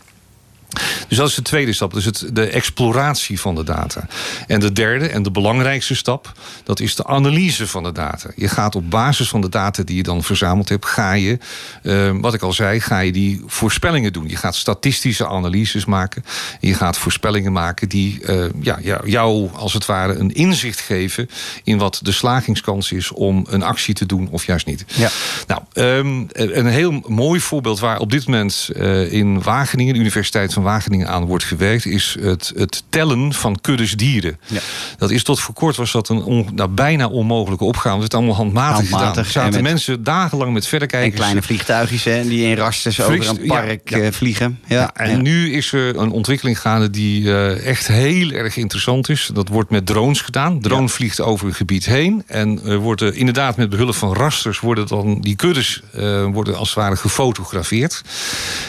Dus 1.07 1.17
dat 1.17 1.27
is 1.27 1.35
de 1.35 1.41
tweede 1.41 1.73
stap. 1.73 1.93
Dus 1.93 2.05
het, 2.05 2.29
de 2.33 2.47
exploratie 2.47 3.39
van 3.39 3.55
de 3.55 3.63
data. 3.63 4.07
En 4.47 4.59
de 4.59 4.71
derde 4.71 5.07
en 5.07 5.23
de 5.23 5.31
belangrijkste 5.31 5.95
stap, 5.95 6.31
dat 6.63 6.79
is 6.79 6.95
de 6.95 7.05
analyse 7.05 7.67
van 7.67 7.83
de 7.83 7.91
data. 7.91 8.29
Je 8.35 8.47
gaat 8.47 8.75
op 8.75 8.89
basis 8.89 9.29
van 9.29 9.41
de 9.41 9.49
data 9.49 9.83
die 9.83 9.95
je 9.95 10.03
dan 10.03 10.23
verzameld 10.23 10.69
hebt, 10.69 10.85
ga 10.85 11.13
je, 11.13 11.37
eh, 11.83 12.11
wat 12.21 12.33
ik 12.33 12.41
al 12.41 12.53
zei, 12.53 12.79
ga 12.79 12.99
je 12.99 13.11
die 13.11 13.41
voorspellingen 13.45 14.13
doen. 14.13 14.27
Je 14.27 14.35
gaat 14.35 14.55
statistische 14.55 15.27
analyses 15.27 15.85
maken. 15.85 16.23
En 16.61 16.67
je 16.67 16.73
gaat 16.73 16.97
voorspellingen 16.97 17.51
maken 17.51 17.89
die 17.89 18.25
eh, 18.25 18.45
ja, 18.61 18.77
ja, 18.81 19.01
jou 19.05 19.49
als 19.53 19.73
het 19.73 19.85
ware 19.85 20.13
een 20.13 20.33
inzicht 20.33 20.79
geven 20.79 21.29
in 21.63 21.77
wat 21.77 21.99
de 22.01 22.11
slagingskans 22.11 22.91
is 22.91 23.11
om 23.11 23.45
een 23.49 23.63
actie 23.63 23.93
te 23.93 24.05
doen 24.05 24.27
of 24.31 24.45
juist 24.45 24.65
niet. 24.65 24.85
Ja. 24.87 25.09
Nou, 25.47 25.61
ehm, 25.73 26.23
een 26.33 26.65
heel 26.65 27.03
mooi 27.07 27.39
voorbeeld 27.39 27.79
waar 27.79 27.99
op 27.99 28.11
dit 28.11 28.25
moment 28.25 28.69
eh, 28.75 29.11
in 29.11 29.41
Wageningen, 29.41 29.93
de 29.93 29.99
Universiteit 29.99 30.53
van 30.53 30.60
Wageningen, 30.61 31.07
aan 31.07 31.25
wordt 31.25 31.43
gewerkt, 31.43 31.85
is 31.85 32.17
het, 32.19 32.51
het 32.55 32.83
tellen 32.89 33.33
van 33.33 33.57
kuddes 33.61 33.95
dieren. 33.95 34.39
Ja. 34.47 34.59
Dat 34.97 35.11
is 35.11 35.23
tot 35.23 35.39
voor 35.39 35.53
kort 35.53 35.75
was 35.75 35.91
dat 35.91 36.09
een 36.09 36.23
on- 36.23 36.49
nou, 36.55 36.69
bijna 36.69 37.07
onmogelijke 37.07 37.63
opgave. 37.63 38.01
Het 38.03 38.13
allemaal 38.13 38.35
handmatig, 38.35 38.89
Handmatig 38.89 39.27
gedaan. 39.27 39.41
Er 39.41 39.47
en 39.47 39.51
zaten 39.51 39.63
mensen 39.63 40.03
dagenlang 40.03 40.53
met 40.53 40.63
En 40.63 40.69
verrekijkers. 40.69 41.15
kleine 41.15 41.41
vliegtuigjes 41.41 42.03
hè, 42.03 42.23
die 42.27 42.45
in 42.45 42.55
rasters 42.55 43.01
over 43.01 43.27
een 43.27 43.45
park 43.47 43.89
ja. 43.89 43.97
eh, 43.99 44.11
vliegen. 44.11 44.59
Ja. 44.67 44.79
Ja, 44.81 44.93
en 44.93 45.21
nu 45.21 45.53
is 45.53 45.71
er 45.73 45.97
een 45.97 46.11
ontwikkeling 46.11 46.59
gaande 46.59 46.89
die 46.89 47.33
eh, 47.33 47.65
echt 47.67 47.87
heel 47.87 48.29
erg 48.31 48.55
interessant 48.57 49.09
is. 49.09 49.29
Dat 49.33 49.47
wordt 49.47 49.69
met 49.69 49.85
drones 49.85 50.21
gedaan. 50.21 50.59
Drone 50.61 50.89
vliegt 50.89 51.21
over 51.21 51.47
een 51.47 51.53
gebied 51.53 51.85
heen. 51.85 52.23
En 52.27 52.59
er 52.65 52.77
worden 52.77 53.15
inderdaad 53.15 53.57
met 53.57 53.69
behulp 53.69 53.95
van 53.95 54.13
rasters 54.13 54.59
worden 54.59 54.87
dan 54.87 55.21
die 55.21 55.35
kuddes 55.35 55.81
eh, 55.93 56.25
worden 56.25 56.57
als 56.57 56.69
het 56.69 56.77
ware 56.77 56.95
gefotografeerd. 56.95 58.01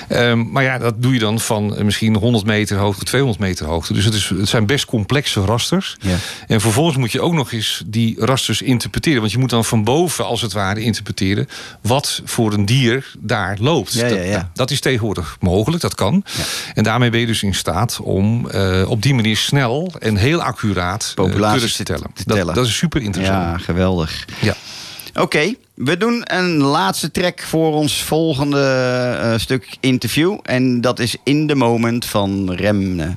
Ehm, 0.08 0.50
maar 0.50 0.62
ja, 0.62 0.78
dat 0.78 0.94
doe 1.02 1.12
je 1.12 1.18
dan 1.18 1.40
van 1.40 1.76
misschien 1.84 2.16
100 2.16 2.44
meter 2.44 2.76
hoogte, 2.76 3.04
200 3.04 3.40
meter 3.40 3.66
hoogte. 3.66 3.92
Dus 3.92 4.04
het, 4.04 4.14
is, 4.14 4.28
het 4.28 4.48
zijn 4.48 4.66
best 4.66 4.84
complexe 4.84 5.40
rasters. 5.44 5.96
Ja. 6.00 6.16
En 6.46 6.60
vervolgens 6.60 6.96
moet 6.96 7.12
je 7.12 7.20
ook 7.20 7.32
nog 7.32 7.52
eens 7.52 7.82
die 7.86 8.24
rasters 8.24 8.62
interpreteren. 8.62 9.20
Want 9.20 9.32
je 9.32 9.38
moet 9.38 9.50
dan 9.50 9.64
van 9.64 9.84
boven, 9.84 10.24
als 10.24 10.40
het 10.42 10.52
ware, 10.52 10.80
interpreteren... 10.82 11.48
wat 11.80 12.22
voor 12.24 12.52
een 12.52 12.64
dier 12.66 13.12
daar 13.18 13.56
loopt. 13.60 13.92
Ja, 13.92 14.06
ja, 14.06 14.14
Dat- 14.16 14.24
ja. 14.26 14.50
Dat, 14.54 14.70
is 14.70 14.80
tegenwoordig 14.80 15.36
mogelijk, 15.40 15.82
dat 15.82 15.94
kan. 15.94 16.24
En 16.74 16.82
daarmee 16.84 17.10
ben 17.10 17.20
je 17.20 17.26
dus 17.26 17.42
in 17.42 17.54
staat 17.54 18.00
om 18.02 18.50
eh, 18.50 18.82
op 18.90 19.02
die 19.02 19.14
manier 19.14 19.36
snel... 19.36 19.92
en 19.98 20.16
heel 20.16 20.42
accuraat 20.42 21.06
eh, 21.08 21.14
Populaties 21.14 21.52
kuddes 21.60 21.76
te 21.76 21.82
te- 21.84 21.92
tellen. 21.92 22.10
te 22.14 22.22
Dat, 22.26 22.36
tellen. 22.36 22.54
dat 22.54 22.66
is 22.66 22.76
super 22.76 23.00
interessant. 23.02 23.42
Ja, 23.42 23.58
geweldig. 23.58 24.24
Ja. 24.40 24.54
Oké, 25.14 25.54
we 25.74 25.96
doen 25.96 26.22
een 26.24 26.56
laatste 26.56 27.10
track 27.10 27.40
voor 27.40 27.74
ons 27.74 28.02
volgende 28.02 28.60
eh, 29.20 29.38
stuk 29.38 29.76
interview. 29.80 30.38
En 30.42 30.80
dat 30.80 30.98
is 30.98 31.16
In 31.24 31.46
the 31.46 31.54
Moment 31.54 32.04
van 32.04 32.52
Remne. 32.52 33.16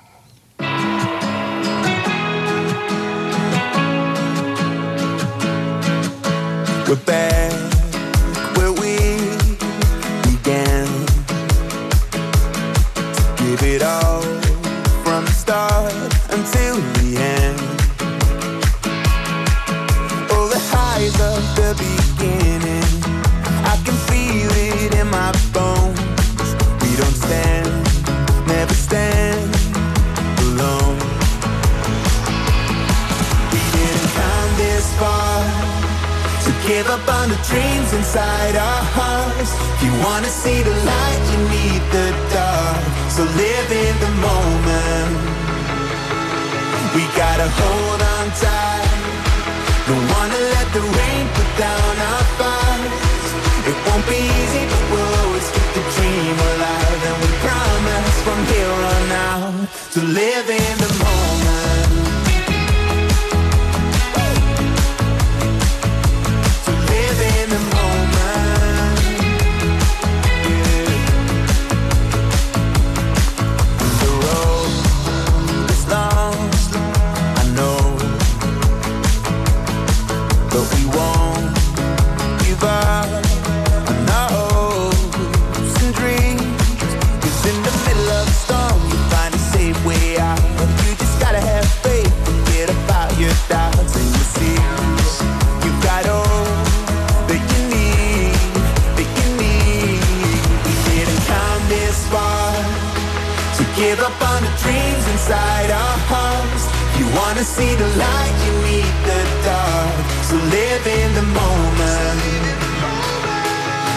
Wanna 107.28 107.44
see 107.44 107.74
the 107.76 107.90
light, 108.04 108.36
you 108.46 108.54
need 108.70 108.94
the 109.10 109.22
dark. 109.46 109.96
So 110.30 110.36
live 110.56 110.86
in 111.02 111.10
the 111.20 111.26
moment. 111.40 112.20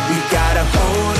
We 0.08 0.16
gotta 0.36 0.64
hold 0.76 1.17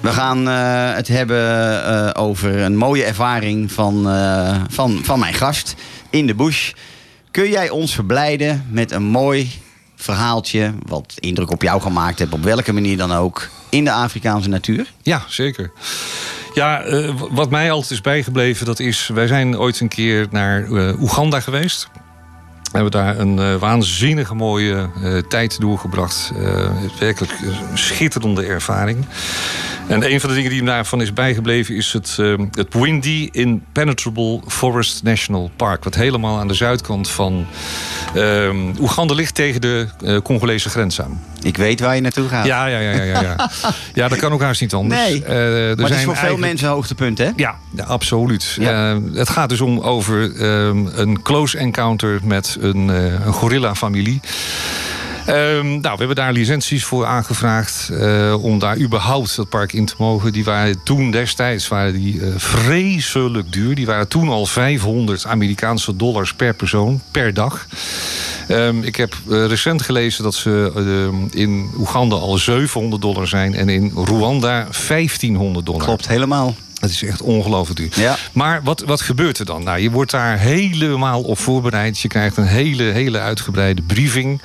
We 0.00 0.08
gaan 0.12 0.48
eh, 0.48 0.94
het 0.94 1.08
hebben 1.08 1.84
eh, 1.84 2.22
over 2.22 2.58
een 2.58 2.76
mooie 2.76 3.04
ervaring 3.04 3.72
van, 3.72 4.08
eh, 4.08 4.60
van, 4.70 5.00
van 5.02 5.18
mijn 5.18 5.34
gast 5.34 5.74
in 6.10 6.26
de 6.26 6.34
bush. 6.34 6.72
Kun 7.30 7.50
jij 7.50 7.70
ons 7.70 7.94
verblijden 7.94 8.66
met 8.70 8.90
een 8.90 9.02
mooi 9.02 9.50
verhaaltje... 9.96 10.74
wat 10.86 11.14
indruk 11.18 11.50
op 11.50 11.62
jou 11.62 11.80
gemaakt 11.80 12.18
heeft, 12.18 12.32
op 12.32 12.42
welke 12.42 12.72
manier 12.72 12.96
dan 12.96 13.12
ook... 13.12 13.48
in 13.68 13.84
de 13.84 13.92
Afrikaanse 13.92 14.48
natuur? 14.48 14.92
Ja, 15.02 15.22
zeker. 15.28 15.70
Ja, 16.54 16.84
wat 17.30 17.50
mij 17.50 17.70
altijd 17.70 17.90
is 17.90 18.00
bijgebleven, 18.00 18.66
dat 18.66 18.78
is... 18.78 19.10
wij 19.14 19.26
zijn 19.26 19.58
ooit 19.58 19.80
een 19.80 19.88
keer 19.88 20.26
naar 20.30 20.68
Oeganda 21.00 21.40
geweest. 21.40 21.88
Hebben 22.72 22.90
daar 22.90 23.18
een 23.18 23.38
eh, 23.38 23.54
waanzinnige 23.54 24.34
mooie 24.34 24.88
eh, 25.02 25.16
tijd 25.28 25.60
doorgebracht. 25.60 26.32
Eh, 26.36 26.70
werkelijk 26.98 27.32
een 27.70 27.78
schitterende 27.78 28.44
ervaring. 28.44 29.04
En 29.86 30.12
een 30.12 30.20
van 30.20 30.28
de 30.28 30.34
dingen 30.34 30.50
die 30.50 30.62
me 30.62 30.66
daarvan 30.66 31.00
is 31.00 31.12
bijgebleven... 31.12 31.74
is 31.74 31.92
het, 31.92 32.16
het 32.50 32.74
Windy 32.74 33.28
Impenetrable 33.32 34.40
Forest 34.46 35.02
National 35.02 35.50
Park... 35.56 35.84
wat 35.84 35.94
helemaal 35.94 36.38
aan 36.38 36.48
de 36.48 36.54
zuidkant 36.54 37.10
van 37.10 37.46
Oeganda 38.80 39.14
ligt... 39.14 39.34
tegen 39.34 39.60
de 39.60 39.88
Congolese 40.22 40.68
grens 40.68 41.00
aan. 41.00 41.22
Ik 41.42 41.56
weet 41.56 41.80
waar 41.80 41.94
je 41.94 42.00
naartoe 42.00 42.28
gaat. 42.28 42.46
Ja, 42.46 42.66
ja, 42.66 42.78
ja, 42.78 42.90
ja, 43.02 43.20
ja. 43.20 43.50
ja. 43.94 44.08
dat 44.08 44.18
kan 44.18 44.32
ook 44.32 44.42
haast 44.42 44.60
niet 44.60 44.74
anders. 44.74 45.00
Nee. 45.00 45.24
Eh, 45.24 45.36
er 45.36 45.60
maar 45.60 45.68
het 45.68 45.78
is 45.80 45.86
zijn 45.88 45.88
voor 45.88 45.98
veel 45.98 46.14
eigenlijk- 46.14 46.40
mensen 46.40 46.66
een 46.68 46.72
hoogtepunt, 46.72 47.18
hè? 47.18 47.30
Ja, 47.36 47.56
ja, 47.70 47.84
absoluut. 47.84 48.56
Ja. 48.60 48.92
Eh, 48.94 48.98
het 49.14 49.28
gaat 49.28 49.48
dus 49.48 49.60
om 49.60 49.80
over 49.80 50.36
ehm, 50.36 50.86
een 50.86 51.22
close 51.22 51.58
encounter 51.58 52.20
met 52.24 52.56
een, 52.60 52.90
eh, 52.90 53.26
een 53.26 53.32
gorilla-familie. 53.32 54.20
Ehm, 55.28 55.66
nou, 55.66 55.80
we 55.80 55.98
hebben 55.98 56.16
daar 56.16 56.32
licenties 56.32 56.84
voor 56.84 57.06
aangevraagd 57.06 57.88
eh, 57.92 58.44
om 58.44 58.58
daar 58.58 58.78
überhaupt 58.78 59.36
dat 59.36 59.48
park 59.48 59.72
in 59.72 59.86
te 59.86 59.94
mogen. 59.98 60.32
Die 60.32 60.44
waren 60.44 60.82
toen 60.82 61.10
destijds 61.10 61.68
waren 61.68 61.92
die, 61.92 62.20
eh, 62.20 62.28
vreselijk 62.36 63.52
duur. 63.52 63.74
Die 63.74 63.86
waren 63.86 64.08
toen 64.08 64.28
al 64.28 64.46
500 64.46 65.26
Amerikaanse 65.26 65.96
dollars 65.96 66.34
per 66.34 66.54
persoon 66.54 67.00
per 67.10 67.34
dag. 67.34 67.66
Ehm, 68.48 68.82
ik 68.82 68.96
heb 68.96 69.14
eh, 69.30 69.46
recent 69.46 69.82
gelezen 69.82 70.24
dat 70.24 70.34
ze 70.34 70.72
in 71.30 71.70
Oeganda 71.78 72.16
al 72.16 72.38
700 72.38 73.02
dollar 73.02 73.26
zijn 73.26 73.54
en 73.54 73.68
in 73.68 73.92
Rwanda 73.94 74.66
1500 74.88 75.66
dollar. 75.66 75.84
Klopt, 75.84 76.08
helemaal. 76.08 76.54
Het 76.80 76.90
is 76.90 77.02
echt 77.02 77.22
ongelooflijk 77.22 77.78
duur. 77.80 78.00
Ja. 78.02 78.16
Maar 78.32 78.62
wat, 78.62 78.80
wat 78.80 79.00
gebeurt 79.00 79.38
er 79.38 79.44
dan? 79.44 79.62
Nou, 79.62 79.78
je 79.78 79.90
wordt 79.90 80.10
daar 80.10 80.38
helemaal 80.38 81.22
op 81.22 81.38
voorbereid. 81.38 81.98
Je 81.98 82.08
krijgt 82.08 82.36
een 82.36 82.46
hele, 82.46 82.82
hele 82.82 83.18
uitgebreide 83.18 83.82
briefing. 83.82 84.40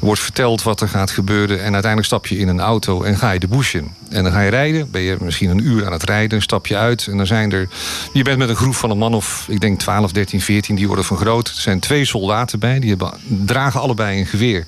Er 0.00 0.06
wordt 0.06 0.20
verteld 0.20 0.62
wat 0.62 0.80
er 0.80 0.88
gaat 0.88 1.10
gebeuren. 1.10 1.56
En 1.56 1.72
uiteindelijk 1.72 2.04
stap 2.04 2.26
je 2.26 2.38
in 2.38 2.48
een 2.48 2.60
auto 2.60 3.02
en 3.02 3.16
ga 3.18 3.30
je 3.30 3.38
de 3.38 3.48
bush 3.48 3.74
in. 3.74 3.94
En 4.10 4.22
dan 4.22 4.32
ga 4.32 4.40
je 4.40 4.50
rijden. 4.50 4.90
Ben 4.90 5.00
je 5.00 5.16
misschien 5.20 5.50
een 5.50 5.66
uur 5.66 5.86
aan 5.86 5.92
het 5.92 6.02
rijden. 6.02 6.42
Stap 6.42 6.66
je 6.66 6.76
uit. 6.76 7.06
En 7.06 7.16
dan 7.16 7.26
zijn 7.26 7.52
er... 7.52 7.68
Je 8.12 8.22
bent 8.22 8.38
met 8.38 8.48
een 8.48 8.56
groep 8.56 8.74
van 8.74 8.90
een 8.90 8.98
man 8.98 9.14
of, 9.14 9.46
ik 9.48 9.60
denk 9.60 9.78
12, 9.78 10.12
13, 10.12 10.40
14. 10.40 10.74
Die 10.74 10.86
worden 10.86 11.04
van 11.04 11.16
groot. 11.16 11.48
Er 11.48 11.60
zijn 11.60 11.80
twee 11.80 12.04
soldaten 12.04 12.58
bij. 12.58 12.78
Die 12.80 12.90
hebben, 12.90 13.12
dragen 13.26 13.80
allebei 13.80 14.18
een 14.18 14.26
geweer. 14.26 14.66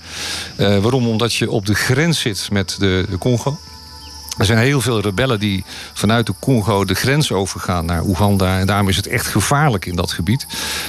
Eh, 0.56 0.78
waarom? 0.78 1.08
Omdat 1.08 1.34
je 1.34 1.50
op 1.50 1.66
de 1.66 1.74
grens 1.74 2.20
zit 2.20 2.48
met 2.50 2.76
de, 2.78 3.06
de 3.10 3.18
Congo. 3.18 3.58
Er 4.38 4.44
zijn 4.44 4.58
heel 4.58 4.80
veel 4.80 5.00
rebellen 5.00 5.40
die 5.40 5.64
vanuit 5.92 6.26
de 6.26 6.34
Congo 6.40 6.84
de 6.84 6.94
grens 6.94 7.32
overgaan 7.32 7.84
naar 7.84 8.02
Oeganda. 8.04 8.58
En 8.58 8.66
daarom 8.66 8.88
is 8.88 8.96
het 8.96 9.06
echt 9.06 9.26
gevaarlijk 9.26 9.86
in 9.86 9.96
dat 9.96 10.12
gebied. 10.12 10.46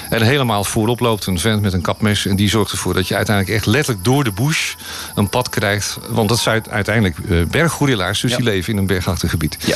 En 0.09 0.21
helemaal 0.21 0.63
voorop 0.63 0.99
loopt 0.99 1.25
een 1.25 1.39
vent 1.39 1.61
met 1.61 1.73
een 1.73 1.81
kapmes. 1.81 2.25
En 2.25 2.35
die 2.35 2.49
zorgt 2.49 2.71
ervoor 2.71 2.93
dat 2.93 3.07
je 3.07 3.15
uiteindelijk 3.15 3.55
echt 3.57 3.65
letterlijk 3.65 4.05
door 4.05 4.23
de 4.23 4.31
bush 4.31 4.73
een 5.15 5.29
pad 5.29 5.49
krijgt. 5.49 5.97
Want 6.09 6.29
dat 6.29 6.39
zijn 6.39 6.63
uiteindelijk 6.69 7.17
eh, 7.29 7.43
berggorilla's. 7.43 8.21
Dus 8.21 8.31
Ja. 8.31 8.37
die 8.37 8.45
leven 8.45 8.73
in 8.73 8.79
een 8.79 8.87
bergachtig 8.87 9.29
gebied. 9.29 9.57
Ja. 9.65 9.75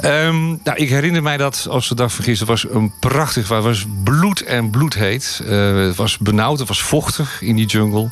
Ehm, 0.00 0.46
nou, 0.46 0.74
ik 0.74 0.88
herinner 0.88 1.22
mij 1.22 1.36
dat 1.36 1.66
als 1.70 1.88
de 1.88 1.94
dag 1.94 2.12
van 2.12 2.24
gisteren 2.24 2.52
was 2.52 2.66
een 2.70 2.92
prachtig. 3.00 3.48
Het 3.48 3.62
was 3.62 3.84
bloed 4.04 4.42
en 4.44 4.70
bloedheet. 4.70 5.40
Eh, 5.48 5.76
het 5.76 5.96
was 5.96 6.18
benauwd, 6.18 6.58
het 6.58 6.68
was 6.68 6.82
vochtig 6.82 7.42
in 7.42 7.56
die 7.56 7.66
jungle. 7.66 8.10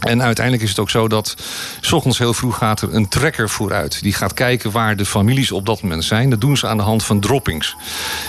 En 0.00 0.22
uiteindelijk 0.22 0.64
is 0.64 0.70
het 0.70 0.78
ook 0.78 0.90
zo 0.90 1.08
dat... 1.08 1.36
s 1.80 1.92
ochtends 1.92 2.18
heel 2.18 2.34
vroeg 2.34 2.56
gaat 2.56 2.80
er 2.80 2.94
een 2.94 3.08
trekker 3.08 3.48
vooruit. 3.50 4.02
Die 4.02 4.12
gaat 4.12 4.34
kijken 4.34 4.70
waar 4.70 4.96
de 4.96 5.06
families 5.06 5.52
op 5.52 5.66
dat 5.66 5.82
moment 5.82 6.04
zijn. 6.04 6.30
Dat 6.30 6.40
doen 6.40 6.56
ze 6.56 6.66
aan 6.66 6.76
de 6.76 6.82
hand 6.82 7.04
van 7.04 7.20
droppings. 7.20 7.76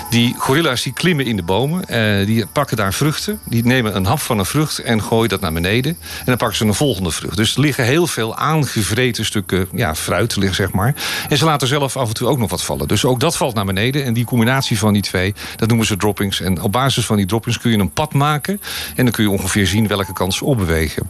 Die 0.09 0.35
gorilla's 0.37 0.81
die 0.81 0.93
klimmen 0.93 1.25
in 1.25 1.35
de 1.35 1.43
bomen. 1.43 1.85
eh, 1.85 2.25
die 2.25 2.45
pakken 2.45 2.77
daar 2.77 2.93
vruchten. 2.93 3.39
Die 3.45 3.65
nemen 3.65 3.95
een 3.95 4.05
hap 4.05 4.19
van 4.19 4.39
een 4.39 4.45
vrucht 4.45 4.79
en 4.79 5.03
gooien 5.03 5.29
dat 5.29 5.41
naar 5.41 5.53
beneden. 5.53 5.97
En 6.19 6.25
dan 6.25 6.37
pakken 6.37 6.57
ze 6.57 6.65
een 6.65 6.73
volgende 6.73 7.11
vrucht. 7.11 7.37
Dus 7.37 7.55
er 7.55 7.61
liggen 7.61 7.85
heel 7.85 8.07
veel 8.07 8.35
aangevreten 8.35 9.25
stukken 9.25 9.67
ja, 9.73 9.95
fruit, 9.95 10.37
zeg 10.51 10.71
maar. 10.71 10.95
En 11.29 11.37
ze 11.37 11.45
laten 11.45 11.67
zelf 11.67 11.97
af 11.97 12.07
en 12.07 12.13
toe 12.13 12.27
ook 12.27 12.37
nog 12.37 12.49
wat 12.49 12.63
vallen. 12.63 12.87
Dus 12.87 13.05
ook 13.05 13.19
dat 13.19 13.37
valt 13.37 13.55
naar 13.55 13.65
beneden. 13.65 14.03
En 14.03 14.13
die 14.13 14.25
combinatie 14.25 14.77
van 14.77 14.93
die 14.93 15.01
twee, 15.01 15.33
dat 15.55 15.67
noemen 15.67 15.85
ze 15.85 15.97
droppings. 15.97 16.41
En 16.41 16.61
op 16.61 16.71
basis 16.71 17.05
van 17.05 17.15
die 17.17 17.25
droppings 17.25 17.59
kun 17.59 17.71
je 17.71 17.77
een 17.77 17.91
pad 17.91 18.13
maken. 18.13 18.61
En 18.95 19.03
dan 19.03 19.13
kun 19.13 19.23
je 19.23 19.29
ongeveer 19.29 19.67
zien 19.67 19.87
welke 19.87 20.13
kant 20.13 20.33
ze 20.33 20.45
opbewegen. 20.45 21.09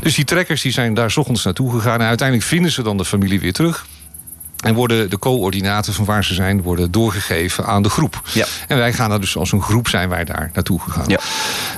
Dus 0.00 0.14
die 0.14 0.24
trekkers 0.24 0.62
die 0.62 0.72
zijn 0.72 0.94
daar 0.94 1.10
's 1.10 1.16
ochtends 1.16 1.44
naartoe 1.44 1.72
gegaan. 1.72 2.00
En 2.00 2.06
uiteindelijk 2.06 2.48
vinden 2.48 2.72
ze 2.72 2.82
dan 2.82 2.96
de 2.96 3.04
familie 3.04 3.40
weer 3.40 3.52
terug. 3.52 3.86
En 4.64 4.74
worden 4.74 5.10
de 5.10 5.18
coördinaten 5.18 5.92
van 5.94 6.04
waar 6.04 6.24
ze 6.24 6.34
zijn, 6.34 6.62
worden 6.62 6.90
doorgegeven 6.90 7.66
aan 7.66 7.82
de 7.82 7.88
groep. 7.88 8.20
Ja. 8.32 8.46
En 8.68 8.76
wij 8.76 8.92
gaan 8.92 9.08
daar 9.08 9.20
dus 9.20 9.36
als 9.36 9.52
een 9.52 9.62
groep 9.62 9.88
zijn 9.88 10.08
wij 10.08 10.24
daar 10.24 10.50
naartoe 10.54 10.80
gegaan. 10.80 11.04
Ja. 11.06 11.18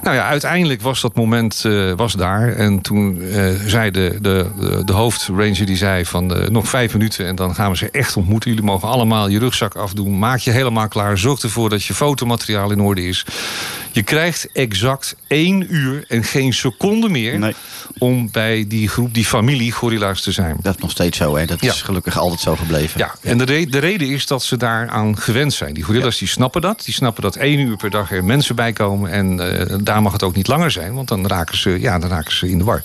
Nou 0.03 0.17
ja, 0.17 0.27
uiteindelijk 0.29 0.83
was 0.83 1.01
dat 1.01 1.15
moment 1.15 1.65
eh, 1.65 1.93
was 1.97 2.13
daar. 2.13 2.53
En 2.53 2.81
toen 2.81 3.23
eh, 3.23 3.49
zei 3.67 3.91
de, 3.91 4.19
de, 4.21 4.47
de, 4.85 4.93
hoofdranger 4.93 5.67
die 5.67 5.77
zei 5.77 6.05
van 6.05 6.35
eh, 6.35 6.49
nog 6.49 6.69
vijf 6.69 6.93
minuten 6.93 7.27
en 7.27 7.37
dan 7.37 7.55
gaan 7.55 7.71
we 7.71 7.77
ze 7.77 7.91
echt 7.91 8.17
ontmoeten. 8.17 8.51
Jullie 8.51 8.65
mogen 8.65 8.89
allemaal 8.89 9.29
je 9.29 9.39
rugzak 9.39 9.75
afdoen. 9.75 10.19
Maak 10.19 10.39
je 10.39 10.51
helemaal 10.51 10.89
klaar. 10.89 11.19
Zorg 11.19 11.43
ervoor 11.43 11.69
dat 11.71 11.85
je 11.85 11.95
fotomateriaal 11.95 12.71
in 12.71 12.81
orde 12.81 13.09
is. 13.09 13.25
Je 13.93 14.03
krijgt 14.03 14.49
exact 14.53 15.17
één 15.27 15.75
uur 15.75 16.05
en 16.09 16.25
geen 16.25 16.53
seconde 16.53 17.09
meer 17.09 17.39
Nee. 17.39 17.55
om 17.99 18.31
bij 18.31 18.65
die 18.69 18.89
groep, 18.89 19.15
die 19.15 19.25
familie 19.25 19.73
gorilla's 19.73 20.23
te 20.23 20.33
zijn. 20.33 20.57
Dat 20.63 20.75
is 20.75 20.83
nog 20.83 20.91
steeds 20.91 21.17
zo, 21.17 21.37
hè? 21.37 21.45
Dat 21.47 21.61
Ja. 21.61 21.73
is 21.73 21.83
gelukkig 21.83 22.19
altijd 22.19 22.41
zo 22.41 22.55
gebleven. 22.71 23.01
Ja, 23.01 23.15
en 23.31 23.39
de, 23.39 23.45
re- 23.45 23.65
de 23.65 23.79
reden 23.79 24.09
is 24.09 24.27
dat 24.27 24.43
ze 24.43 24.57
daaraan 24.57 25.19
gewend 25.19 25.53
zijn. 25.53 25.75
Die 25.75 25.83
gorillas 25.85 26.19
die 26.19 26.29
snappen 26.29 26.61
dat. 26.61 26.83
Die 26.85 26.95
snappen 26.95 27.23
dat 27.23 27.37
één 27.37 27.59
uur 27.59 27.77
per 27.77 27.91
dag 27.91 28.13
er 28.13 28.25
mensen 28.25 28.55
bij 28.57 28.73
komen. 28.73 29.11
En 29.11 29.59
eh, 29.69 29.77
daar 29.83 30.03
mag 30.03 30.13
het 30.13 30.23
ook 30.23 30.35
niet 30.35 30.47
langer 30.47 30.71
zijn, 30.71 30.95
want 30.95 31.09
dan 31.09 31.27
raken 31.27 31.59
ze, 31.59 31.81
ja, 31.81 31.99
dan 31.99 32.11
raken 32.11 32.33
ze 32.37 32.51
in 32.51 32.59
de 32.59 32.65
war. 32.65 32.83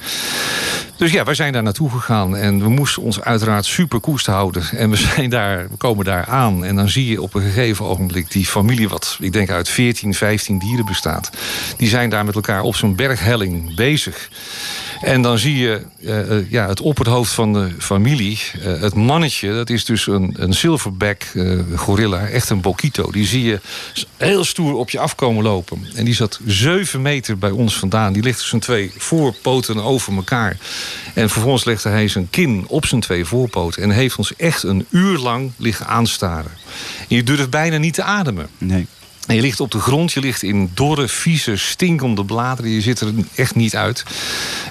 Dus 0.97 1.11
ja, 1.11 1.23
wij 1.23 1.33
zijn 1.33 1.53
daar 1.53 1.63
naartoe 1.63 1.89
gegaan 1.89 2.35
en 2.35 2.59
we 2.61 2.69
moesten 2.69 3.03
ons 3.03 3.21
uiteraard 3.21 3.65
super 3.65 3.99
koest 3.99 4.25
houden. 4.25 4.63
En 4.71 4.89
we, 4.89 4.95
zijn 5.15 5.29
daar, 5.29 5.67
we 5.69 5.77
komen 5.77 6.05
daar 6.05 6.25
aan 6.25 6.65
en 6.65 6.75
dan 6.75 6.89
zie 6.89 7.07
je 7.07 7.21
op 7.21 7.33
een 7.33 7.41
gegeven 7.41 7.85
ogenblik 7.85 8.31
die 8.31 8.45
familie, 8.45 8.89
wat 8.89 9.17
ik 9.19 9.33
denk 9.33 9.49
uit 9.49 9.69
14, 9.69 10.13
15 10.13 10.59
dieren 10.59 10.85
bestaat. 10.85 11.29
Die 11.77 11.87
zijn 11.87 12.09
daar 12.09 12.25
met 12.25 12.35
elkaar 12.35 12.61
op 12.61 12.75
zo'n 12.75 12.95
berghelling 12.95 13.75
bezig. 13.75 14.29
En 15.01 15.21
dan 15.21 15.39
zie 15.39 15.57
je 15.57 15.81
eh, 16.03 16.37
eh, 16.37 16.51
ja, 16.51 16.67
het 16.67 16.81
opperhoofd 16.81 17.33
van 17.33 17.53
de 17.53 17.71
familie. 17.77 18.39
eh, 18.61 18.81
het 18.81 18.93
mannetje, 18.93 19.53
dat 19.53 19.69
is 19.69 19.85
dus 19.85 20.07
een, 20.07 20.35
een 20.37 20.53
silverback 20.53 21.23
gorilla. 21.75 22.27
Echt 22.27 22.49
een 22.49 22.61
bokito. 22.61 23.11
Die 23.11 23.25
zie 23.25 23.43
je 23.43 23.59
heel 24.17 24.43
stoer 24.43 24.73
op 24.73 24.89
je 24.89 24.99
afkomen 24.99 25.43
lopen. 25.43 25.87
En 25.95 26.05
die 26.05 26.13
zat 26.13 26.39
zeven 26.45 27.01
meter 27.01 27.37
bij 27.37 27.49
ons 27.49 27.77
vandaan. 27.77 28.13
Die 28.13 28.23
ligt 28.23 28.39
zijn 28.39 28.61
twee 28.61 28.91
voorpoten 28.97 29.83
over 29.83 30.15
elkaar. 30.15 30.57
En 31.13 31.29
vervolgens 31.29 31.63
legde 31.65 31.89
hij 31.89 32.07
zijn 32.07 32.29
kin 32.29 32.65
op 32.67 32.85
zijn 32.85 33.01
twee 33.01 33.25
voorpoten. 33.25 33.83
En 33.83 33.89
heeft 33.89 34.15
ons 34.15 34.35
echt 34.35 34.63
een 34.63 34.85
uur 34.89 35.17
lang 35.17 35.51
liggen 35.57 35.87
aanstaren. 35.87 36.51
En 37.09 37.15
je 37.15 37.23
durft 37.23 37.49
bijna 37.49 37.77
niet 37.77 37.93
te 37.93 38.03
ademen. 38.03 38.47
Nee. 38.57 38.87
En 39.27 39.35
je 39.35 39.41
ligt 39.41 39.59
op 39.59 39.71
de 39.71 39.79
grond, 39.79 40.11
je 40.13 40.19
ligt 40.19 40.43
in 40.43 40.71
dorre, 40.73 41.07
vieze, 41.07 41.55
stinkende 41.55 42.25
bladeren. 42.25 42.71
Je 42.71 42.81
zit 42.81 42.99
er 42.99 43.13
echt 43.35 43.55
niet 43.55 43.75
uit. 43.75 44.03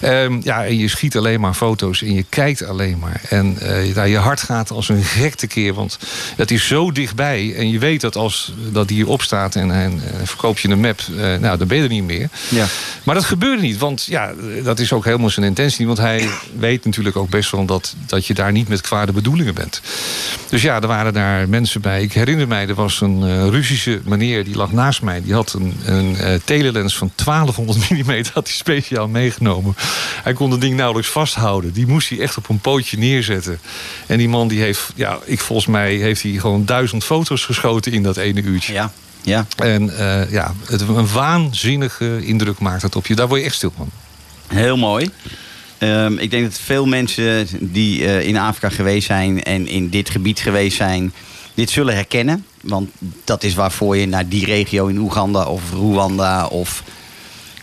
Ehm, 0.01 0.41
ja, 0.43 0.65
en 0.65 0.79
je 0.79 0.89
schiet 0.89 1.17
alleen 1.17 1.41
maar 1.41 1.55
foto's 1.55 2.03
en 2.03 2.15
je 2.15 2.25
kijkt 2.29 2.65
alleen 2.65 2.99
maar. 2.99 3.21
En 3.29 3.59
ja, 3.95 4.03
je 4.03 4.17
hart 4.17 4.43
gaat 4.43 4.71
als 4.71 4.89
een 4.89 5.03
gek 5.03 5.35
tekeer, 5.35 5.75
want 5.75 5.99
het 6.37 6.51
is 6.51 6.67
zo 6.67 6.93
dichtbij. 6.93 7.55
En 7.57 7.71
je 7.71 7.79
weet 7.79 8.01
dat 8.01 8.17
als 8.17 8.53
dat 8.73 8.89
dier 8.89 9.09
opstaat 9.09 9.57
en, 9.57 9.71
en 9.71 10.03
verkoop 10.25 10.59
je 10.59 10.69
een 10.69 10.81
map, 10.81 11.01
eh, 11.11 11.17
nou, 11.17 11.59
dan 11.59 11.69
ben 11.69 11.77
je 11.77 11.83
er 11.83 11.89
niet 11.89 12.05
meer. 12.05 12.29
Ja. 12.49 12.67
Maar 13.03 13.15
dat 13.15 13.25
gebeurde 13.25 13.63
niet, 13.63 13.79
want 13.79 14.05
ja, 14.05 14.33
dat 14.63 14.79
is 14.79 14.93
ook 14.93 15.05
helemaal 15.05 15.31
zijn 15.31 15.47
intentie. 15.47 15.87
Want 15.87 15.99
hij 15.99 16.29
weet 16.59 16.85
natuurlijk 16.85 17.17
ook 17.17 17.29
best 17.29 17.51
wel 17.51 17.65
dat, 17.65 17.95
dat 18.07 18.27
je 18.27 18.35
daar 18.35 18.53
niet 18.53 18.69
met 18.69 18.81
kwade 18.81 19.13
bedoelingen 19.13 19.55
bent. 19.55 19.81
Dus 20.49 20.63
ja, 20.63 20.81
er 20.81 20.87
waren 20.87 21.13
daar 21.13 21.49
mensen 21.49 21.81
bij. 21.81 22.03
Ik 22.03 22.13
herinner 22.13 22.49
mij, 22.49 22.69
er 22.69 22.75
was 22.75 23.01
een 23.01 23.23
eh, 23.23 23.49
Russische 23.49 24.01
meneer 24.05 24.44
die 24.45 24.57
lag 24.57 24.73
naast 24.73 25.03
mij. 25.03 25.23
Die 25.23 25.35
had 25.35 25.53
een, 25.53 25.75
een 25.85 26.17
eh, 26.17 26.35
telelens 26.45 26.97
van 26.97 27.11
1200 27.25 27.91
mm 27.91 28.25
had 28.35 28.47
hij 28.47 28.57
speciaal 28.57 29.09
meegenomen. 29.09 29.77
Hij 30.23 30.33
kon 30.33 30.51
het 30.51 30.61
ding 30.61 30.77
nauwelijks 30.77 31.11
vasthouden. 31.11 31.73
Die 31.73 31.87
moest 31.87 32.09
hij 32.09 32.21
echt 32.21 32.37
op 32.37 32.49
een 32.49 32.61
pootje 32.61 32.99
neerzetten. 32.99 33.59
En 34.07 34.19
die 34.19 34.29
man 34.29 34.49
die 34.49 34.61
heeft, 34.61 34.93
ja, 34.95 35.19
ik 35.25 35.41
volgens 35.41 35.67
mij 35.67 35.95
heeft 35.95 36.23
hij 36.23 36.33
gewoon 36.33 36.65
duizend 36.65 37.05
foto's 37.05 37.45
geschoten 37.45 37.93
in 37.93 38.03
dat 38.03 38.17
ene 38.17 38.43
uurtje. 38.43 38.73
Ja. 38.73 38.93
Ja. 39.23 39.47
En 39.57 39.99
eh, 39.99 40.31
ja, 40.31 40.55
het, 40.67 40.81
een 40.81 41.13
waanzinnige 41.13 42.25
indruk 42.25 42.59
maakt 42.59 42.83
het 42.83 42.97
op 42.97 43.07
je. 43.07 43.15
Daar 43.15 43.29
word 43.29 43.41
je 43.41 43.47
echt 43.47 43.55
stil 43.55 43.73
van. 43.77 43.91
Heel 44.47 44.77
mooi. 44.77 45.11
Ehm, 45.79 46.19
ik 46.19 46.31
denk 46.31 46.45
dat 46.45 46.59
veel 46.59 46.87
mensen 46.87 47.47
die 47.61 48.05
eh, 48.05 48.27
in 48.27 48.37
Afrika 48.37 48.69
geweest 48.69 49.07
zijn 49.07 49.43
en 49.43 49.67
in 49.67 49.89
dit 49.89 50.11
gebied 50.11 50.41
geweest 50.41 50.77
zijn, 50.77 51.13
dit 51.55 51.71
zullen 51.71 51.95
herkennen. 51.95 52.47
Want 52.61 52.91
dat 53.25 53.43
is 53.43 53.55
waarvoor 53.55 53.97
je 53.97 54.07
naar 54.07 54.29
die 54.29 54.45
regio 54.45 54.87
in 54.87 54.99
Oeganda 54.99 55.45
of 55.45 55.63
Rwanda 55.73 56.47
of 56.47 56.83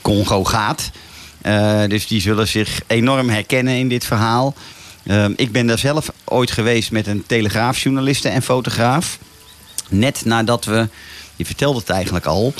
Congo 0.01 0.43
gaat. 0.43 0.91
Eh, 1.41 1.83
dus 1.87 2.07
die 2.07 2.21
zullen 2.21 2.47
zich 2.47 2.81
enorm 2.87 3.29
herkennen 3.29 3.75
in 3.75 3.89
dit 3.89 4.05
verhaal. 4.05 4.53
Ehm, 5.03 5.33
ik 5.35 5.51
ben 5.51 5.67
daar 5.67 5.77
zelf 5.77 6.11
ooit 6.23 6.51
geweest 6.51 6.91
met 6.91 7.07
een 7.07 7.23
telegraafjournaliste 7.25 8.29
en 8.29 8.41
fotograaf. 8.41 9.17
Net 9.89 10.25
nadat 10.25 10.65
we, 10.65 10.89
je 11.35 11.45
vertelde 11.45 11.79
het 11.79 11.89
eigenlijk 11.89 12.25
al, 12.25 12.53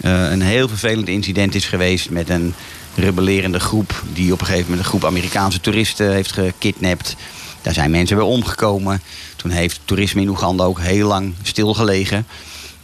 eh, 0.00 0.30
een 0.30 0.42
heel 0.42 0.68
vervelend 0.68 1.08
incident 1.08 1.54
is 1.54 1.64
geweest 1.64 2.10
met 2.10 2.28
een 2.28 2.54
rebellerende 2.94 3.60
groep 3.60 4.02
die 4.12 4.32
op 4.32 4.40
een 4.40 4.46
gegeven 4.46 4.64
moment 4.70 4.84
een 4.84 4.90
groep 4.90 5.04
Amerikaanse 5.04 5.60
toeristen 5.60 6.12
heeft 6.12 6.32
gekidnapt. 6.32 7.16
Daar 7.62 7.74
zijn 7.74 7.90
mensen 7.90 8.16
weer 8.16 8.26
omgekomen. 8.26 9.02
Toen 9.40 9.50
heeft 9.50 9.80
toerisme 9.84 10.20
in 10.20 10.28
Oeganda 10.28 10.64
ook 10.64 10.80
heel 10.80 11.08
lang 11.08 11.34
stilgelegen. 11.42 12.26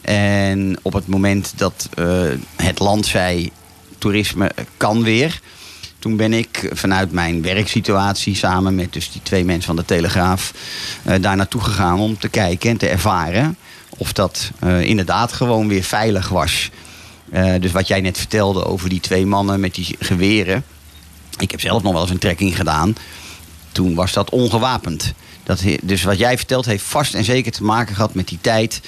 En 0.00 0.78
op 0.82 0.92
het 0.92 1.07
moment 1.07 1.52
dat 1.57 1.88
eh, 1.94 2.07
het 2.57 2.78
land 2.78 3.07
zei 3.07 3.50
toerisme 3.98 4.50
kan 4.76 5.02
weer. 5.02 5.40
Toen 5.98 6.16
ben 6.16 6.32
ik 6.32 6.70
vanuit 6.72 7.12
mijn 7.12 7.42
werksituatie 7.42 8.34
samen 8.34 8.74
met 8.74 8.92
dus 8.92 9.12
die 9.12 9.22
twee 9.22 9.44
mensen 9.44 9.66
van 9.66 9.76
de 9.76 9.84
Telegraaf 9.84 10.52
eh, 11.02 11.14
daar 11.20 11.36
naartoe 11.36 11.61
gegaan 11.61 12.00
om 12.00 12.18
te 12.18 12.28
kijken 12.28 12.70
en 12.70 12.76
te 12.76 12.88
ervaren 12.88 13.57
of 13.88 14.12
dat 14.12 14.50
eh, 14.59 14.80
inderdaad 14.80 15.32
gewoon 15.32 15.68
weer 15.68 15.84
veilig 15.84 16.28
was. 16.28 16.70
Dus 17.61 17.72
wat 17.72 17.88
jij 17.88 18.00
net 18.00 18.18
vertelde 18.18 18.64
over 18.64 18.88
die 18.88 19.00
twee 19.00 19.26
mannen 19.26 19.61
met 19.61 19.74
die 19.74 19.96
geweren. 19.98 20.64
Ik 21.38 21.50
heb 21.50 21.61
zelf 21.61 21.82
nog 21.82 21.92
wel 21.92 22.02
eens 22.02 22.11
een 22.11 22.18
trekking 22.18 22.57
gedaan. 22.57 22.96
Toen 23.72 23.94
was 23.94 24.12
dat 24.12 24.30
ongewapend. 24.30 25.14
Dat, 25.47 25.62
dus 25.82 26.03
wat 26.03 26.18
jij 26.18 26.36
vertelt 26.36 26.66
heeft 26.66 26.84
vast 26.84 27.14
en 27.14 27.24
zeker 27.24 27.53
te 27.53 27.64
maken 27.64 27.94
gehad 27.94 28.14
met 28.14 28.28
die 28.28 28.38
tijd 28.40 28.80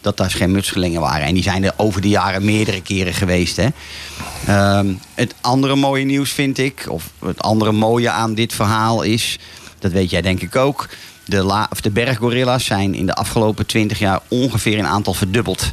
dat 0.00 0.16
daar 0.16 0.30
schermutselingen 0.30 1.00
waren. 1.00 1.26
En 1.26 1.34
die 1.34 1.42
zijn 1.42 1.64
er 1.64 1.72
over 1.76 2.00
de 2.00 2.08
jaren 2.08 2.44
meerdere 2.44 2.82
keren 2.82 3.14
geweest. 3.14 3.56
Hè. 3.56 3.68
Ehm, 4.46 4.94
het 5.14 5.34
andere 5.40 5.76
mooie 5.76 6.04
nieuws 6.04 6.30
vind 6.30 6.58
ik, 6.58 6.86
of 6.88 7.10
het 7.18 7.42
andere 7.42 7.72
mooie 7.72 8.10
aan 8.10 8.34
dit 8.34 8.52
verhaal 8.52 9.02
is... 9.02 9.38
dat 9.78 9.92
weet 9.92 10.10
jij 10.10 10.22
denk 10.22 10.40
ik 10.40 10.56
ook. 10.56 10.88
De, 11.24 11.42
la, 11.42 11.66
of 11.70 11.80
de 11.80 11.90
berggorilla's 11.90 12.64
zijn 12.64 12.94
in 12.94 13.06
de 13.06 13.14
afgelopen 13.14 13.66
20 13.66 13.98
jaar 13.98 14.20
ongeveer 14.28 14.78
in 14.78 14.86
aantal 14.86 15.14
verdubbeld. 15.14 15.72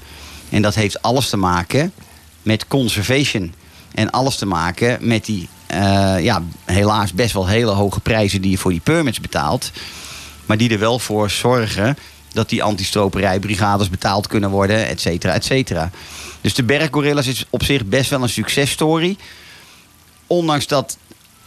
En 0.50 0.62
dat 0.62 0.76
heeft 0.76 1.02
alles 1.02 1.30
te 1.30 1.38
maken 1.38 1.94
met 2.42 2.68
conservation. 2.68 3.54
En 3.94 4.10
alles 4.10 4.36
te 4.36 4.46
maken 4.46 4.98
met 5.08 5.26
die, 5.26 5.50
eh, 5.68 6.16
ja, 6.20 6.44
helaas 6.66 7.14
best 7.14 7.34
wel 7.34 7.48
hele 7.48 7.72
hoge 7.72 8.00
prijzen 8.00 8.42
die 8.42 8.52
je 8.52 8.58
voor 8.58 8.72
die 8.72 8.80
permits 8.80 9.20
betaalt. 9.20 9.72
Maar 10.52 10.60
die 10.60 10.70
er 10.70 10.80
wel 10.80 11.00
voor 11.00 11.30
zorgen 11.30 11.98
dat 12.34 12.50
die 12.50 12.64
antistroperijbrigades 12.64 13.90
betaald 13.90 14.28
kunnen 14.28 14.50
worden, 14.50 14.88
et 14.88 15.02
cetera, 15.02 15.34
et 15.34 15.46
cetera. 15.46 15.92
Dus 16.42 16.54
de 16.54 16.64
berggorilla's 16.64 17.28
is 17.28 17.46
op 17.50 17.64
zich 17.64 17.86
best 17.86 18.10
wel 18.10 18.22
een 18.22 18.30
successtory. 18.30 19.18
Ondanks 20.28 20.68
dat 20.68 20.98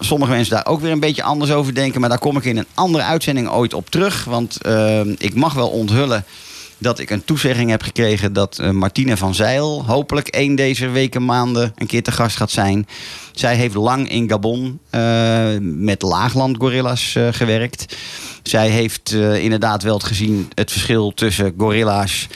sommige 0.01 0.31
mensen 0.31 0.55
daar 0.55 0.67
ook 0.67 0.81
weer 0.81 0.91
een 0.91 1.01
beetje 1.01 1.23
anders 1.23 1.51
over 1.51 1.75
denken. 1.75 2.01
Maar 2.01 2.09
daar 2.09 2.19
kom 2.19 2.37
ik 2.37 2.45
in 2.45 2.57
een 2.57 2.67
andere 2.75 3.05
uitzending 3.05 3.49
ooit 3.49 3.75
op 3.75 3.91
terug. 3.91 4.25
Want 4.25 4.63
eh, 4.63 5.01
ik 5.01 5.35
mag 5.35 5.53
wel 5.55 5.69
onthullen 5.69 6.25
dat 6.79 6.99
ik 6.99 7.11
een 7.11 7.25
toezegging 7.25 7.71
heb 7.71 7.83
gekregen 7.83 8.33
dat 8.33 8.59
eh, 8.59 8.71
Martine 8.71 9.17
van 9.17 9.35
Zeil 9.35 9.85
hopelijk 9.87 10.29
één 10.29 10.55
deze 10.55 10.89
weken 10.89 11.25
maanden 11.25 11.73
een 11.77 11.87
keer 11.87 12.03
te 12.03 12.13
gast 12.13 12.37
gaat 12.37 12.51
zijn. 12.51 12.87
Zij 13.33 13.57
heeft 13.57 13.75
lang 13.75 14.09
in 14.09 14.29
Gabon 14.29 14.79
eh, 14.91 15.49
met 15.61 16.03
laaglandgorilla's 16.03 17.15
eh, 17.15 17.29
gewerkt. 17.31 17.97
Zij 18.43 18.69
heeft 18.69 19.13
inderdaad 19.13 19.83
wel 19.83 19.99
gezien 19.99 20.49
het 20.55 20.73
verschil 20.73 21.13
tussen 21.15 21.55
gorilla's 21.59 22.29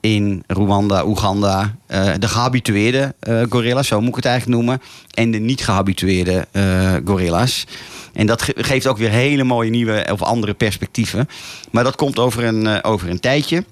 in 0.00 0.42
Rwanda, 0.46 1.04
Oeganda. 1.06 1.74
eh, 1.86 2.12
de 2.18 2.28
gehabitueerde 2.28 3.14
eh, 3.20 3.42
gorilla's, 3.48 3.86
zo 3.86 4.00
moet 4.00 4.08
ik 4.08 4.14
het 4.14 4.24
eigenlijk 4.24 4.56
noemen. 4.60 4.80
En 5.14 5.30
de 5.30 5.38
niet 5.38 5.64
gehabitueerde 5.64 6.46
eh, 6.52 6.94
gorilla's. 7.04 7.64
En 8.12 8.26
dat 8.26 8.42
ge- 8.42 8.54
geeft 8.56 8.86
ook 8.86 8.98
weer 8.98 9.10
hele 9.10 9.44
mooie 9.44 9.70
nieuwe 9.70 10.06
of 10.12 10.22
andere 10.22 10.54
perspectieven. 10.54 11.28
Maar 11.70 11.84
dat 11.84 11.96
komt 11.96 12.18
over 12.18 12.44
een, 12.44 12.84
over 12.84 13.08
een 13.08 13.20
tijdje. 13.20 13.64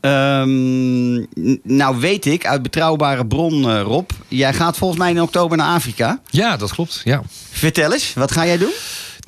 Ehm, 0.00 1.14
nou 1.62 1.96
weet 2.00 2.24
ik 2.26 2.46
uit 2.46 2.62
betrouwbare 2.62 3.26
bron, 3.26 3.80
Rob. 3.80 4.10
Jij 4.28 4.52
gaat 4.54 4.76
volgens 4.76 4.98
mij 5.00 5.10
in 5.10 5.20
oktober 5.22 5.56
naar 5.56 5.74
Afrika. 5.74 6.20
Ja, 6.30 6.56
dat 6.56 6.72
klopt. 6.72 7.00
Ja. 7.04 7.22
Vertel 7.50 7.92
eens, 7.92 8.14
wat 8.14 8.32
ga 8.32 8.46
jij 8.46 8.58
doen? 8.58 8.72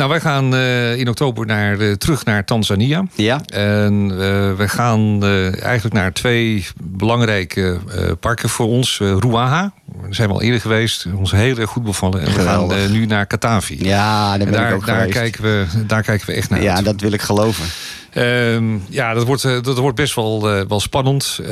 Nou, 0.01 0.13
wij 0.13 0.21
gaan 0.21 0.55
eh, 0.55 0.97
in 0.97 1.09
oktober 1.09 1.47
naar, 1.47 1.81
eh, 1.81 1.93
terug 1.93 2.25
naar 2.25 2.45
Tanzania. 2.45 3.05
Ja. 3.15 3.41
En 3.47 4.11
eh, 4.11 4.17
we 4.57 4.69
gaan 4.69 5.25
eigenlijk 5.63 5.95
naar 5.95 6.13
twee 6.13 6.67
belangrijke 6.83 7.79
parken 8.21 8.49
voor 8.49 8.67
ons. 8.67 8.99
Ruaha, 8.99 9.73
daar 10.03 10.15
zijn 10.15 10.29
we 10.29 10.35
al 10.35 10.43
eerder 10.43 10.61
geweest. 10.61 11.07
Ons 11.17 11.31
heel 11.31 11.57
erg 11.57 11.71
goed 11.71 11.83
bevallen. 11.83 12.21
En 12.21 12.27
we 12.27 12.41
gaan 12.41 12.93
nu 12.93 13.07
naar 13.07 13.27
Katavi. 13.27 13.85
Ja, 13.85 14.29
daar 14.29 14.39
ben 14.39 14.53
daar, 14.53 14.69
ik 14.69 14.75
ook 14.75 14.87
daar, 14.87 15.07
kijken 15.07 15.43
we, 15.43 15.67
daar 15.87 16.03
kijken 16.03 16.27
we 16.27 16.33
echt 16.33 16.51
naar 16.51 16.63
ja, 16.63 16.75
uit. 16.75 16.85
dat 16.85 17.01
wil 17.01 17.13
ik 17.13 17.23
geloven. 17.23 17.65
Ehm, 18.13 18.65
ja, 18.89 19.15
dat 19.15 19.25
wordt, 19.27 19.45
eh, 19.45 19.63
dat 19.63 19.79
wordt 19.79 19.97
best 19.97 20.15
wel, 20.15 20.51
eh, 20.51 20.61
wel 20.69 20.81
spannend. 20.81 21.39
Ehm, 21.43 21.51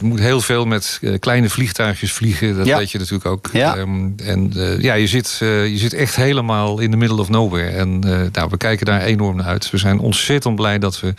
je 0.00 0.02
moet 0.02 0.18
heel 0.20 0.40
veel 0.40 0.64
met 0.64 0.98
eh, 1.02 1.12
kleine 1.18 1.48
vliegtuigjes 1.50 2.12
vliegen. 2.12 2.56
Dat 2.56 2.66
Ja. 2.66 2.78
weet 2.78 2.90
je 2.90 2.98
natuurlijk 2.98 3.26
ook. 3.26 3.48
Ja. 3.52 3.76
Ehm, 3.76 4.08
en 4.24 4.52
ja, 4.80 4.94
je 4.94 5.06
zit, 5.06 5.36
je 5.40 5.72
zit 5.74 5.92
echt 5.94 6.16
helemaal 6.16 6.78
in 6.78 6.90
the 6.90 6.96
middle 6.96 7.20
of 7.20 7.28
nowhere. 7.28 7.68
En 7.68 7.98
nou, 8.32 8.48
we 8.50 8.56
kijken 8.56 8.86
daar 8.86 9.00
enorm 9.02 9.36
naar 9.36 9.46
uit. 9.46 9.70
We 9.70 9.78
zijn 9.78 9.98
ontzettend 9.98 10.54
blij 10.56 10.78
dat 10.78 11.00
we 11.00 11.14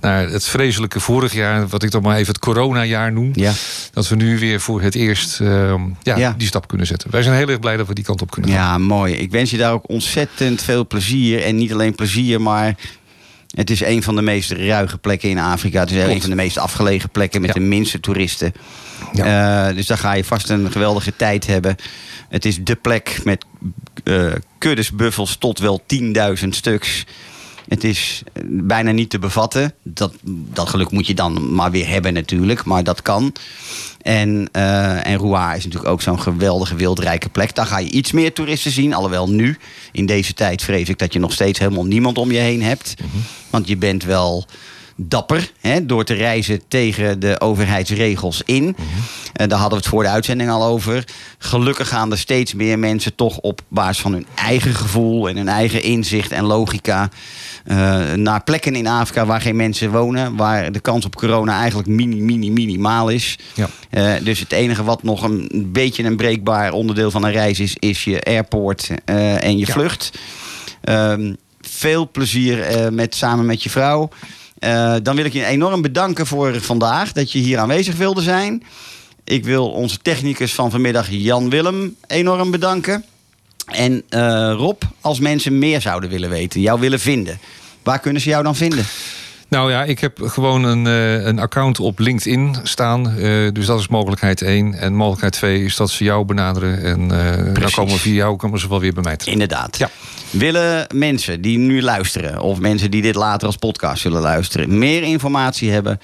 naar 0.00 0.28
het 0.28 0.44
vreselijke 0.44 1.00
vorig 1.00 1.32
jaar... 1.32 1.68
wat 1.68 1.82
ik 1.82 1.90
dan 1.90 2.02
maar 2.02 2.16
even 2.16 2.32
het 2.32 2.38
coronajaar 2.38 3.12
noem... 3.12 3.30
Ja. 3.34 3.52
dat 3.92 4.08
we 4.08 4.16
nu 4.16 4.38
weer 4.38 4.60
voor 4.60 4.82
het 4.82 4.94
eerst 4.94 5.40
ehm, 5.40 5.80
ja, 6.02 6.16
Ja. 6.16 6.34
die 6.38 6.46
stap 6.46 6.68
kunnen 6.68 6.86
zetten. 6.86 7.10
Wij 7.10 7.22
zijn 7.22 7.36
heel 7.36 7.48
erg 7.48 7.60
blij 7.60 7.76
dat 7.76 7.86
we 7.86 7.94
die 7.94 8.04
kant 8.04 8.22
op 8.22 8.30
kunnen 8.30 8.50
gaan. 8.50 8.60
Ja, 8.60 8.78
mooi. 8.78 9.14
Ik 9.14 9.30
wens 9.30 9.50
je 9.50 9.56
daar 9.56 9.72
ook 9.72 9.88
ontzettend 9.88 10.62
veel 10.62 10.86
plezier. 10.86 11.42
En 11.42 11.56
niet 11.56 11.72
alleen 11.72 11.94
plezier, 11.94 12.40
maar 12.40 12.76
het 13.50 13.70
is 13.70 13.80
een 13.84 14.02
van 14.02 14.16
de 14.16 14.22
meest 14.22 14.50
ruige 14.50 14.98
plekken 14.98 15.28
in 15.28 15.38
Afrika. 15.38 15.80
Het 15.80 15.90
is 15.90 15.96
Klopt. 15.96 16.10
een 16.14 16.20
van 16.20 16.30
de 16.30 16.36
meest 16.36 16.58
afgelegen 16.58 17.10
plekken 17.10 17.40
met 17.40 17.54
Ja. 17.54 17.60
de 17.60 17.66
minste 17.66 18.00
toeristen. 18.00 18.52
Ja. 19.12 19.68
Eh, 19.68 19.74
dus 19.76 19.86
daar 19.86 19.98
ga 19.98 20.12
je 20.12 20.24
vast 20.24 20.48
een 20.48 20.72
geweldige 20.72 21.16
tijd 21.16 21.46
hebben. 21.46 21.76
Het 22.28 22.44
is 22.44 22.58
de 22.64 22.74
plek 22.76 23.20
met 23.24 23.44
kuddes 24.58 24.90
buffels 24.92 25.36
tot 25.36 25.58
wel 25.58 25.82
10.000 25.86 26.48
stuks. 26.48 27.04
Het 27.70 27.84
is 27.84 28.22
eh, 28.32 28.42
bijna 28.46 28.90
niet 28.90 29.10
te 29.10 29.18
bevatten. 29.18 29.74
Dat, 29.82 30.12
dat 30.24 30.68
geluk 30.68 30.90
moet 30.90 31.06
je 31.06 31.14
dan 31.14 31.54
maar 31.54 31.70
weer 31.70 31.88
hebben 31.88 32.12
natuurlijk, 32.12 32.64
maar 32.64 32.84
dat 32.84 33.02
kan. 33.02 33.32
En, 34.02 34.48
eh 34.52 35.06
en 35.06 35.16
Rouen 35.16 35.56
is 35.56 35.64
natuurlijk 35.64 35.92
ook 35.92 36.02
zo'n 36.02 36.20
geweldige 36.20 36.74
wildrijke 36.74 37.28
plek. 37.28 37.54
Daar 37.54 37.66
ga 37.66 37.78
je 37.78 37.90
iets 37.90 38.12
meer 38.12 38.32
toeristen 38.32 38.70
zien. 38.70 38.94
Alhoewel 38.94 39.30
nu, 39.30 39.58
in 39.92 40.06
deze 40.06 40.34
tijd, 40.34 40.62
vrees 40.62 40.88
ik 40.88 40.98
dat 40.98 41.12
je 41.12 41.18
nog 41.18 41.32
steeds 41.32 41.58
helemaal 41.58 41.86
niemand 41.86 42.18
om 42.18 42.32
je 42.32 42.38
heen 42.38 42.62
hebt. 42.62 42.94
Want 43.50 43.68
je 43.68 43.76
bent 43.76 44.04
wel 44.04 44.46
dapper 45.08 45.52
hè, 45.60 45.86
door 45.86 46.04
te 46.04 46.14
reizen 46.14 46.60
tegen 46.68 47.20
de 47.20 47.40
overheidsregels 47.40 48.42
in. 48.44 48.76
Eh, 49.32 49.48
daar 49.48 49.58
hadden 49.58 49.78
we 49.78 49.84
het 49.84 49.94
voor 49.94 50.02
de 50.02 50.08
uitzending 50.08 50.50
al 50.50 50.64
over. 50.64 51.04
Gelukkig 51.38 51.88
gaan 51.88 52.10
er 52.10 52.18
steeds 52.18 52.54
meer 52.54 52.78
mensen 52.78 53.14
toch 53.14 53.38
op 53.38 53.60
basis 53.68 53.98
van 54.02 54.12
hun 54.12 54.26
eigen 54.34 54.74
gevoel 54.74 55.28
en 55.28 55.36
hun 55.36 55.48
eigen 55.48 55.82
inzicht 55.82 56.32
en 56.32 56.44
logica 56.44 57.08
eh, 57.64 58.12
naar 58.12 58.42
plekken 58.44 58.74
in 58.76 58.86
Afrika 58.86 59.26
waar 59.26 59.40
geen 59.40 59.56
mensen 59.56 59.90
wonen, 59.90 60.36
waar 60.36 60.72
de 60.72 60.80
kans 60.80 61.04
op 61.04 61.16
corona 61.16 61.58
eigenlijk 61.58 61.88
mini, 61.88 62.20
mini, 62.20 62.50
minimaal 62.50 63.08
is. 63.08 63.38
Ja. 63.54 63.68
Eh, 63.90 64.12
dus 64.24 64.40
het 64.40 64.52
enige 64.52 64.84
wat 64.84 65.02
nog 65.02 65.22
een 65.22 65.68
beetje 65.72 66.02
een 66.04 66.16
breekbaar 66.16 66.72
onderdeel 66.72 67.10
van 67.10 67.24
een 67.24 67.32
reis 67.32 67.60
is, 67.60 67.76
is 67.78 68.04
je 68.04 68.22
airport 68.22 68.90
en 69.04 69.58
je 69.58 69.66
Ja. 69.66 69.72
vlucht. 69.72 70.10
Ehm, 70.80 71.34
veel 71.60 72.10
plezier 72.10 72.88
met, 72.92 73.14
samen 73.14 73.46
met 73.46 73.62
je 73.62 73.70
vrouw. 73.70 74.08
Eh, 74.60 74.94
dan 75.02 75.16
wil 75.16 75.24
ik 75.24 75.32
je 75.32 75.44
enorm 75.44 75.82
bedanken 75.82 76.26
voor 76.26 76.60
vandaag 76.60 77.12
dat 77.12 77.32
je 77.32 77.38
hier 77.38 77.58
aanwezig 77.58 77.96
wilde 77.96 78.22
zijn. 78.22 78.62
Ik 79.24 79.44
wil 79.44 79.70
onze 79.70 79.98
technicus 80.02 80.54
van 80.54 80.70
vanmiddag, 80.70 81.06
Jan 81.10 81.50
Willem, 81.50 81.96
enorm 82.06 82.50
bedanken. 82.50 83.04
En 83.66 84.02
eh, 84.08 84.52
Rob, 84.56 84.82
als 85.00 85.20
mensen 85.20 85.58
meer 85.58 85.80
zouden 85.80 86.10
willen 86.10 86.30
weten, 86.30 86.60
jou 86.60 86.80
willen 86.80 87.00
vinden, 87.00 87.38
waar 87.82 87.98
kunnen 87.98 88.22
ze 88.22 88.28
jou 88.28 88.42
dan 88.42 88.56
vinden? 88.56 88.84
Nou 89.50 89.70
ja, 89.70 89.84
ik 89.84 89.98
heb 89.98 90.18
gewoon 90.22 90.64
een, 90.64 90.86
eh, 90.86 91.26
een 91.26 91.38
account 91.38 91.80
op 91.80 91.98
LinkedIn 91.98 92.56
staan. 92.62 93.10
Eh, 93.10 93.52
dus 93.52 93.66
dat 93.66 93.80
is 93.80 93.88
mogelijkheid 93.88 94.42
één. 94.42 94.74
En 94.74 94.94
mogelijkheid 94.94 95.32
twee 95.32 95.64
is 95.64 95.76
dat 95.76 95.90
ze 95.90 96.04
jou 96.04 96.24
benaderen. 96.24 96.82
En 96.82 97.10
eh, 97.10 97.44
dan 97.44 97.52
Precies. 97.52 97.74
komen 97.74 97.98
via 97.98 98.14
jou 98.14 98.36
komen 98.36 98.58
ze 98.60 98.68
wel 98.68 98.80
weer 98.80 98.92
bij 98.92 99.02
mij 99.02 99.16
terecht. 99.16 99.40
Inderdaad. 99.40 99.78
Ja. 99.78 99.90
Willen 100.30 100.86
mensen 100.94 101.40
die 101.40 101.58
nu 101.58 101.82
luisteren, 101.82 102.40
of 102.40 102.60
mensen 102.60 102.90
die 102.90 103.02
dit 103.02 103.14
later 103.14 103.46
als 103.46 103.56
podcast 103.56 104.00
zullen 104.00 104.20
luisteren, 104.20 104.78
meer 104.78 105.02
informatie 105.02 105.70
hebben 105.70 106.00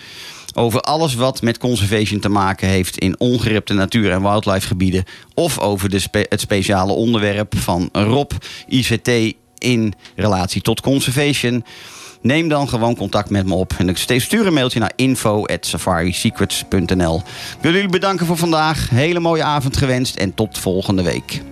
over 0.54 0.80
alles 0.80 1.14
wat 1.14 1.42
met 1.42 1.58
conservation 1.58 2.20
te 2.20 2.28
maken 2.28 2.68
heeft 2.68 2.98
in 2.98 3.20
ongerepte 3.20 3.74
natuur- 3.74 4.10
en 4.10 4.22
wildlife 4.22 4.66
gebieden, 4.66 5.04
of 5.34 5.58
over 5.58 5.90
de 5.90 5.98
spe- 5.98 6.26
het 6.28 6.40
speciale 6.40 6.92
onderwerp 6.92 7.54
van 7.56 7.88
Rob 7.92 8.30
ICT 8.68 9.34
in 9.58 9.94
relatie 10.16 10.62
tot 10.62 10.80
conservation. 10.80 11.64
Neem 12.20 12.48
dan 12.48 12.68
gewoon 12.68 12.96
contact 12.96 13.30
met 13.30 13.46
me 13.46 13.54
op. 13.54 13.72
En 13.78 13.88
ik 13.88 13.96
stuur 14.20 14.46
een 14.46 14.52
mailtje 14.52 14.78
naar 14.78 14.92
info.safarisecrets.nl. 14.96 17.16
Ik 17.16 17.22
wil 17.60 17.72
jullie 17.72 17.88
bedanken 17.88 18.26
voor 18.26 18.36
vandaag. 18.36 18.90
Hele 18.90 19.20
mooie 19.20 19.42
avond 19.42 19.76
gewenst 19.76 20.16
en 20.16 20.34
tot 20.34 20.58
volgende 20.58 21.02
week. 21.02 21.42